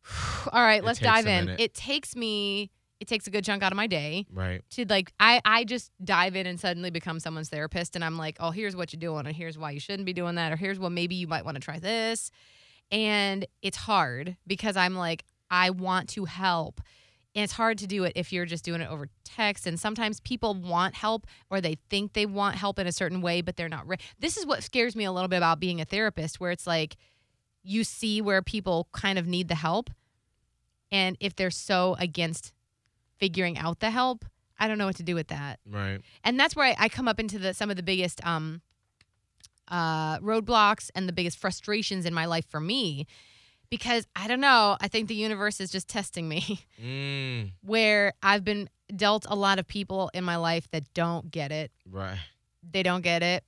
all 0.53 0.61
right, 0.63 0.85
let's 0.85 0.99
dive 0.99 1.27
in. 1.27 1.47
minute. 1.47 1.61
It 1.61 1.75
takes 1.75 2.15
me, 2.15 2.71
it 3.01 3.09
takes 3.09 3.27
a 3.27 3.31
good 3.31 3.45
chunk 3.45 3.63
out 3.63 3.73
of 3.73 3.77
my 3.77 3.87
day 3.87 4.27
Right. 4.33 4.63
to 4.73 4.85
like 4.89 5.13
I 5.19 5.41
I 5.45 5.65
just 5.65 5.91
dive 6.03 6.37
in 6.37 6.47
and 6.47 6.59
suddenly 6.61 6.91
become 6.91 7.19
someone's 7.21 7.49
therapist 7.49 7.95
and 7.97 8.05
I'm 8.05 8.17
like, 8.19 8.37
"Oh, 8.41 8.51
here's 8.51 8.77
what 8.77 8.93
you're 8.93 9.01
doing 9.01 9.27
and 9.27 9.35
here's 9.35 9.57
why 9.59 9.71
you 9.73 9.81
shouldn't 9.81 10.07
be 10.07 10.13
doing 10.13 10.35
that 10.37 10.53
or 10.53 10.57
here's 10.57 10.79
what 10.79 10.93
maybe 10.93 11.15
you 11.15 11.27
might 11.27 11.45
want 11.45 11.57
to 11.57 11.61
try 11.61 11.79
this." 11.79 12.31
And 12.91 13.47
it's 13.63 13.77
hard 13.79 14.37
because 14.47 14.77
I'm 14.77 14.95
like, 14.95 15.25
I 15.51 15.71
want 15.71 16.11
to 16.11 16.27
help. 16.27 16.81
And 17.35 17.43
it's 17.43 17.55
hard 17.55 17.79
to 17.79 17.87
do 17.87 18.05
it 18.05 18.13
if 18.15 18.33
you're 18.33 18.47
just 18.47 18.65
doing 18.65 18.81
it 18.81 18.89
over 18.89 19.09
text 19.25 19.67
and 19.67 19.79
sometimes 19.79 20.21
people 20.21 20.55
want 20.55 20.95
help 20.95 21.27
or 21.51 21.61
they 21.61 21.77
think 21.91 22.13
they 22.13 22.27
want 22.27 22.57
help 22.57 22.79
in 22.79 22.87
a 22.87 22.93
certain 22.93 23.21
way 23.21 23.41
but 23.41 23.57
they're 23.57 23.69
not 23.69 23.89
re- 23.89 23.97
This 24.21 24.37
is 24.37 24.47
what 24.47 24.63
scares 24.63 24.95
me 24.95 25.05
a 25.05 25.11
little 25.11 25.29
bit 25.29 25.39
about 25.39 25.59
being 25.59 25.81
a 25.81 25.85
therapist 25.85 26.39
where 26.39 26.53
it's 26.53 26.67
like 26.67 26.97
you 27.65 27.83
see 27.83 28.23
where 28.23 28.41
people 28.41 28.89
kind 28.93 29.19
of 29.19 29.27
need 29.27 29.49
the 29.49 29.57
help 29.57 29.91
and 30.93 31.17
if 31.19 31.35
they're 31.35 31.51
so 31.51 31.97
against 31.99 32.53
figuring 33.19 33.59
out 33.59 33.81
the 33.81 33.91
help, 33.91 34.25
I 34.59 34.69
don't 34.69 34.79
know 34.79 34.87
what 34.87 34.97
to 34.97 35.03
do 35.03 35.17
with 35.17 35.29
that. 35.29 35.59
Right. 35.69 36.01
And 36.23 36.39
that's 36.39 36.55
where 36.55 36.67
I, 36.67 36.77
I 36.79 36.89
come 36.89 37.09
up 37.09 37.19
into 37.19 37.39
the 37.39 37.53
some 37.53 37.71
of 37.71 37.77
the 37.77 37.83
biggest 37.83 38.25
um, 38.25 38.61
uh, 39.69 40.19
roadblocks 40.21 40.91
and 40.95 41.09
the 41.09 41.13
biggest 41.13 41.39
frustrations 41.39 42.07
in 42.07 42.15
my 42.15 42.27
life 42.27 42.47
for 42.49 42.61
me, 42.61 43.07
because 43.77 44.07
I 44.15 44.29
don't 44.29 44.41
know. 44.41 44.77
I 44.81 44.87
think 44.89 45.09
the 45.09 45.17
universe 45.17 45.61
is 45.61 45.71
just 45.73 45.89
testing 45.89 46.29
me, 46.29 46.61
Mm. 46.83 47.51
where 47.63 48.13
I've 48.23 48.45
been 48.45 48.69
dealt 48.95 49.27
a 49.29 49.35
lot 49.35 49.59
of 49.59 49.67
people 49.67 50.11
in 50.15 50.23
my 50.23 50.37
life 50.37 50.71
that 50.71 50.85
don't 50.95 51.29
get 51.31 51.51
it. 51.51 51.73
Right. 51.91 52.19
They 52.63 52.83
don't 52.85 53.03
get 53.03 53.23
it. 53.23 53.43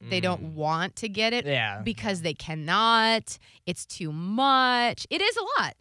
They 0.00 0.20
Mm. 0.20 0.22
don't 0.22 0.42
want 0.54 0.96
to 0.96 1.08
get 1.08 1.32
it 1.34 1.44
Yeah. 1.46 1.82
because 1.82 2.22
they 2.22 2.32
cannot. 2.34 3.38
It's 3.66 3.84
too 3.84 4.12
much. 4.12 5.06
It 5.10 5.20
is 5.20 5.36
a 5.36 5.44
lot. 5.62 5.74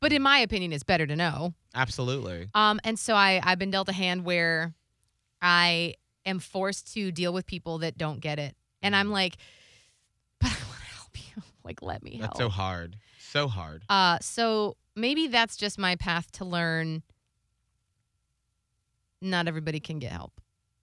But 0.00 0.12
in 0.12 0.22
my 0.22 0.38
opinion, 0.38 0.72
it's 0.72 0.82
better 0.82 1.06
to 1.06 1.14
know. 1.14 1.54
Absolutely. 1.74 2.48
Um, 2.54 2.80
and 2.82 2.98
so 2.98 3.14
I, 3.14 3.40
I've 3.44 3.58
been 3.60 3.70
dealt 3.70 3.88
a 3.88 3.92
hand 3.92 4.24
where 4.24 4.74
I 5.40 5.94
am 6.26 6.40
forced 6.40 6.92
to 6.94 7.12
deal 7.12 7.32
with 7.32 7.46
people 7.46 7.78
that 7.78 7.96
don't 7.96 8.18
get 8.20 8.38
it. 8.40 8.56
And 8.82 8.96
I'm 8.96 9.10
like, 9.10 9.36
but 10.40 10.50
I 10.50 10.58
want 10.68 10.80
to 10.80 10.94
help 10.96 11.18
you. 11.36 11.42
Like, 11.64 11.80
let 11.80 12.02
me 12.02 12.16
help. 12.16 12.22
That's 12.32 12.38
so 12.38 12.48
hard. 12.48 12.96
So 13.32 13.48
hard. 13.48 13.82
uh, 13.88 14.18
so 14.20 14.76
maybe 14.94 15.26
that's 15.26 15.56
just 15.56 15.78
my 15.78 15.96
path 15.96 16.30
to 16.32 16.44
learn 16.44 17.02
not 19.22 19.48
everybody 19.48 19.80
can 19.80 19.98
get 19.98 20.12
help. 20.12 20.38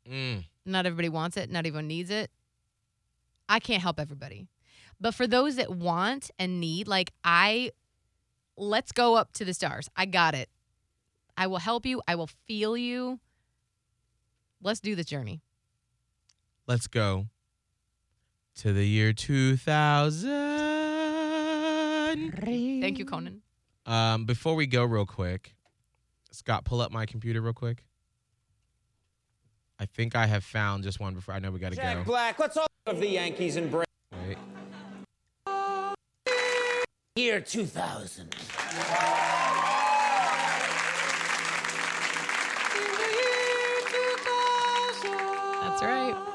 Mm. 0.10 0.45
Not 0.66 0.88
everybody 0.88 1.10
wants 1.10 1.38
it. 1.38 1.52
Not 1.52 1.60
everyone 1.68 1.88
needs 1.88 2.10
it. 2.10 2.32
I 3.47 3.60
can't 3.60 3.84
help 3.84 4.00
everybody. 4.00 4.47
But 5.00 5.14
for 5.14 5.28
those 5.28 5.58
that 5.58 5.70
want 5.70 6.32
and 6.39 6.60
need, 6.60 6.88
like 6.88 7.12
I, 7.24 7.72
let's 8.58 8.91
go 8.91 9.16
up 9.16 9.32
to 9.34 9.45
the 9.45 9.54
stars. 9.54 9.88
I 9.95 10.06
got 10.06 10.34
it. 10.34 10.50
I 11.38 11.45
will 11.45 11.60
help 11.60 11.86
you. 11.86 12.02
I 12.08 12.16
will 12.16 12.30
feel 12.47 12.76
you. 12.76 13.20
Let's 14.64 14.80
do 14.80 14.95
this 14.95 15.06
journey. 15.06 15.41
Let's 16.66 16.88
go 16.88 17.28
to 18.56 18.74
the 18.74 18.88
year 18.88 19.14
2000. 19.14 20.79
Thank 22.28 22.99
you, 22.99 23.05
Conan. 23.05 23.41
Um, 23.86 24.26
before 24.26 24.55
we 24.55 24.67
go, 24.67 24.84
real 24.84 25.05
quick, 25.05 25.55
Scott, 26.32 26.65
pull 26.65 26.82
up 26.82 26.91
my 26.91 27.05
computer 27.05 27.41
real 27.41 27.53
quick. 27.53 27.84
I 29.80 29.86
think 29.86 30.15
I 30.15 30.26
have 30.26 30.43
found 30.43 30.84
just 30.84 30.99
one 30.99 31.13
before. 31.13 31.34
I 31.34 31.39
know 31.39 31.51
we 31.51 31.59
got 31.59 31.72
to 31.72 31.78
go. 31.78 31.82
Jack 31.82 31.97
go. 31.97 32.03
Black, 32.03 32.38
let's 32.38 32.57
all 32.57 32.67
of 32.86 32.99
the 32.99 33.07
Yankees 33.07 33.55
and 33.55 33.72
Braves. 33.72 33.88
Wait. 34.28 34.38
Year 37.15 37.39
2000. 37.39 38.36
That's 45.61 45.82
right. 45.84 46.29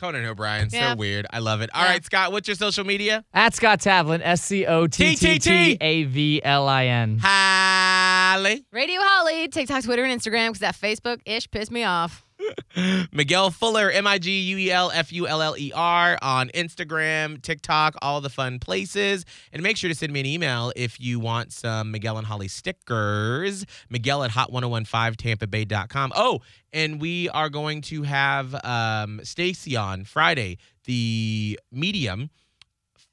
Conan 0.00 0.24
O'Brien, 0.24 0.70
so 0.70 0.94
weird. 0.96 1.26
I 1.30 1.40
love 1.40 1.60
it. 1.60 1.68
All 1.74 1.82
right, 1.84 1.94
Yeah. 1.94 2.00
Scott, 2.04 2.32
what's 2.32 2.48
your 2.48 2.54
social 2.54 2.84
media? 2.84 3.22
At 3.34 3.54
Scott 3.54 3.80
Tavlin, 3.80 4.20
S 4.22 4.42
C 4.42 4.64
O 4.64 4.86
T 4.86 5.14
T 5.14 5.38
T 5.38 5.76
A 5.80 6.04
V 6.04 6.40
L 6.42 6.66
I 6.66 6.86
N. 6.86 7.18
Holly. 7.22 8.64
Radio 8.72 9.00
Holly, 9.02 9.48
TikTok, 9.48 9.84
Twitter, 9.84 10.02
and 10.04 10.18
Instagram 10.20 10.48
because 10.48 10.60
that 10.60 10.74
Facebook 10.76 11.20
ish 11.26 11.50
pissed 11.50 11.70
me 11.70 11.84
off. 11.84 12.24
Miguel 13.12 13.50
Fuller, 13.50 13.90
M 13.90 14.06
I 14.06 14.18
G 14.18 14.40
U 14.40 14.56
E 14.58 14.70
L 14.70 14.90
F 14.92 15.12
U 15.12 15.26
L 15.26 15.42
L 15.42 15.56
E 15.56 15.72
R 15.74 16.18
on 16.22 16.48
Instagram, 16.50 17.40
TikTok, 17.42 17.96
all 18.02 18.20
the 18.20 18.30
fun 18.30 18.58
places. 18.58 19.24
And 19.52 19.62
make 19.62 19.76
sure 19.76 19.88
to 19.88 19.94
send 19.94 20.12
me 20.12 20.20
an 20.20 20.26
email 20.26 20.72
if 20.76 21.00
you 21.00 21.20
want 21.20 21.52
some 21.52 21.90
Miguel 21.90 22.18
and 22.18 22.26
Holly 22.26 22.48
stickers. 22.48 23.64
Miguel 23.88 24.24
at 24.24 24.30
hot1015tampabay.com. 24.30 26.12
Oh, 26.14 26.40
and 26.72 27.00
we 27.00 27.28
are 27.30 27.48
going 27.48 27.80
to 27.82 28.02
have 28.02 28.54
um, 28.64 29.20
Stacy 29.24 29.76
on 29.76 30.04
Friday, 30.04 30.58
the 30.84 31.58
medium. 31.72 32.30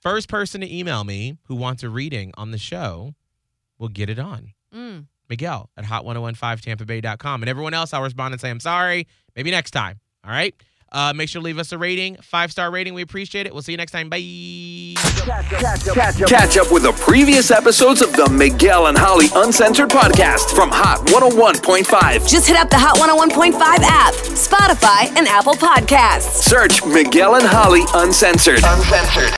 First 0.01 0.29
person 0.29 0.61
to 0.61 0.73
email 0.73 1.03
me 1.03 1.37
who 1.47 1.55
wants 1.55 1.83
a 1.83 1.89
reading 1.89 2.31
on 2.37 2.51
the 2.51 2.57
show 2.57 3.15
will 3.77 3.89
get 3.89 4.09
it 4.09 4.19
on. 4.19 4.53
Mm. 4.73 5.05
Miguel 5.29 5.69
at 5.77 5.85
hot1015tampabay.com. 5.85 7.43
And 7.43 7.49
everyone 7.49 7.73
else, 7.73 7.93
I'll 7.93 8.01
respond 8.03 8.33
and 8.33 8.41
say, 8.41 8.49
I'm 8.49 8.59
sorry. 8.59 9.07
Maybe 9.35 9.51
next 9.51 9.71
time. 9.71 9.99
All 10.23 10.31
right. 10.31 10.55
Uh, 10.91 11.11
make 11.13 11.27
sure 11.27 11.41
to 11.41 11.45
leave 11.45 11.59
us 11.59 11.71
a 11.73 11.77
rating, 11.77 12.15
five 12.21 12.51
star 12.51 12.71
rating. 12.71 12.93
We 12.93 13.01
appreciate 13.01 13.45
it. 13.45 13.53
We'll 13.53 13.61
see 13.61 13.73
you 13.73 13.77
next 13.77 13.91
time. 13.91 14.09
Bye. 14.09 14.93
Catch 16.27 16.57
up 16.57 16.71
with 16.71 16.83
the 16.83 16.95
previous 16.97 17.51
episodes 17.51 18.01
of 18.01 18.13
the 18.15 18.29
Miguel 18.29 18.87
and 18.87 18.97
Holly 18.97 19.27
Uncensored 19.35 19.89
podcast 19.89 20.55
from 20.55 20.69
Hot 20.71 20.99
101.5. 21.07 22.29
Just 22.29 22.47
hit 22.47 22.55
up 22.55 22.69
the 22.69 22.77
Hot 22.77 22.95
101.5 22.97 23.53
app, 23.59 24.13
Spotify, 24.13 25.13
and 25.17 25.27
Apple 25.27 25.55
Podcasts. 25.55 26.41
Search 26.41 26.85
Miguel 26.85 27.35
and 27.35 27.45
Holly 27.45 27.83
Uncensored. 27.93 28.61
Uncensored. 28.63 29.33